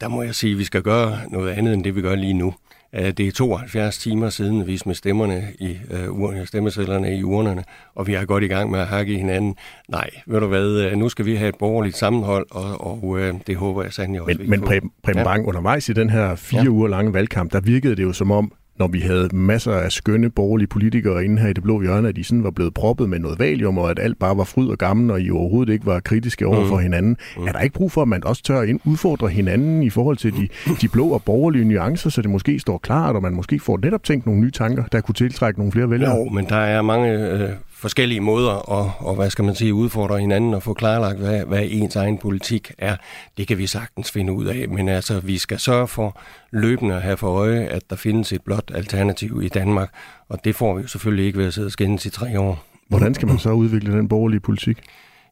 Der 0.00 0.08
må 0.08 0.22
jeg 0.22 0.34
sige, 0.34 0.52
at 0.52 0.58
vi 0.58 0.64
skal 0.64 0.82
gøre 0.82 1.18
noget 1.30 1.50
andet, 1.50 1.74
end 1.74 1.84
det 1.84 1.96
vi 1.96 2.02
gør 2.02 2.14
lige 2.14 2.34
nu. 2.34 2.54
Det 2.92 3.20
er 3.20 3.32
72 3.32 3.98
timer 3.98 4.28
siden, 4.28 4.66
vi 4.66 4.80
med 4.86 4.94
stemmerne 4.94 5.42
i 5.58 5.78
uh, 6.08 6.44
stemmesedlerne 6.44 7.16
i 7.16 7.22
urnerne, 7.22 7.64
og 7.94 8.06
vi 8.06 8.14
er 8.14 8.24
godt 8.24 8.44
i 8.44 8.46
gang 8.46 8.70
med 8.70 8.80
at 8.80 8.86
hakke 8.86 9.16
hinanden. 9.16 9.56
Nej, 9.88 10.10
ved 10.26 10.40
du 10.40 10.46
hvad, 10.46 10.80
øh, 10.80 10.96
nu 10.96 11.08
skal 11.08 11.26
vi 11.26 11.36
have 11.36 11.48
et 11.48 11.58
borgerligt 11.58 11.96
sammenhold, 11.96 12.46
og, 12.50 12.86
og 12.86 13.04
uh, 13.04 13.28
det 13.46 13.56
håber 13.56 13.82
jeg 13.82 13.92
sandelig 13.92 14.22
også, 14.22 14.36
Men, 14.38 14.50
men 14.50 14.60
Preben 14.60 14.90
ja. 15.14 15.24
Bang, 15.24 15.48
undervejs 15.48 15.88
i 15.88 15.92
den 15.92 16.10
her 16.10 16.34
fire 16.34 16.62
ja. 16.62 16.68
uger 16.68 16.88
lange 16.88 17.12
valgkamp, 17.12 17.52
der 17.52 17.60
virkede 17.60 17.96
det 17.96 18.02
jo 18.02 18.12
som 18.12 18.30
om, 18.30 18.52
når 18.78 18.88
vi 18.88 19.00
havde 19.00 19.28
masser 19.32 19.72
af 19.72 19.92
skønne 19.92 20.30
borgerlige 20.30 20.68
politikere 20.68 21.24
inde 21.24 21.42
her 21.42 21.48
i 21.48 21.52
det 21.52 21.62
blå 21.62 21.82
hjørne, 21.82 22.08
at 22.08 22.16
de 22.16 22.24
sådan 22.24 22.44
var 22.44 22.50
blevet 22.50 22.74
proppet 22.74 23.08
med 23.08 23.18
noget 23.18 23.38
valium, 23.38 23.78
og 23.78 23.90
at 23.90 23.98
alt 23.98 24.18
bare 24.18 24.36
var 24.36 24.44
fryd 24.44 24.68
og 24.68 24.78
gammel, 24.78 25.10
og 25.10 25.20
I 25.20 25.30
overhovedet 25.30 25.72
ikke 25.72 25.86
var 25.86 26.00
kritiske 26.00 26.46
over 26.46 26.66
for 26.66 26.76
mm. 26.76 26.82
hinanden. 26.82 27.16
Mm. 27.36 27.46
Er 27.46 27.52
der 27.52 27.60
ikke 27.60 27.74
brug 27.74 27.92
for, 27.92 28.02
at 28.02 28.08
man 28.08 28.24
også 28.24 28.42
tør 28.42 28.60
at 28.60 28.68
udfordre 28.84 29.28
hinanden 29.28 29.82
i 29.82 29.90
forhold 29.90 30.16
til 30.16 30.32
de, 30.32 30.48
de 30.80 30.88
blå 30.88 31.08
og 31.08 31.22
borgerlige 31.22 31.64
nuancer, 31.64 32.10
så 32.10 32.22
det 32.22 32.30
måske 32.30 32.58
står 32.58 32.78
klart, 32.78 33.16
og 33.16 33.22
man 33.22 33.32
måske 33.32 33.60
får 33.60 33.78
netop 33.82 34.04
tænkt 34.04 34.26
nogle 34.26 34.40
nye 34.40 34.50
tanker, 34.50 34.84
der 34.92 35.00
kunne 35.00 35.14
tiltrække 35.14 35.60
nogle 35.60 35.72
flere 35.72 35.90
vælgere? 35.90 36.16
Jo, 36.16 36.24
men 36.24 36.46
der 36.48 36.56
er 36.56 36.82
mange 36.82 37.30
øh, 37.30 37.50
forskellige 37.82 38.20
måder 38.20 38.80
at, 38.80 38.92
og, 38.98 39.14
hvad 39.14 39.30
skal 39.30 39.44
man 39.44 39.54
sige, 39.54 39.74
udfordre 39.74 40.18
hinanden 40.18 40.54
og 40.54 40.62
få 40.62 40.74
klarlagt, 40.74 41.18
hvad, 41.18 41.44
hvad 41.44 41.62
ens 41.70 41.96
egen 41.96 42.18
politik 42.18 42.72
er. 42.78 42.96
Det 43.36 43.48
kan 43.48 43.58
vi 43.58 43.66
sagtens 43.66 44.10
finde 44.10 44.32
ud 44.32 44.44
af, 44.44 44.68
men 44.68 44.88
altså, 44.88 45.20
vi 45.20 45.38
skal 45.38 45.58
sørge 45.58 45.88
for 45.88 46.20
løbende 46.50 46.94
at 46.94 47.02
have 47.02 47.16
for 47.16 47.28
øje, 47.28 47.64
at 47.64 47.90
der 47.90 47.96
findes 47.96 48.32
et 48.32 48.42
blot 48.42 48.70
alternativ 48.74 49.42
i 49.42 49.48
Danmark, 49.48 49.94
og 50.28 50.44
det 50.44 50.56
får 50.56 50.74
vi 50.74 50.82
jo 50.82 50.88
selvfølgelig 50.88 51.26
ikke 51.26 51.38
ved 51.38 51.46
at 51.46 51.54
sidde 51.54 51.66
og 51.66 51.72
skændes 51.72 52.06
i 52.06 52.10
tre 52.10 52.40
år. 52.40 52.64
Hvordan 52.88 53.14
skal 53.14 53.28
man 53.28 53.38
så 53.38 53.50
udvikle 53.50 53.92
den 53.92 54.08
borgerlige 54.08 54.40
politik? 54.40 54.78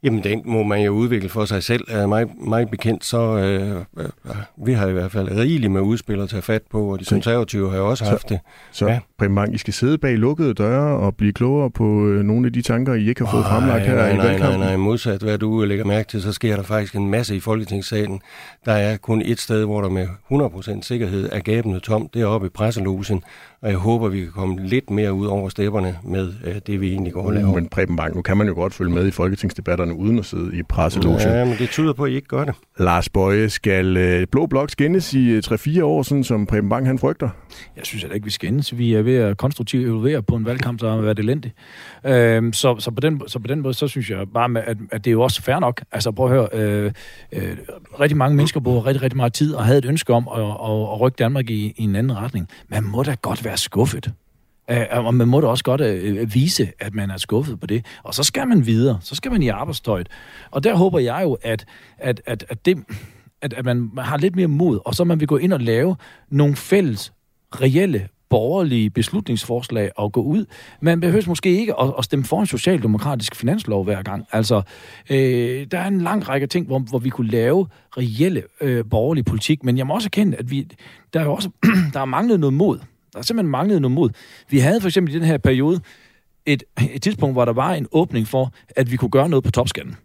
Jamen, 0.02 0.24
den 0.24 0.42
må 0.44 0.62
man 0.62 0.82
jo 0.82 0.92
udvikle 0.92 1.28
for 1.28 1.44
sig 1.44 1.62
selv. 1.62 1.84
Er 1.88 2.06
mig, 2.06 2.26
mig 2.38 2.68
bekendt, 2.70 3.04
så 3.04 3.36
øh, 3.38 3.84
øh, 3.98 4.34
vi 4.66 4.72
har 4.72 4.88
i 4.88 4.92
hvert 4.92 5.12
fald 5.12 5.30
rigeligt 5.30 5.72
med 5.72 5.80
udspil 5.80 6.20
at 6.20 6.28
tage 6.28 6.42
fat 6.42 6.62
på, 6.70 6.92
og 6.92 7.00
de 7.00 7.04
konservative 7.04 7.70
har 7.70 7.76
jo 7.76 7.88
også 7.88 8.04
haft 8.04 8.28
det. 8.28 8.40
Så 8.72 8.88
ja. 8.88 8.98
Preben 9.18 9.34
Bang, 9.34 9.54
I 9.54 9.58
skal 9.58 9.74
sidde 9.74 9.98
bag 9.98 10.18
lukkede 10.18 10.54
døre 10.54 10.98
og 10.98 11.16
blive 11.16 11.32
klogere 11.32 11.70
på 11.70 12.06
øh, 12.06 12.22
nogle 12.22 12.46
af 12.46 12.52
de 12.52 12.62
tanker, 12.62 12.94
I 12.94 13.08
ikke 13.08 13.24
har 13.24 13.30
fået 13.30 13.44
oh, 13.44 13.50
fremlagt 13.50 13.86
her 13.86 13.94
nej, 13.94 14.10
i 14.10 14.16
nej, 14.16 14.38
nej, 14.38 14.56
nej, 14.56 14.76
modsat 14.76 15.22
hvad 15.22 15.38
du 15.38 15.64
lægger 15.64 15.84
mærke 15.84 16.08
til, 16.08 16.22
så 16.22 16.32
sker 16.32 16.56
der 16.56 16.62
faktisk 16.62 16.94
en 16.94 17.10
masse 17.10 17.36
i 17.36 17.40
Folketingssalen. 17.40 18.20
Der 18.64 18.72
er 18.72 18.96
kun 18.96 19.22
et 19.24 19.40
sted, 19.40 19.64
hvor 19.64 19.80
der 19.80 19.88
med 19.88 20.06
100% 20.32 20.82
sikkerhed 20.82 21.28
er 21.32 21.40
gabende 21.40 21.80
tom. 21.80 22.08
Det 22.14 22.22
er 22.22 22.26
oppe 22.26 22.46
i 22.46 22.50
presselogen, 22.50 23.22
og 23.62 23.68
jeg 23.68 23.76
håber, 23.76 24.08
vi 24.08 24.20
kan 24.20 24.30
komme 24.30 24.66
lidt 24.66 24.90
mere 24.90 25.12
ud 25.12 25.26
over 25.26 25.48
stepperne 25.48 25.98
med 26.04 26.32
øh, 26.44 26.54
det, 26.66 26.80
vi 26.80 26.90
egentlig 26.90 27.12
går 27.12 27.22
og 27.22 27.32
laver. 27.32 27.54
Men 27.54 27.68
Preben 27.68 27.96
Bang, 27.96 28.16
nu 28.16 28.22
kan 28.22 28.36
man 28.36 28.46
jo 28.46 28.54
godt 28.54 28.74
følge 28.74 28.92
med 28.92 29.06
i 29.06 29.10
folketingsdebatterne 29.10 29.89
uden 29.92 30.18
at 30.18 30.24
sidde 30.24 30.58
i 30.58 30.62
presselogen. 30.62 31.20
Ja, 31.20 31.44
men 31.44 31.58
det 31.58 31.70
tyder 31.70 31.92
på, 31.92 32.04
at 32.04 32.10
I 32.10 32.14
ikke 32.14 32.28
gør 32.28 32.44
det. 32.44 32.54
Lars 32.78 33.08
Bøje, 33.08 33.48
skal 33.48 33.96
øh, 33.96 34.26
Blå 34.26 34.46
Blok 34.46 34.70
skændes 34.70 35.14
i 35.14 35.38
3-4 35.38 35.78
øh, 35.78 35.84
år, 35.84 36.02
sådan 36.02 36.24
som 36.24 36.46
Preben 36.46 36.68
Bang 36.68 36.86
han 36.86 36.98
frygter? 36.98 37.28
Jeg 37.76 37.86
synes 37.86 38.04
at 38.04 38.12
ikke, 38.14 38.24
vi 38.24 38.30
skændes. 38.30 38.78
Vi 38.78 38.94
er 38.94 39.02
ved 39.02 39.16
at 39.16 39.36
konstruktivt 39.36 39.86
evaluere 39.86 40.22
på 40.22 40.36
en 40.36 40.44
valgkamp, 40.44 40.80
der 40.80 40.90
har 40.90 41.00
været 41.00 41.18
elendig. 41.18 41.52
Øhm, 42.06 42.52
så, 42.52 42.76
så, 42.78 42.90
på 42.90 43.00
den, 43.00 43.22
så 43.26 43.38
på 43.38 43.46
den 43.46 43.60
måde, 43.60 43.74
så 43.74 43.88
synes 43.88 44.10
jeg 44.10 44.26
bare, 44.34 44.62
at, 44.66 44.76
at 44.90 45.04
det 45.04 45.10
er 45.10 45.12
jo 45.12 45.22
også 45.22 45.42
fair 45.42 45.58
nok. 45.58 45.82
Altså 45.92 46.12
prøv 46.12 46.26
at 46.26 46.32
høre, 46.32 46.48
øh, 46.52 46.92
øh, 47.32 47.56
rigtig 48.00 48.16
mange 48.16 48.36
mennesker 48.36 48.60
bruger 48.60 48.86
rigtig, 48.86 49.02
rigtig 49.02 49.16
meget 49.16 49.32
tid 49.32 49.54
og 49.54 49.64
havde 49.64 49.78
et 49.78 49.84
ønske 49.84 50.12
om 50.12 50.28
at, 50.36 50.42
at, 50.42 50.92
at 50.92 51.00
rykke 51.00 51.16
Danmark 51.16 51.50
i, 51.50 51.74
i 51.76 51.82
en 51.84 51.96
anden 51.96 52.16
retning. 52.16 52.48
Man 52.68 52.84
må 52.84 53.02
da 53.02 53.16
godt 53.22 53.44
være 53.44 53.56
skuffet. 53.56 54.12
Øh, 54.70 54.86
og 54.90 55.14
man 55.14 55.28
må 55.28 55.40
da 55.40 55.46
også 55.46 55.64
godt 55.64 55.80
øh, 55.80 56.16
øh, 56.16 56.34
vise, 56.34 56.72
at 56.78 56.94
man 56.94 57.10
er 57.10 57.16
skuffet 57.16 57.60
på 57.60 57.66
det. 57.66 57.86
Og 58.02 58.14
så 58.14 58.22
skal 58.22 58.48
man 58.48 58.66
videre. 58.66 58.98
Så 59.02 59.14
skal 59.14 59.32
man 59.32 59.42
i 59.42 59.48
arbejdstøjet. 59.48 60.08
Og 60.50 60.64
der 60.64 60.74
håber 60.74 60.98
jeg 60.98 61.20
jo, 61.24 61.36
at, 61.42 61.64
at, 61.98 62.22
at, 62.26 62.44
at, 62.48 62.66
det, 62.66 62.78
at, 63.42 63.52
at 63.52 63.64
man 63.64 63.90
har 63.98 64.18
lidt 64.18 64.36
mere 64.36 64.48
mod, 64.48 64.80
og 64.84 64.94
så 64.94 65.04
man 65.04 65.20
vil 65.20 65.28
gå 65.28 65.36
ind 65.36 65.52
og 65.52 65.60
lave 65.60 65.96
nogle 66.30 66.56
fælles, 66.56 67.12
reelle 67.54 68.08
borgerlige 68.30 68.90
beslutningsforslag 68.90 69.90
og 69.96 70.12
gå 70.12 70.22
ud. 70.22 70.44
Man 70.80 71.00
behøver 71.00 71.24
måske 71.26 71.58
ikke 71.58 71.80
at, 71.80 71.94
at 71.98 72.04
stemme 72.04 72.24
for 72.24 72.40
en 72.40 72.46
socialdemokratisk 72.46 73.34
finanslov 73.34 73.84
hver 73.84 74.02
gang. 74.02 74.26
Altså, 74.32 74.62
øh, 75.10 75.66
der 75.70 75.78
er 75.78 75.86
en 75.86 76.00
lang 76.00 76.28
række 76.28 76.46
ting, 76.46 76.66
hvor, 76.66 76.78
hvor 76.78 76.98
vi 76.98 77.10
kunne 77.10 77.30
lave 77.30 77.66
reelle 77.98 78.42
øh, 78.60 78.84
borgerlige 78.90 79.24
politik, 79.24 79.64
men 79.64 79.78
jeg 79.78 79.86
må 79.86 79.94
også 79.94 80.06
erkende, 80.06 80.36
at 80.36 80.50
vi, 80.50 80.68
der 81.14 81.20
er 81.20 81.24
jo 81.24 81.32
også 81.32 81.50
der 81.94 82.00
er 82.00 82.04
manglet 82.04 82.40
noget 82.40 82.54
mod. 82.54 82.78
Der 83.14 83.22
simpelthen 83.22 83.50
manglede 83.50 83.80
noget 83.80 83.94
mod. 83.94 84.10
Vi 84.50 84.58
havde 84.58 84.80
for 84.80 84.88
eksempel 84.88 85.14
i 85.14 85.18
den 85.18 85.26
her 85.26 85.38
periode 85.38 85.80
et, 86.46 86.62
et 86.94 87.02
tidspunkt, 87.02 87.34
hvor 87.34 87.44
der 87.44 87.52
var 87.52 87.74
en 87.74 87.86
åbning 87.92 88.28
for, 88.28 88.52
at 88.76 88.90
vi 88.90 88.96
kunne 88.96 89.10
gøre 89.10 89.28
noget 89.28 89.44
på 89.44 89.50
topskatten 89.50 89.96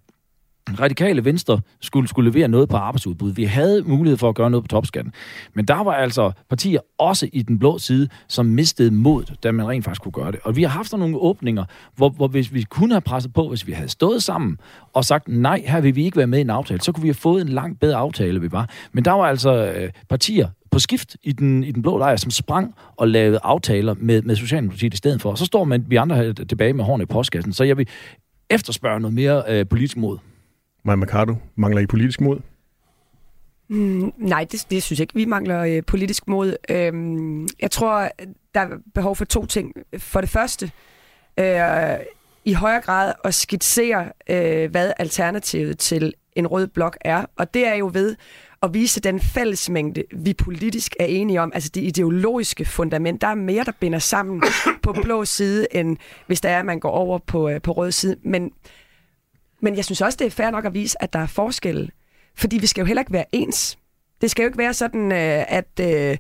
radikale 0.80 1.26
venstre 1.26 1.62
skulle, 1.82 2.08
skulle 2.08 2.32
levere 2.32 2.48
noget 2.48 2.70
på 2.70 2.78
arbejdsudbud. 2.78 3.32
Vi 3.32 3.44
havde 3.44 3.82
mulighed 3.82 4.18
for 4.18 4.30
at 4.30 4.36
gøre 4.36 4.50
noget 4.50 4.64
på 4.64 4.68
topskatten. 4.68 5.14
Men 5.54 5.66
der 5.66 5.84
var 5.84 5.92
altså 5.92 6.32
partier 6.50 6.80
også 6.98 7.30
i 7.34 7.42
den 7.42 7.60
blå 7.60 7.78
side, 7.78 8.08
som 8.28 8.46
mistede 8.46 8.92
mod, 8.92 9.24
da 9.44 9.52
man 9.52 9.68
rent 9.68 9.86
faktisk 9.86 10.02
kunne 10.02 10.12
gøre 10.12 10.32
det. 10.32 10.40
Og 10.44 10.56
vi 10.56 10.64
har 10.64 10.70
haft 10.70 10.94
nogle 10.94 11.18
åbninger, 11.18 11.64
hvor, 11.96 12.10
hvor 12.10 12.28
hvis 12.28 12.54
vi 12.54 12.64
kunne 12.64 12.94
have 12.94 13.02
presset 13.02 13.34
på, 13.34 13.50
hvis 13.50 13.68
vi 13.68 13.72
havde 13.72 13.90
stået 13.90 14.24
sammen 14.24 14.58
og 14.94 15.06
sagt, 15.06 15.28
nej, 15.28 15.64
her 15.68 15.82
vil 15.82 15.96
vi 15.96 16.06
ikke 16.06 16.18
være 16.18 16.28
med 16.28 16.38
i 16.38 16.42
en 16.42 16.50
aftale, 16.50 16.82
så 16.82 16.92
kunne 16.92 17.02
vi 17.02 17.08
have 17.08 17.14
fået 17.14 17.42
en 17.42 17.50
langt 17.50 17.80
bedre 17.80 17.98
aftale, 17.98 18.42
vi 18.42 18.52
var. 18.52 18.70
Men 18.92 19.06
der 19.06 19.12
var 19.12 19.24
altså 19.24 19.74
øh, 19.76 19.90
partier 20.10 20.48
på 20.76 20.80
skift 20.80 21.18
i 21.24 21.32
den, 21.32 21.64
i 21.64 21.72
den 21.72 21.82
blå 21.82 21.98
lejr, 21.98 22.16
som 22.16 22.32
sprang 22.32 22.76
og 22.96 23.08
lavede 23.08 23.40
aftaler 23.44 23.96
med, 23.98 24.22
med 24.22 24.36
Socialdemokratiet 24.36 24.94
i 24.94 24.98
stedet 24.98 25.22
for. 25.22 25.32
Og 25.32 25.38
så 25.38 25.46
står 25.46 25.64
man, 25.64 25.86
vi 25.88 25.96
andre 25.96 26.34
tilbage 26.34 26.74
med 26.74 26.84
hårene 26.84 27.04
i 27.04 27.06
postkassen. 27.06 27.54
Så 27.54 27.64
jeg 27.64 27.78
vil 27.78 27.88
efterspørge 28.50 29.00
noget 29.00 29.14
mere 29.14 29.44
øh, 29.48 29.68
politisk 29.68 29.98
mod. 29.98 30.18
Maja 30.86 30.96
Mercado, 30.96 31.36
mangler 31.56 31.82
I 31.82 31.86
politisk 31.86 32.22
mod? 32.22 32.40
Mm, 33.68 34.14
nej, 34.18 34.48
det, 34.52 34.66
det 34.70 34.84
synes 34.84 35.00
jeg 35.00 35.04
ikke. 35.04 35.14
Vi 35.14 35.26
mangler 35.26 35.64
øh, 35.64 35.84
politisk 35.88 36.28
mod. 36.28 36.56
Øhm, 36.70 37.48
jeg 37.62 37.72
tror, 37.72 38.10
der 38.54 38.62
er 38.62 38.68
behov 38.94 39.16
for 39.16 39.26
to 39.26 39.46
ting. 39.46 39.74
For 39.98 40.22
det 40.22 40.30
første, 40.30 40.72
øh, 41.40 41.56
i 42.46 42.54
højere 42.54 42.82
grad 42.82 43.14
at 43.24 43.34
skitsere, 43.34 44.12
øh, 44.30 44.72
hvad 44.72 44.94
alternativet 44.98 45.80
til 45.80 46.14
en 46.36 46.48
rød 46.48 46.68
blok 46.68 46.98
er. 47.02 47.26
Og 47.36 47.54
det 47.54 47.68
er 47.68 47.76
jo 47.76 47.90
ved 47.94 48.16
at 48.66 48.74
vise 48.74 49.02
den 49.02 49.20
fællesmængde, 49.20 50.04
vi 50.12 50.34
politisk 50.34 50.96
er 51.00 51.06
enige 51.06 51.42
om, 51.42 51.52
altså 51.54 51.70
det 51.74 51.82
ideologiske 51.82 52.66
fundament. 52.66 53.22
Der 53.22 53.28
er 53.28 53.36
mere, 53.36 53.64
der 53.64 53.72
binder 53.80 54.00
sammen 54.00 54.44
på 54.84 54.94
blå 54.94 55.26
side, 55.26 55.68
end 55.72 55.98
hvis 56.28 56.42
der 56.42 56.50
er, 56.50 56.60
at 56.60 56.66
man 56.66 56.80
går 56.80 56.92
over 56.92 57.20
på, 57.20 57.50
øh, 57.50 57.62
på 57.62 57.72
rød 57.72 57.92
side. 57.92 58.16
Men 58.24 58.52
men 59.60 59.76
jeg 59.76 59.86
synes 59.86 60.02
også, 60.02 60.18
det 60.18 60.28
er 60.28 60.32
fair 60.32 60.50
nok 60.50 60.66
at 60.66 60.74
vise, 60.74 61.04
at 61.04 61.14
der 61.14 61.20
er 61.20 61.28
forskelle. 61.28 61.90
Fordi 62.36 62.58
vi 62.58 62.68
skal 62.68 62.82
jo 62.82 62.86
heller 62.86 63.02
ikke 63.02 63.14
være 63.14 63.26
ens. 63.32 63.78
Det 64.22 64.32
skal 64.32 64.44
jo 64.44 64.48
ikke 64.48 64.58
være 64.58 64.74
sådan, 64.74 65.12
øh, 65.12 65.46
at 65.48 65.80
øh, 65.82 66.18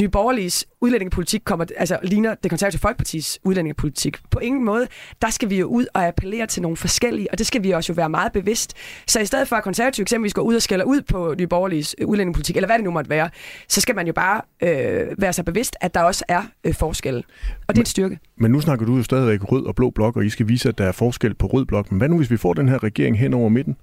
Nye 0.00 0.08
Borgerliges 0.08 0.66
udlændingepolitik 0.80 1.40
kommer, 1.44 1.64
altså 1.76 1.98
ligner 2.02 2.34
det 2.34 2.50
konservative 2.50 2.80
folkepartis 2.80 3.38
udlændingepolitik. 3.44 4.16
På 4.30 4.38
ingen 4.38 4.64
måde. 4.64 4.88
Der 5.22 5.30
skal 5.30 5.50
vi 5.50 5.58
jo 5.58 5.66
ud 5.66 5.86
og 5.94 6.06
appellere 6.06 6.46
til 6.46 6.62
nogle 6.62 6.76
forskellige, 6.76 7.30
og 7.30 7.38
det 7.38 7.46
skal 7.46 7.62
vi 7.62 7.70
også 7.70 7.92
jo 7.92 7.94
være 7.94 8.08
meget 8.08 8.32
bevidst. 8.32 8.74
Så 9.06 9.20
i 9.20 9.26
stedet 9.26 9.48
for 9.48 9.56
at 9.56 9.64
konservative 9.64 10.02
eksempelvis 10.04 10.34
går 10.34 10.42
ud 10.42 10.54
og 10.54 10.62
skælder 10.62 10.84
ud 10.84 11.00
på 11.00 11.34
Nye 11.38 11.46
Borgerliges 11.46 11.94
udlændingepolitik, 12.04 12.56
eller 12.56 12.68
hvad 12.68 12.76
det 12.76 12.84
nu 12.84 12.90
måtte 12.90 13.10
være, 13.10 13.30
så 13.68 13.80
skal 13.80 13.94
man 13.94 14.06
jo 14.06 14.12
bare 14.12 14.40
øh, 14.62 15.06
være 15.18 15.32
så 15.32 15.42
bevidst, 15.42 15.76
at 15.80 15.94
der 15.94 16.02
også 16.02 16.24
er 16.28 16.42
øh, 16.64 16.74
forskelle. 16.74 17.22
Og 17.68 17.74
det 17.74 17.78
er 17.78 17.82
en 17.82 17.86
styrke. 17.86 18.18
Men 18.36 18.50
nu 18.50 18.60
snakker 18.60 18.86
du 18.86 18.96
jo 18.96 19.02
stadigvæk 19.02 19.52
rød 19.52 19.66
og 19.66 19.74
blå 19.74 19.90
blok, 19.90 20.16
og 20.16 20.24
I 20.24 20.28
skal 20.28 20.48
vise, 20.48 20.68
at 20.68 20.78
der 20.78 20.84
er 20.84 20.92
forskel 20.92 21.34
på 21.34 21.46
rød 21.46 21.64
blok. 21.64 21.90
Men 21.90 21.98
hvad 21.98 22.08
nu, 22.08 22.16
hvis 22.16 22.30
vi 22.30 22.36
får 22.36 22.54
den 22.54 22.68
her 22.68 22.82
regering 22.82 23.18
hen 23.18 23.34
over 23.34 23.48
midten? 23.48 23.76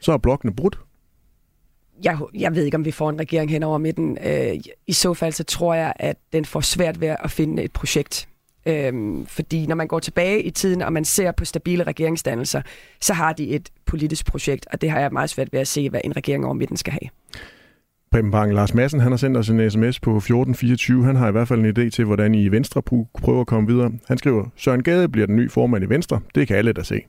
Så 0.00 0.12
er 0.12 0.18
blokkene 0.18 0.54
brudt 0.54 0.78
jeg, 2.04 2.18
jeg 2.34 2.54
ved 2.54 2.64
ikke, 2.64 2.76
om 2.76 2.84
vi 2.84 2.90
får 2.90 3.10
en 3.10 3.20
regering 3.20 3.50
hen 3.50 3.62
over 3.62 3.78
midten. 3.78 4.18
Øh, 4.24 4.54
I 4.86 4.92
så 4.92 5.14
fald, 5.14 5.32
så 5.32 5.44
tror 5.44 5.74
jeg, 5.74 5.92
at 5.96 6.16
den 6.32 6.44
får 6.44 6.60
svært 6.60 7.00
ved 7.00 7.16
at 7.24 7.30
finde 7.30 7.62
et 7.62 7.72
projekt. 7.72 8.28
Øhm, 8.66 9.26
fordi 9.26 9.66
når 9.66 9.76
man 9.76 9.88
går 9.88 9.98
tilbage 9.98 10.42
i 10.42 10.50
tiden, 10.50 10.82
og 10.82 10.92
man 10.92 11.04
ser 11.04 11.32
på 11.32 11.44
stabile 11.44 11.84
regeringsdannelser, 11.84 12.62
så 13.00 13.14
har 13.14 13.32
de 13.32 13.48
et 13.48 13.68
politisk 13.86 14.26
projekt, 14.26 14.66
og 14.72 14.80
det 14.80 14.90
har 14.90 15.00
jeg 15.00 15.12
meget 15.12 15.30
svært 15.30 15.52
ved 15.52 15.60
at 15.60 15.68
se, 15.68 15.90
hvad 15.90 16.00
en 16.04 16.16
regering 16.16 16.44
over 16.44 16.54
midten 16.54 16.76
skal 16.76 16.92
have. 16.92 17.10
Preben 18.10 18.30
Bang, 18.30 18.54
Lars 18.54 18.74
Madsen, 18.74 19.00
han 19.00 19.12
har 19.12 19.16
sendt 19.16 19.36
os 19.36 19.48
en 19.48 19.70
sms 19.70 20.00
på 20.00 20.16
1424. 20.16 21.04
Han 21.04 21.16
har 21.16 21.28
i 21.28 21.32
hvert 21.32 21.48
fald 21.48 21.60
en 21.60 21.78
idé 21.78 21.90
til, 21.90 22.04
hvordan 22.04 22.34
I 22.34 22.44
i 22.44 22.48
Venstre 22.48 22.82
prøver 23.22 23.40
at 23.40 23.46
komme 23.46 23.68
videre. 23.68 23.92
Han 24.08 24.18
skriver, 24.18 24.44
Søren 24.56 24.82
Gade 24.82 25.08
bliver 25.08 25.26
den 25.26 25.36
nye 25.36 25.48
formand 25.48 25.84
i 25.84 25.88
Venstre. 25.88 26.20
Det 26.34 26.48
kan 26.48 26.56
alle 26.56 26.72
da 26.72 26.82
se. 26.82 27.00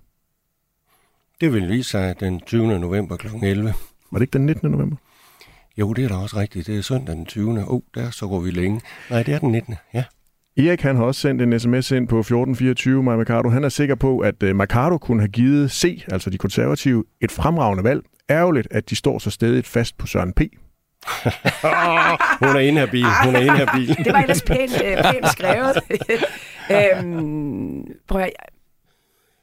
Det 1.41 1.53
vil 1.53 1.69
vise 1.69 1.89
sig 1.89 2.19
den 2.19 2.39
20. 2.39 2.79
november 2.79 3.15
kl. 3.17 3.27
11. 3.43 3.73
Var 4.11 4.19
det 4.19 4.23
ikke 4.23 4.37
den 4.37 4.45
19. 4.45 4.71
november? 4.71 4.97
Jo, 5.77 5.93
det 5.93 6.03
er 6.03 6.07
da 6.07 6.15
også 6.15 6.37
rigtigt. 6.37 6.67
Det 6.67 6.77
er 6.77 6.81
søndag 6.81 7.15
den 7.15 7.25
20. 7.25 7.59
Åh, 7.59 7.73
oh, 7.73 7.81
der 7.95 8.09
så 8.09 8.27
går 8.27 8.39
vi 8.39 8.51
længe. 8.51 8.81
Nej, 9.09 9.23
det 9.23 9.33
er 9.33 9.39
den 9.39 9.51
19. 9.51 9.75
Ja. 9.93 10.03
Erik 10.57 10.81
han 10.81 10.95
har 10.95 11.03
også 11.03 11.21
sendt 11.21 11.41
en 11.41 11.59
sms 11.59 11.91
ind 11.91 12.07
på 12.07 12.19
1424, 12.19 13.03
Maja 13.03 13.17
Mercado. 13.17 13.49
Han 13.49 13.63
er 13.63 13.69
sikker 13.69 13.95
på, 13.95 14.19
at 14.19 14.43
uh, 14.43 14.55
Mercado 14.55 14.97
kunne 14.97 15.21
have 15.21 15.29
givet 15.29 15.71
C, 15.71 16.03
altså 16.11 16.29
de 16.29 16.37
konservative, 16.37 17.03
et 17.21 17.31
fremragende 17.31 17.83
valg. 17.83 18.01
Ærgerligt, 18.29 18.67
at 18.71 18.89
de 18.89 18.95
står 18.95 19.19
så 19.19 19.29
stedigt 19.29 19.67
fast 19.67 19.97
på 19.97 20.07
Søren 20.07 20.33
P. 20.33 20.39
hun 22.39 22.55
er 22.55 22.59
inhabil. 22.59 23.05
Hun 23.25 23.35
er 23.35 23.39
inhabil. 23.39 23.97
det 23.97 24.13
var 24.13 24.19
ellers 24.19 24.41
pænt, 24.41 24.71
uh, 24.71 25.11
pænt 25.11 25.27
skrevet. 25.31 25.77
øhm, 26.97 27.83
prøv 28.07 28.21
at, 28.21 28.25
jeg, 28.25 28.33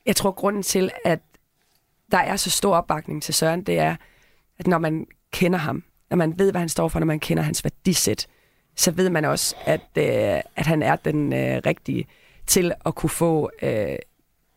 jeg 0.07 0.17
tror, 0.17 0.31
grunden 0.31 0.63
til, 0.63 0.91
at 1.05 1.19
der 2.13 2.19
er 2.19 2.37
så 2.37 2.51
stor 2.51 2.77
opbakning 2.77 3.23
til 3.23 3.35
Søren, 3.35 3.63
det 3.63 3.79
er, 3.79 3.97
at 4.59 4.67
når 4.67 4.79
man 4.79 5.07
kender 5.33 5.59
ham, 5.59 5.83
når 6.11 6.17
man 6.17 6.39
ved, 6.39 6.51
hvad 6.51 6.61
han 6.61 6.69
står 6.69 6.89
for, 6.89 6.99
når 6.99 7.07
man 7.07 7.21
kender 7.21 7.43
hans 7.43 7.65
værdisæt, 7.65 8.27
så 8.77 8.91
ved 8.91 9.11
man 9.11 9.25
også, 9.25 9.57
at, 9.65 9.81
øh, 9.99 10.41
at 10.57 10.67
han 10.67 10.83
er 10.83 10.97
den 10.97 11.33
øh, 11.33 11.61
rigtige 11.67 12.07
til 12.47 12.73
at 12.87 12.95
kunne 12.95 13.11
få 13.11 13.51
øh, 13.63 13.97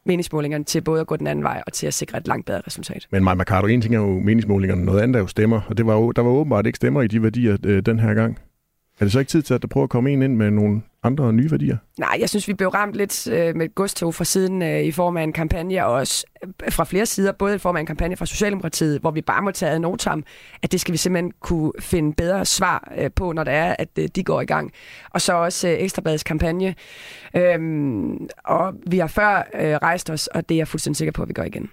meningsmålingerne 0.06 0.64
til 0.64 0.82
både 0.82 1.02
at 1.02 1.08
gå 1.08 1.16
den 1.16 1.28
anden 1.28 1.44
vej 1.44 1.64
og 1.68 1.74
til 1.74 1.88
at 1.88 1.94
sikre 1.94 2.18
et 2.18 2.28
langt 2.28 2.46
bedre 2.46 2.62
resultat. 2.68 3.08
Men 3.12 3.24
Maja 3.24 3.36
Mercado, 3.36 3.68
en 3.68 3.82
ting 3.82 3.96
er 3.96 4.00
jo 4.00 4.20
meningsmålingerne, 4.20 4.86
noget 4.86 5.02
andet 5.02 5.16
er 5.16 5.20
jo 5.20 5.28
stemmer, 5.28 5.62
og 5.68 5.78
det 5.78 5.86
var 5.86 5.94
jo, 5.94 6.12
der 6.12 6.22
var 6.22 6.30
åbenbart 6.30 6.66
ikke 6.66 6.76
stemmer 6.76 7.02
i 7.02 7.08
de 7.08 7.24
værdier 7.24 7.58
øh, 7.66 7.86
den 7.86 8.00
her 8.00 8.14
gang. 8.14 8.40
Er 9.02 9.06
det 9.06 9.12
så 9.12 9.20
ikke 9.20 9.30
tid 9.30 9.42
til, 9.42 9.54
at 9.54 9.62
der 9.62 9.68
prøver 9.68 9.84
at 9.84 9.90
komme 9.90 10.12
en 10.12 10.22
ind 10.22 10.36
med 10.36 10.52
nogle 10.52 10.82
andre 11.04 11.34
nye 11.34 11.52
værdier? 11.52 11.78
Nej, 12.00 12.18
jeg 12.20 12.30
synes, 12.30 12.48
vi 12.48 12.54
blev 12.54 12.70
ramt 12.70 12.96
lidt 12.96 13.28
øh, 13.28 13.56
med 13.56 13.66
et 13.66 13.76
godstog 13.76 14.16
fra 14.16 14.24
siden 14.24 14.62
øh, 14.62 14.82
i 14.82 14.92
form 14.92 15.18
af 15.18 15.24
en 15.24 15.34
kampagne, 15.34 15.86
og 15.86 15.94
også 15.94 16.26
øh, 16.44 16.72
fra 16.72 16.84
flere 16.84 17.06
sider, 17.06 17.32
både 17.32 17.56
i 17.56 17.58
form 17.58 17.76
af 17.76 17.80
en 17.80 17.86
kampagne 17.86 18.16
fra 18.16 18.26
Socialdemokratiet, 18.26 19.00
hvor 19.00 19.12
vi 19.12 19.22
bare 19.22 19.42
må 19.42 19.52
tage 19.52 19.72
ad 19.72 19.80
notam, 19.80 20.24
at 20.64 20.72
det 20.72 20.82
skal 20.82 20.92
vi 20.92 20.98
simpelthen 20.98 21.32
kunne 21.40 21.72
finde 21.80 22.14
bedre 22.14 22.46
svar 22.46 22.92
øh, 22.98 23.12
på, 23.16 23.32
når 23.32 23.44
det 23.44 23.54
er, 23.54 23.76
at 23.80 23.90
øh, 24.00 24.10
de 24.16 24.24
går 24.24 24.42
i 24.42 24.46
gang. 24.46 24.72
Og 25.10 25.22
så 25.22 25.34
også 25.34 25.68
øh, 25.68 25.74
Ekstrabladets 25.74 26.24
kampagne. 26.24 26.76
Øhm, 27.36 28.28
og 28.46 28.74
vi 28.88 28.98
har 28.98 29.08
før 29.08 29.38
øh, 29.54 29.76
rejst 29.76 30.10
os, 30.10 30.28
og 30.28 30.50
det 30.50 30.56
er 30.56 30.60
jeg 30.60 30.68
fuldstændig 30.68 30.98
sikker 30.98 31.12
på, 31.12 31.22
at 31.22 31.28
vi 31.28 31.34
gør 31.34 31.44
igen. 31.44 31.70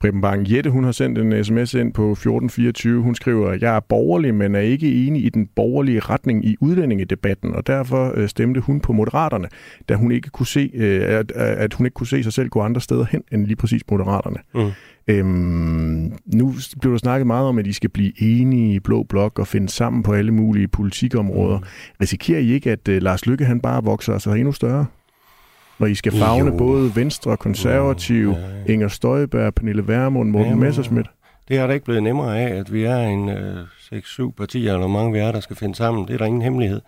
Preben 0.00 0.20
Bang 0.20 0.52
Jette, 0.52 0.70
hun 0.70 0.84
har 0.84 0.92
sendt 0.92 1.18
en 1.18 1.44
sms 1.44 1.74
ind 1.74 1.92
på 1.92 2.12
1424. 2.12 3.02
Hun 3.02 3.14
skriver, 3.14 3.52
jeg 3.60 3.76
er 3.76 3.80
borgerlig, 3.80 4.34
men 4.34 4.54
er 4.54 4.60
ikke 4.60 5.06
enig 5.06 5.24
i 5.24 5.28
den 5.28 5.48
borgerlige 5.56 6.00
retning 6.00 6.44
i 6.44 6.56
udlændingedebatten, 6.60 7.54
og 7.54 7.66
derfor 7.66 8.12
øh, 8.16 8.28
stemte 8.28 8.60
hun 8.60 8.80
på 8.80 8.92
Moderaterne, 8.92 9.48
da 9.88 9.94
hun 9.94 10.12
ikke 10.12 10.30
kunne 10.30 10.46
se, 10.46 10.70
øh, 10.74 11.18
at, 11.18 11.32
at 11.36 11.74
hun 11.74 11.86
ikke 11.86 11.94
kunne 11.94 12.06
se 12.06 12.22
sig 12.22 12.32
selv 12.32 12.48
gå 12.48 12.60
andre 12.60 12.80
steder 12.80 13.04
hen 13.04 13.22
end 13.32 13.46
lige 13.46 13.56
præcis 13.56 13.82
Moderaterne. 13.90 14.38
Mm. 14.54 14.70
Øhm, 15.08 16.12
nu 16.26 16.54
bliver 16.80 16.92
der 16.92 16.98
snakket 16.98 17.26
meget 17.26 17.46
om, 17.46 17.58
at 17.58 17.66
I 17.66 17.72
skal 17.72 17.90
blive 17.90 18.22
enige 18.22 18.74
i 18.74 18.80
Blå 18.80 19.02
Blok 19.02 19.38
og 19.38 19.46
finde 19.46 19.68
sammen 19.68 20.02
på 20.02 20.12
alle 20.12 20.32
mulige 20.32 20.68
politikområder. 20.68 21.58
Mm. 21.58 21.64
Risikerer 22.00 22.40
I 22.40 22.50
ikke, 22.50 22.70
at 22.72 22.88
uh, 22.88 22.94
Lars 22.94 23.26
Lykke 23.26 23.44
han 23.44 23.60
bare 23.60 23.84
vokser 23.84 24.18
sig 24.18 24.36
endnu 24.36 24.52
større? 24.52 24.86
Når 25.80 25.86
I 25.86 25.94
skal 25.94 26.12
fagne 26.12 26.50
jo. 26.50 26.56
både 26.56 26.96
Venstre, 26.96 27.36
Konservativ, 27.36 28.30
ja, 28.30 28.38
ja. 28.38 28.72
Inger 28.72 28.88
Støjberg, 28.88 29.54
Pernille 29.54 29.88
Vermund, 29.88 30.30
Morten 30.30 30.50
ja, 30.50 30.56
Messerschmidt? 30.56 31.06
Det 31.48 31.58
er 31.58 31.66
da 31.66 31.72
ikke 31.72 31.84
blevet 31.84 32.02
nemmere 32.02 32.40
af, 32.40 32.56
at 32.56 32.72
vi 32.72 32.84
er 32.84 32.96
en 32.96 33.28
øh, 33.28 33.64
6-7 33.92 34.30
partier, 34.30 34.74
eller 34.74 34.86
mange 34.86 35.12
vi 35.12 35.18
er, 35.18 35.32
der 35.32 35.40
skal 35.40 35.56
finde 35.56 35.74
sammen. 35.74 36.08
Det 36.08 36.14
er 36.14 36.18
der 36.18 36.24
ingen 36.24 36.42
hemmelighed. 36.42 36.80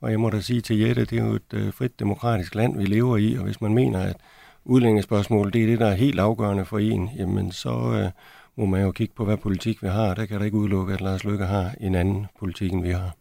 Og 0.00 0.10
jeg 0.10 0.20
må 0.20 0.30
da 0.30 0.40
sige 0.40 0.60
til 0.60 0.78
Jette, 0.78 1.04
det 1.04 1.18
er 1.18 1.24
jo 1.24 1.32
et 1.32 1.54
øh, 1.54 1.72
frit 1.72 2.00
demokratisk 2.00 2.54
land, 2.54 2.78
vi 2.78 2.84
lever 2.84 3.16
i, 3.16 3.34
og 3.34 3.44
hvis 3.44 3.60
man 3.60 3.74
mener, 3.74 4.00
at 4.00 4.16
udlændingespørgsmål, 4.64 5.52
det 5.52 5.62
er 5.62 5.66
det, 5.66 5.80
der 5.80 5.86
er 5.86 5.94
helt 5.94 6.20
afgørende 6.20 6.64
for 6.64 6.78
en, 6.78 7.10
jamen 7.18 7.52
så 7.52 7.70
øh, 7.70 8.10
må 8.56 8.66
man 8.66 8.82
jo 8.82 8.92
kigge 8.92 9.14
på, 9.16 9.24
hvad 9.24 9.36
politik 9.36 9.82
vi 9.82 9.88
har. 9.88 10.14
Der 10.14 10.26
kan 10.26 10.38
der 10.38 10.44
ikke 10.44 10.56
udelukke, 10.56 10.92
at 10.94 11.00
Lars 11.00 11.24
Løkke 11.24 11.44
har 11.44 11.74
en 11.80 11.94
anden 11.94 12.26
politik, 12.38 12.72
end 12.72 12.82
vi 12.82 12.90
har. 12.90 13.16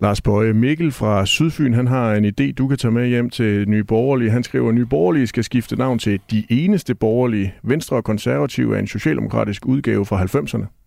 Lars 0.00 0.20
Bøje 0.20 0.52
Mikkel 0.52 0.92
fra 0.92 1.26
Sydfyn, 1.26 1.74
han 1.74 1.86
har 1.86 2.14
en 2.14 2.24
idé, 2.24 2.52
du 2.52 2.68
kan 2.68 2.78
tage 2.78 2.92
med 2.92 3.08
hjem 3.08 3.30
til 3.30 3.68
Nye 3.68 3.84
Borgerlige. 3.84 4.30
Han 4.30 4.42
skriver, 4.42 4.68
at 4.68 4.74
Nye 4.74 4.86
Borgerlige 4.86 5.26
skal 5.26 5.44
skifte 5.44 5.76
navn 5.76 5.98
til 5.98 6.20
De 6.30 6.44
Eneste 6.50 6.94
Borgerlige. 6.94 7.54
Venstre 7.62 7.96
og 7.96 8.04
Konservative 8.04 8.76
er 8.76 8.80
en 8.80 8.86
socialdemokratisk 8.86 9.66
udgave 9.66 10.06
fra 10.06 10.22
90'erne. 10.22 10.83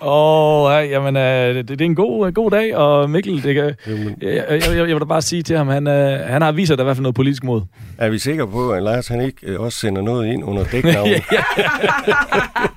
Åh, 0.00 0.62
oh, 0.80 0.90
jamen, 0.90 1.16
uh, 1.16 1.22
det, 1.22 1.68
det 1.68 1.80
er 1.80 1.84
en 1.84 1.94
god, 1.94 2.26
uh, 2.26 2.34
god 2.34 2.50
dag, 2.50 2.76
og 2.76 3.10
Mikkel, 3.10 3.42
det 3.42 3.54
kan, 3.54 3.74
jeg, 3.86 4.14
jeg, 4.22 4.46
jeg, 4.50 4.76
jeg 4.76 4.86
vil 4.88 5.00
da 5.00 5.04
bare 5.04 5.22
sige 5.22 5.42
til 5.42 5.56
ham, 5.56 5.68
han, 5.68 5.86
uh, 5.86 5.92
han 6.26 6.42
har 6.42 6.52
vist 6.52 6.66
sig 6.66 6.78
der 6.78 6.84
i 6.84 6.86
hvert 6.86 6.96
fald 6.96 7.02
noget 7.02 7.14
politisk 7.14 7.44
mod. 7.44 7.62
Er 7.98 8.08
vi 8.08 8.18
sikre 8.18 8.48
på, 8.48 8.70
at 8.70 8.82
Lars 8.82 9.08
han 9.08 9.20
ikke 9.20 9.54
uh, 9.54 9.64
også 9.64 9.78
sender 9.78 10.02
noget 10.02 10.26
ind 10.26 10.44
under 10.44 10.64
dæknavnet? 10.64 11.22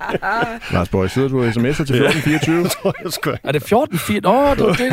Lars 0.72 0.88
Borg, 0.88 1.10
sidder 1.10 1.28
du 1.28 1.48
sms'er 1.48 1.84
til 1.84 2.04
1424? 2.04 2.58
er 3.44 3.52
det 3.52 3.62
1424? 3.62 4.20
Åh, 4.26 4.50
oh, 4.50 4.56
det 4.56 4.78
det. 4.78 4.90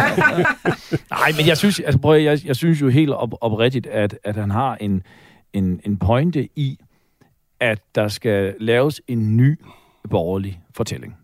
Nej, 1.09 1.31
men 1.38 1.47
jeg 1.47 1.57
synes, 1.57 1.79
altså, 1.79 1.99
prøv, 1.99 2.21
jeg, 2.21 2.39
jeg 2.45 2.55
synes 2.55 2.81
jo 2.81 2.89
helt 2.89 3.11
op, 3.11 3.34
oprigtigt, 3.41 3.88
at, 3.88 4.17
at 4.23 4.36
han 4.36 4.51
har 4.51 4.77
en, 4.81 5.03
en, 5.53 5.79
en 5.86 5.97
pointe 5.97 6.47
i, 6.55 6.77
at 7.60 7.82
der 7.95 8.08
skal 8.08 8.56
laves 8.60 9.01
en 9.08 9.38
ny 9.38 9.60
borgerlig 10.10 10.62
fortælling. 10.76 11.18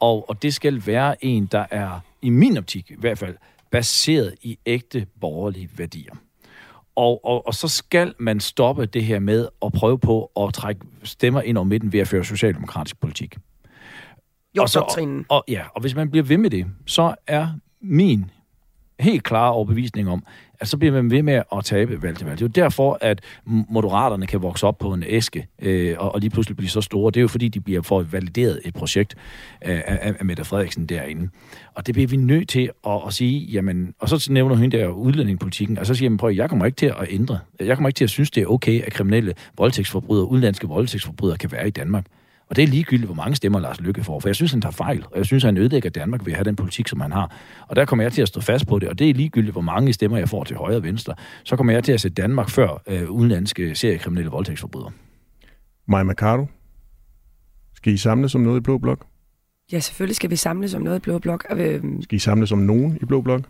Og, 0.00 0.28
og 0.28 0.42
det 0.42 0.54
skal 0.54 0.86
være 0.86 1.24
en, 1.24 1.46
der 1.46 1.66
er, 1.70 2.00
i 2.22 2.30
min 2.30 2.56
optik 2.56 2.90
i 2.90 2.94
hvert 2.98 3.18
fald, 3.18 3.36
baseret 3.70 4.34
i 4.42 4.58
ægte 4.66 5.06
borgerlige 5.20 5.70
værdier. 5.76 6.14
Og, 6.96 7.24
og, 7.24 7.46
og 7.46 7.54
så 7.54 7.68
skal 7.68 8.14
man 8.18 8.40
stoppe 8.40 8.86
det 8.86 9.04
her 9.04 9.18
med 9.18 9.48
at 9.64 9.72
prøve 9.72 9.98
på 9.98 10.30
at 10.40 10.54
trække 10.54 10.80
stemmer 11.02 11.42
ind 11.42 11.58
over 11.58 11.64
midten 11.64 11.92
ved 11.92 12.00
at 12.00 12.08
føre 12.08 12.24
socialdemokratisk 12.24 13.00
politik. 13.00 13.36
Jo, 14.56 14.62
og, 14.62 14.68
så, 14.68 14.80
og, 14.80 15.24
og, 15.28 15.44
ja, 15.48 15.62
og 15.74 15.80
hvis 15.80 15.94
man 15.94 16.10
bliver 16.10 16.24
ved 16.24 16.38
med 16.38 16.50
det, 16.50 16.66
så 16.86 17.14
er 17.26 17.48
min 17.80 18.30
helt 19.00 19.24
klare 19.24 19.52
overbevisning 19.52 20.10
om, 20.10 20.24
at 20.64 20.68
så 20.68 20.76
bliver 20.76 20.92
man 20.92 21.10
ved 21.10 21.22
med 21.22 21.42
at 21.56 21.64
tabe 21.64 22.02
valg 22.02 22.16
til 22.16 22.26
valg. 22.26 22.38
Det 22.38 22.44
er 22.44 22.48
jo 22.48 22.64
derfor, 22.64 22.98
at 23.00 23.20
moderaterne 23.44 24.26
kan 24.26 24.42
vokse 24.42 24.66
op 24.66 24.78
på 24.78 24.92
en 24.92 25.04
æske, 25.06 25.46
øh, 25.62 25.94
og, 25.98 26.14
og 26.14 26.20
lige 26.20 26.30
pludselig 26.30 26.56
blive 26.56 26.68
så 26.68 26.80
store. 26.80 27.10
Det 27.10 27.16
er 27.16 27.20
jo 27.22 27.28
fordi, 27.28 27.48
de 27.48 27.60
bliver 27.60 27.82
for 27.82 28.02
valideret 28.02 28.60
et 28.64 28.74
projekt 28.74 29.14
øh, 29.66 29.80
af, 29.86 30.14
af 30.18 30.24
Mette 30.24 30.44
Frederiksen 30.44 30.86
derinde. 30.86 31.28
Og 31.74 31.86
det 31.86 31.94
bliver 31.94 32.08
vi 32.08 32.16
nødt 32.16 32.48
til 32.48 32.70
at, 32.86 33.00
at 33.06 33.12
sige, 33.12 33.40
jamen, 33.40 33.94
og 33.98 34.08
så 34.08 34.32
nævner 34.32 34.56
hun 34.56 34.70
der 34.70 34.88
udlændingepolitikken, 34.88 35.78
og 35.78 35.86
så 35.86 35.94
siger 35.94 36.10
man, 36.10 36.16
prøv, 36.16 36.30
jeg 36.30 36.48
kommer 36.48 36.66
ikke 36.66 36.76
til 36.76 36.86
at 36.86 37.06
ændre. 37.10 37.38
Jeg 37.60 37.76
kommer 37.76 37.88
ikke 37.88 37.96
til 37.96 38.04
at 38.04 38.10
synes, 38.10 38.30
det 38.30 38.42
er 38.42 38.46
okay, 38.46 38.82
at 38.82 38.92
kriminelle 38.92 39.34
voldtægtsforbrydere, 39.58 40.28
udenlandske 40.30 40.68
voldtægtsforbrydere 40.68 41.36
kan 41.36 41.52
være 41.52 41.68
i 41.68 41.70
Danmark. 41.70 42.04
Og 42.48 42.56
det 42.56 42.64
er 42.64 42.68
ligegyldigt, 42.68 43.06
hvor 43.06 43.14
mange 43.14 43.36
stemmer 43.36 43.60
Lars 43.60 43.80
Lykke 43.80 44.04
får, 44.04 44.20
for 44.20 44.28
jeg 44.28 44.36
synes, 44.36 44.52
han 44.52 44.60
tager 44.60 44.72
fejl, 44.72 45.04
og 45.10 45.18
jeg 45.18 45.26
synes, 45.26 45.42
han 45.42 45.56
ødelægger 45.56 45.90
Danmark 45.90 46.26
ved 46.26 46.32
at 46.32 46.36
have 46.36 46.44
den 46.44 46.56
politik, 46.56 46.88
som 46.88 47.00
han 47.00 47.12
har. 47.12 47.36
Og 47.68 47.76
der 47.76 47.84
kommer 47.84 48.02
jeg 48.02 48.12
til 48.12 48.22
at 48.22 48.28
stå 48.28 48.40
fast 48.40 48.66
på 48.66 48.78
det, 48.78 48.88
og 48.88 48.98
det 48.98 49.10
er 49.10 49.14
ligegyldigt, 49.14 49.52
hvor 49.52 49.60
mange 49.60 49.92
stemmer 49.92 50.18
jeg 50.18 50.28
får 50.28 50.44
til 50.44 50.56
højre 50.56 50.76
og 50.76 50.82
venstre. 50.82 51.14
Så 51.44 51.56
kommer 51.56 51.72
jeg 51.72 51.84
til 51.84 51.92
at 51.92 52.00
sætte 52.00 52.22
Danmark 52.22 52.50
før 52.50 52.82
øh, 52.86 53.10
udenlandske 53.10 53.74
seriekriminelle 53.74 54.30
voldtægtsforbrydere. 54.30 54.90
Maja 55.88 56.02
Mercado, 56.04 56.46
skal 57.74 57.92
I 57.92 57.96
samles 57.96 58.32
som 58.32 58.40
noget 58.40 58.60
i 58.60 58.62
Blå 58.62 58.78
Blok? 58.78 59.06
Ja, 59.72 59.80
selvfølgelig 59.80 60.16
skal 60.16 60.30
vi 60.30 60.36
samles 60.36 60.70
som 60.70 60.82
noget 60.82 60.96
i 60.96 61.00
Blå 61.00 61.18
Blok. 61.18 61.46
Øh... 61.50 61.82
Skal 62.02 62.16
I 62.16 62.18
samles 62.18 62.48
som 62.48 62.58
nogen 62.58 62.98
i 63.02 63.04
Blå 63.04 63.20
Blok? 63.20 63.40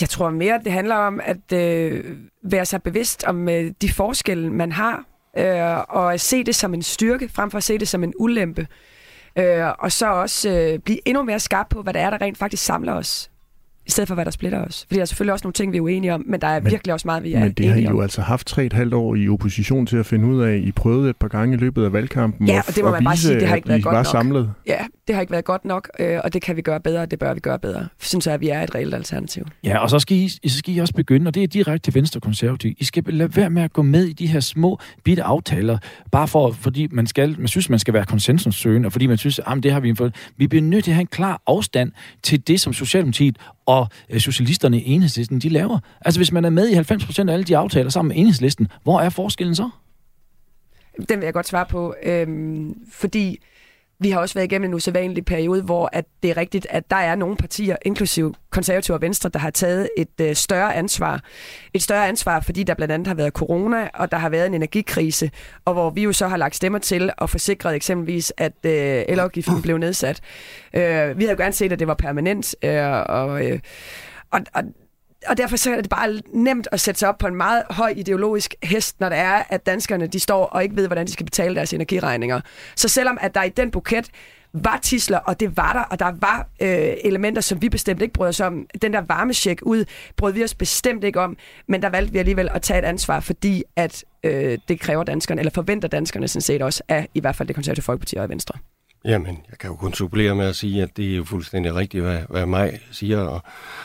Jeg 0.00 0.08
tror 0.08 0.30
mere, 0.30 0.60
det 0.64 0.72
handler 0.72 0.94
om 0.94 1.20
at 1.22 1.52
øh, 1.52 2.16
være 2.44 2.64
sig 2.64 2.82
bevidst 2.82 3.24
om 3.24 3.48
øh, 3.48 3.72
de 3.82 3.92
forskelle, 3.92 4.52
man 4.52 4.72
har 4.72 5.04
øh, 5.36 5.78
og 5.88 6.20
se 6.20 6.44
det 6.44 6.54
som 6.54 6.74
en 6.74 6.82
styrke, 6.82 7.28
frem 7.28 7.50
for 7.50 7.58
at 7.58 7.64
se 7.64 7.78
det 7.78 7.88
som 7.88 8.04
en 8.04 8.12
ulempe. 8.18 8.66
Øh, 9.38 9.68
og 9.78 9.92
så 9.92 10.06
også 10.06 10.50
øh, 10.50 10.78
blive 10.78 11.08
endnu 11.08 11.22
mere 11.22 11.40
skarp 11.40 11.66
på, 11.70 11.82
hvad 11.82 11.92
det 11.92 12.02
er, 12.02 12.10
der 12.10 12.20
rent 12.20 12.38
faktisk 12.38 12.64
samler 12.64 12.92
os 12.92 13.30
i 13.86 13.90
stedet 13.90 14.08
for, 14.08 14.14
hvad 14.14 14.24
der 14.24 14.30
splitter 14.30 14.64
os. 14.64 14.84
Fordi 14.86 14.94
der 14.94 15.00
er 15.00 15.04
selvfølgelig 15.04 15.32
også 15.32 15.44
nogle 15.44 15.52
ting, 15.52 15.72
vi 15.72 15.76
er 15.76 15.80
uenige 15.80 16.14
om, 16.14 16.24
men 16.26 16.40
der 16.40 16.46
er 16.46 16.60
men, 16.60 16.70
virkelig 16.70 16.94
også 16.94 17.08
meget, 17.08 17.22
vi 17.22 17.32
er 17.32 17.40
Men 17.40 17.52
det 17.52 17.68
har 17.68 17.76
I 17.76 17.84
jo 17.84 18.00
altså 18.00 18.22
haft 18.22 18.46
tre 18.46 18.64
et 18.64 18.72
halvt 18.72 18.94
år 18.94 19.14
i 19.14 19.28
opposition 19.28 19.86
til 19.86 19.96
at 19.96 20.06
finde 20.06 20.26
ud 20.26 20.42
af. 20.42 20.56
I 20.56 20.72
prøvede 20.72 21.10
et 21.10 21.16
par 21.16 21.28
gange 21.28 21.54
i 21.54 21.58
løbet 21.58 21.84
af 21.84 21.92
valgkampen 21.92 22.48
ja, 22.48 22.58
og, 22.58 22.64
og 22.68 22.74
det 22.76 22.84
må 22.84 22.90
man 22.90 23.00
vise, 23.00 23.04
bare 23.04 23.16
sige, 23.16 23.40
det 23.40 23.48
har 23.48 23.56
ikke 23.56 23.68
været 23.68 23.82
godt 23.82 23.92
var 23.92 23.98
nok. 23.98 24.06
samlet. 24.06 24.52
Ja, 24.66 24.78
det 25.06 25.14
har 25.14 25.20
ikke 25.20 25.32
været 25.32 25.44
godt 25.44 25.64
nok, 25.64 25.90
øh, 25.98 26.20
og 26.24 26.32
det 26.32 26.42
kan 26.42 26.56
vi 26.56 26.62
gøre 26.62 26.80
bedre, 26.80 27.02
og 27.02 27.10
det 27.10 27.18
bør 27.18 27.34
vi 27.34 27.40
gøre 27.40 27.58
bedre. 27.58 27.88
Synes 28.00 28.26
jeg, 28.26 28.34
at 28.34 28.40
vi 28.40 28.48
er 28.48 28.62
et 28.62 28.74
reelt 28.74 28.94
alternativ. 28.94 29.46
Ja, 29.64 29.78
og 29.78 29.90
så 29.90 29.98
skal, 29.98 30.16
I, 30.16 30.28
så 30.28 30.58
skal 30.58 30.74
I 30.74 30.78
også 30.78 30.94
begynde, 30.94 31.28
og 31.28 31.34
det 31.34 31.42
er 31.42 31.46
direkte 31.46 31.86
til 31.86 31.94
Venstre 31.94 32.20
Konservativ. 32.20 32.74
I 32.78 32.84
skal 32.84 33.04
lade 33.06 33.36
være 33.36 33.50
med 33.50 33.62
at 33.62 33.72
gå 33.72 33.82
med 33.82 34.04
i 34.04 34.12
de 34.12 34.26
her 34.26 34.40
små, 34.40 34.78
bitte 35.04 35.22
aftaler, 35.22 35.78
bare 36.12 36.28
for, 36.28 36.52
fordi 36.52 36.88
man, 36.90 37.06
skal, 37.06 37.36
man 37.38 37.48
synes, 37.48 37.70
man 37.70 37.78
skal 37.78 37.94
være 37.94 38.04
konsensussøgende, 38.04 38.86
og 38.86 38.92
fordi 38.92 39.06
man 39.06 39.18
synes, 39.18 39.40
at 39.46 39.62
det 39.62 39.72
har 39.72 39.80
vi 39.80 39.94
fået. 39.94 40.14
Vi 40.36 40.46
bliver 40.48 40.62
nødt 40.62 40.84
til 40.84 40.90
at 40.90 40.94
have 40.94 41.00
en 41.00 41.06
klar 41.06 41.42
afstand 41.46 41.92
til 42.22 42.48
det, 42.48 42.60
som 42.60 42.72
Socialdemokratiet 42.72 43.38
og 43.66 43.75
øh, 44.10 44.20
socialisterne 44.20 44.80
i 44.80 44.90
enhedslisten, 44.90 45.38
de 45.38 45.48
laver. 45.48 45.78
Altså, 46.00 46.18
hvis 46.18 46.32
man 46.32 46.44
er 46.44 46.50
med 46.50 46.68
i 46.68 46.74
90% 46.74 47.28
af 47.28 47.32
alle 47.32 47.44
de 47.44 47.56
aftaler 47.56 47.90
sammen 47.90 48.08
med 48.08 48.16
enhedslisten, 48.16 48.68
hvor 48.82 49.00
er 49.00 49.10
forskellen 49.10 49.54
så? 49.54 49.70
Den 51.08 51.18
vil 51.18 51.24
jeg 51.24 51.34
godt 51.34 51.48
svare 51.48 51.66
på, 51.66 51.94
øhm, 52.02 52.74
fordi 52.92 53.38
vi 53.98 54.10
har 54.10 54.20
også 54.20 54.34
været 54.34 54.44
igennem 54.44 54.70
en 54.70 54.74
usædvanlig 54.74 55.24
periode, 55.24 55.62
hvor 55.62 55.90
at 55.92 56.04
det 56.22 56.30
er 56.30 56.36
rigtigt, 56.36 56.66
at 56.70 56.90
der 56.90 56.96
er 56.96 57.14
nogle 57.14 57.36
partier, 57.36 57.76
inklusive 57.82 58.34
konservative 58.50 58.96
og 58.96 59.00
venstre, 59.00 59.28
der 59.28 59.38
har 59.38 59.50
taget 59.50 59.88
et 59.96 60.20
øh, 60.20 60.34
større 60.34 60.74
ansvar. 60.74 61.22
Et 61.74 61.82
større 61.82 62.08
ansvar, 62.08 62.40
fordi 62.40 62.62
der 62.62 62.74
blandt 62.74 62.92
andet 62.92 63.08
har 63.08 63.14
været 63.14 63.32
corona, 63.32 63.88
og 63.94 64.10
der 64.10 64.18
har 64.18 64.28
været 64.28 64.46
en 64.46 64.54
energikrise, 64.54 65.30
og 65.64 65.72
hvor 65.72 65.90
vi 65.90 66.02
jo 66.02 66.12
så 66.12 66.28
har 66.28 66.36
lagt 66.36 66.56
stemmer 66.56 66.78
til 66.78 67.10
og 67.18 67.30
forsikret 67.30 67.74
eksempelvis, 67.74 68.32
at 68.36 68.52
øh, 68.66 69.04
elafgiften 69.08 69.62
blev 69.62 69.78
nedsat. 69.78 70.20
Øh, 70.74 70.82
vi 71.18 71.24
havde 71.24 71.30
jo 71.30 71.42
gerne 71.42 71.52
set, 71.52 71.72
at 71.72 71.78
det 71.78 71.88
var 71.88 71.94
permanent, 71.94 72.54
øh, 72.62 72.84
og, 73.08 73.46
øh, 73.46 73.58
og, 74.30 74.40
og 74.54 74.62
og 75.28 75.36
derfor 75.36 75.56
så 75.56 75.70
er 75.70 75.80
det 75.80 75.90
bare 75.90 76.20
nemt 76.32 76.68
at 76.72 76.80
sætte 76.80 76.98
sig 76.98 77.08
op 77.08 77.18
på 77.18 77.26
en 77.26 77.34
meget 77.34 77.62
høj 77.70 77.94
ideologisk 77.96 78.54
hest, 78.62 79.00
når 79.00 79.08
det 79.08 79.18
er, 79.18 79.42
at 79.48 79.66
danskerne 79.66 80.06
de 80.06 80.20
står 80.20 80.44
og 80.44 80.62
ikke 80.62 80.76
ved, 80.76 80.86
hvordan 80.86 81.06
de 81.06 81.12
skal 81.12 81.26
betale 81.26 81.54
deres 81.54 81.72
energiregninger. 81.72 82.40
Så 82.76 82.88
selvom 82.88 83.18
at 83.20 83.34
der 83.34 83.42
i 83.42 83.48
den 83.48 83.70
buket 83.70 84.10
var 84.52 84.78
tisler, 84.82 85.18
og 85.18 85.40
det 85.40 85.56
var 85.56 85.72
der, 85.72 85.80
og 85.80 85.98
der 85.98 86.12
var 86.20 86.48
øh, 86.62 86.94
elementer, 87.04 87.40
som 87.40 87.62
vi 87.62 87.68
bestemt 87.68 88.02
ikke 88.02 88.14
brød 88.14 88.28
os 88.28 88.40
om. 88.40 88.66
Den 88.82 88.92
der 88.92 89.00
varmesjek 89.00 89.58
ud, 89.62 89.84
brød 90.16 90.32
vi 90.32 90.44
os 90.44 90.54
bestemt 90.54 91.04
ikke 91.04 91.20
om, 91.20 91.36
men 91.68 91.82
der 91.82 91.88
valgte 91.88 92.12
vi 92.12 92.18
alligevel 92.18 92.48
at 92.54 92.62
tage 92.62 92.78
et 92.78 92.84
ansvar, 92.84 93.20
fordi 93.20 93.62
at 93.76 94.04
øh, 94.24 94.58
det 94.68 94.80
kræver 94.80 95.04
danskerne, 95.04 95.40
eller 95.40 95.50
forventer 95.50 95.88
danskerne 95.88 96.28
sådan 96.28 96.42
set 96.42 96.62
også, 96.62 96.82
af 96.88 97.08
i 97.14 97.20
hvert 97.20 97.36
fald 97.36 97.48
det 97.48 97.54
konservative 97.54 97.82
folkeparti 97.82 98.16
og 98.16 98.28
Venstre. 98.28 98.58
Jamen, 99.04 99.38
jeg 99.50 99.58
kan 99.58 99.70
jo 99.70 99.76
kun 99.76 99.94
supplere 99.94 100.34
med 100.34 100.46
at 100.46 100.56
sige, 100.56 100.82
at 100.82 100.96
det 100.96 101.12
er 101.12 101.16
jo 101.16 101.24
fuldstændig 101.24 101.74
rigtigt, 101.74 102.04
hvad, 102.04 102.18
hvad 102.30 102.46
mig 102.46 102.80
siger, 102.90 103.20
og, 103.20 103.42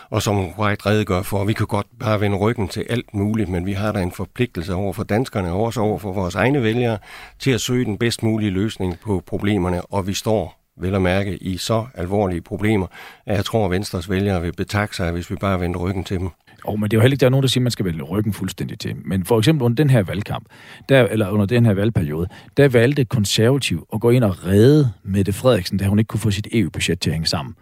og 0.10 0.22
som 0.22 0.60
White 0.60 0.86
redegør 0.86 1.22
for. 1.22 1.44
Vi 1.44 1.54
kan 1.54 1.68
godt 1.68 1.88
bare 2.00 2.22
vende 2.22 2.38
ryggen 2.38 2.68
til 2.68 2.86
alt 2.90 3.14
muligt, 3.14 3.50
men 3.50 3.66
vi 3.66 3.74
har 3.74 3.92
da 3.92 4.02
en 4.02 4.12
forpligtelse 4.12 4.74
over 4.74 4.94
for 4.94 5.04
danskerne, 5.04 5.52
og 5.52 5.64
også 5.64 5.82
over 5.82 6.00
for 6.00 6.14
vores 6.14 6.36
egne 6.36 6.64
vælgere, 6.64 6.98
til 7.40 7.52
at 7.52 7.62
søge 7.62 7.86
den 7.86 7.98
bedst 7.98 8.24
mulige 8.24 8.52
løsning 8.52 9.00
på 9.00 9.24
problemerne, 9.28 9.82
og 9.82 10.08
vi 10.08 10.14
står 10.14 10.62
vel 10.78 10.96
at 10.96 11.02
mærke 11.02 11.38
i 11.38 11.58
så 11.58 11.86
alvorlige 11.96 12.42
problemer, 12.42 12.88
at 13.26 13.36
jeg 13.36 13.46
tror, 13.46 13.66
at 13.66 13.72
Venstres 13.72 14.10
vælgere 14.10 14.42
vil 14.42 14.54
betakke 14.54 14.96
sig, 14.96 15.12
hvis 15.12 15.32
vi 15.32 15.36
bare 15.36 15.60
vender 15.60 15.80
ryggen 15.80 16.04
til 16.04 16.20
dem. 16.20 16.30
Og 16.66 16.80
men 16.80 16.92
det 16.92 16.94
er 16.94 16.98
jo 16.98 17.02
heller 17.02 17.14
ikke, 17.14 17.20
der 17.20 17.26
er 17.26 17.30
nogen, 17.30 17.44
der 17.44 17.50
siger, 17.50 17.62
at 17.62 17.64
man 17.64 17.72
skal 17.72 17.86
vælge 17.86 18.04
ryggen 18.04 18.34
fuldstændig 18.34 18.80
til. 18.80 18.96
Men 19.06 19.26
for 19.26 19.38
eksempel 19.38 19.66
under 19.66 19.76
den 19.76 19.90
her 19.90 20.04
valgkamp, 20.04 20.46
der, 20.90 21.08
eller 21.08 21.30
under 21.30 21.46
den 21.46 21.66
her 21.66 21.74
valgperiode, 21.74 22.28
der 22.58 22.70
valgte 22.70 23.06
konservativ 23.06 23.88
at 23.94 24.02
gå 24.02 24.10
ind 24.10 24.24
og 24.24 24.46
redde 24.46 24.92
Mette 25.04 25.34
Frederiksen, 25.34 25.78
da 25.78 25.86
hun 25.86 26.00
ikke 26.00 26.08
kunne 26.08 26.20
få 26.20 26.32
sit 26.32 26.48
EU-budget 26.54 27.00
til 27.00 27.10
at 27.10 27.14
hænge 27.14 27.28
sammen. 27.28 27.56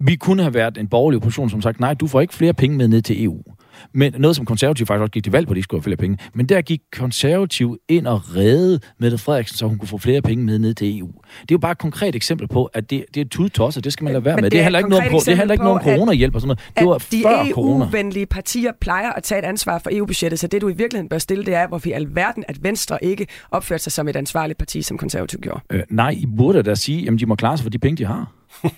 Vi 0.00 0.16
kunne 0.16 0.42
have 0.42 0.54
været 0.54 0.78
en 0.78 0.88
borgerlig 0.88 1.16
opposition, 1.16 1.50
som 1.50 1.62
sagt, 1.62 1.80
nej, 1.80 1.94
du 1.94 2.06
får 2.06 2.20
ikke 2.20 2.34
flere 2.34 2.54
penge 2.54 2.76
med 2.76 2.88
ned 2.88 3.02
til 3.02 3.24
EU. 3.24 3.42
Men 3.92 4.14
noget, 4.18 4.36
som 4.36 4.46
konservativ 4.46 4.86
faktisk 4.86 5.00
også 5.00 5.10
gik 5.10 5.24
til 5.24 5.32
valg 5.32 5.46
på, 5.48 5.54
de 5.54 5.62
skulle 5.62 5.78
have 5.78 5.84
flere 5.84 5.96
penge. 5.96 6.18
Men 6.34 6.46
der 6.46 6.62
gik 6.62 6.80
konservativ 6.92 7.78
ind 7.88 8.06
og 8.06 8.36
redde 8.36 8.80
Mette 8.98 9.18
Frederiksen, 9.18 9.56
så 9.56 9.66
hun 9.66 9.78
kunne 9.78 9.88
få 9.88 9.98
flere 9.98 10.22
penge 10.22 10.44
med 10.44 10.58
ned 10.58 10.74
til 10.74 10.98
EU. 10.98 11.06
Det 11.06 11.40
er 11.40 11.44
jo 11.52 11.58
bare 11.58 11.72
et 11.72 11.78
konkret 11.78 12.14
eksempel 12.14 12.48
på, 12.48 12.64
at 12.64 12.90
det, 12.90 13.04
det 13.14 13.20
er 13.20 13.24
tudtosser, 13.28 13.80
det 13.80 13.92
skal 13.92 14.04
man 14.04 14.12
lade 14.12 14.24
være 14.24 14.36
Men 14.36 14.42
med. 14.42 14.50
det 14.50 14.52
Det, 14.52 14.58
er 14.58 14.62
handler 14.62 14.78
ikke 14.78 14.90
noget 14.90 15.12
om, 15.12 15.20
det 15.26 15.36
handler 15.36 15.52
ikke 15.52 15.64
noget 15.64 15.78
om 15.78 15.84
coronahjælp 15.84 16.34
og 16.34 16.40
sådan 16.40 16.48
noget. 16.48 16.78
Det 16.78 16.86
var 16.86 16.98
de 16.98 17.22
før 17.22 17.52
corona. 17.54 17.84
EU-venlige 17.84 18.26
partier 18.26 18.72
plejer 18.80 19.12
at 19.12 19.22
tage 19.22 19.38
et 19.38 19.44
ansvar 19.44 19.78
for 19.78 19.90
EU-budgettet, 19.92 20.38
så 20.40 20.46
det 20.46 20.60
du 20.60 20.68
i 20.68 20.74
virkeligheden 20.74 21.08
bør 21.08 21.18
stille, 21.18 21.44
det 21.44 21.54
er, 21.54 21.66
hvorfor 21.66 21.88
i 21.88 21.92
alverden, 21.92 22.44
at 22.48 22.64
Venstre 22.64 23.04
ikke 23.04 23.26
opførte 23.50 23.82
sig 23.82 23.92
som 23.92 24.08
et 24.08 24.16
ansvarligt 24.16 24.58
parti, 24.58 24.82
som 24.82 24.98
konservativ 24.98 25.40
gjorde. 25.40 25.60
Øh, 25.70 25.82
nej, 25.90 26.10
I 26.10 26.26
burde 26.36 26.62
da 26.62 26.74
sige, 26.74 27.08
at 27.08 27.20
de 27.20 27.26
må 27.26 27.34
klare 27.34 27.56
sig 27.56 27.62
for 27.62 27.70
de 27.70 27.78
penge, 27.78 27.96
de 27.96 28.04
har. 28.04 28.32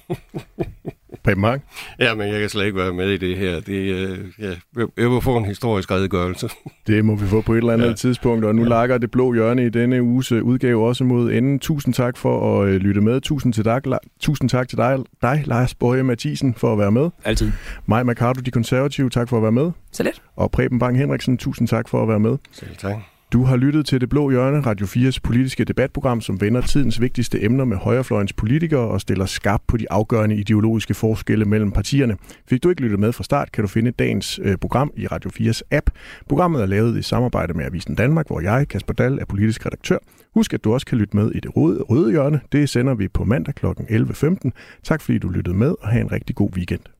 Preben 1.24 1.40
Mark? 1.40 1.60
Ja, 2.00 2.14
men 2.14 2.28
jeg 2.28 2.40
kan 2.40 2.48
slet 2.48 2.64
ikke 2.64 2.78
være 2.78 2.92
med 2.92 3.10
i 3.10 3.16
det 3.16 3.36
her. 3.36 3.60
Det, 3.60 3.72
øh, 4.08 4.18
ja, 4.38 4.52
jeg- 4.76 5.10
vil 5.10 5.20
få 5.22 5.36
en 5.36 5.44
historisk 5.44 5.90
redegørelse. 5.90 6.48
Det 6.86 7.04
må 7.04 7.14
vi 7.14 7.26
få 7.26 7.40
på 7.40 7.52
et 7.52 7.56
eller 7.58 7.72
andet 7.72 7.84
ja. 7.84 7.90
Ja. 7.90 7.94
tidspunkt, 7.96 8.44
og 8.44 8.54
nu 8.54 8.64
lakker 8.64 8.98
det 8.98 9.10
blå 9.10 9.34
hjørne 9.34 9.66
i 9.66 9.68
denne 9.68 10.02
uges 10.02 10.32
øh, 10.32 10.42
udgave 10.42 10.86
også 10.86 11.04
mod 11.04 11.32
enden. 11.32 11.58
Tusind 11.58 11.94
tak 11.94 12.16
for 12.16 12.60
at 12.62 12.68
øh, 12.68 12.76
lytte 12.76 13.00
med. 13.00 13.20
Tusind, 13.20 13.52
til 13.52 13.64
dig, 13.64 13.80
La- 13.86 14.18
Tusind 14.20 14.48
tak 14.50 14.68
til 14.68 14.78
dig, 14.78 14.98
dig, 15.22 15.42
Lars 15.46 15.74
Bøje 15.74 16.02
Mathisen, 16.02 16.54
for 16.54 16.72
at 16.72 16.78
være 16.78 16.92
med. 16.92 17.10
Altid. 17.24 17.52
Maj 17.86 18.02
Mercado, 18.02 18.40
de 18.40 18.50
konservative, 18.50 19.10
tak 19.10 19.28
for 19.28 19.36
at 19.36 19.42
være 19.42 19.52
med. 19.52 19.70
Så 19.92 20.02
lidt. 20.02 20.22
Og 20.36 20.50
Preben 20.50 20.78
Bang 20.78 20.98
Henriksen, 20.98 21.38
tusind 21.38 21.68
tak 21.68 21.88
for 21.88 22.02
at 22.02 22.08
være 22.08 22.20
med. 22.20 22.36
Selv 22.52 22.76
tak. 22.78 22.94
Du 23.34 23.44
har 23.44 23.56
lyttet 23.56 23.86
til 23.86 24.00
Det 24.00 24.08
Blå 24.08 24.30
Hjørne, 24.30 24.60
Radio 24.60 24.86
4's 24.86 25.18
politiske 25.22 25.64
debatprogram, 25.64 26.20
som 26.20 26.40
vender 26.40 26.60
tidens 26.60 27.00
vigtigste 27.00 27.42
emner 27.42 27.64
med 27.64 27.76
højrefløjens 27.76 28.32
politikere 28.32 28.80
og 28.80 29.00
stiller 29.00 29.26
skarpt 29.26 29.66
på 29.66 29.76
de 29.76 29.92
afgørende 29.92 30.36
ideologiske 30.36 30.94
forskelle 30.94 31.44
mellem 31.44 31.72
partierne. 31.72 32.16
Fik 32.48 32.62
du 32.62 32.70
ikke 32.70 32.82
lyttet 32.82 33.00
med 33.00 33.12
fra 33.12 33.24
start, 33.24 33.52
kan 33.52 33.64
du 33.64 33.68
finde 33.68 33.90
dagens 33.90 34.40
øh, 34.42 34.56
program 34.56 34.92
i 34.96 35.06
Radio 35.06 35.30
4's 35.30 35.60
app. 35.70 35.90
Programmet 36.28 36.62
er 36.62 36.66
lavet 36.66 36.98
i 36.98 37.02
samarbejde 37.02 37.54
med 37.54 37.64
Avisen 37.64 37.94
Danmark, 37.94 38.26
hvor 38.26 38.40
jeg, 38.40 38.68
Kasper 38.68 38.94
Dahl, 38.94 39.18
er 39.18 39.24
politisk 39.24 39.66
redaktør. 39.66 39.98
Husk, 40.34 40.54
at 40.54 40.64
du 40.64 40.72
også 40.72 40.86
kan 40.86 40.98
lytte 40.98 41.16
med 41.16 41.30
i 41.30 41.40
Det 41.40 41.56
Røde, 41.56 41.82
røde 41.82 42.10
Hjørne. 42.10 42.40
Det 42.52 42.68
sender 42.68 42.94
vi 42.94 43.08
på 43.08 43.24
mandag 43.24 43.54
kl. 43.54 43.66
11.15. 43.66 44.50
Tak 44.82 45.00
fordi 45.00 45.18
du 45.18 45.28
lyttede 45.28 45.56
med, 45.56 45.74
og 45.80 45.88
have 45.88 46.00
en 46.00 46.12
rigtig 46.12 46.36
god 46.36 46.50
weekend. 46.56 46.93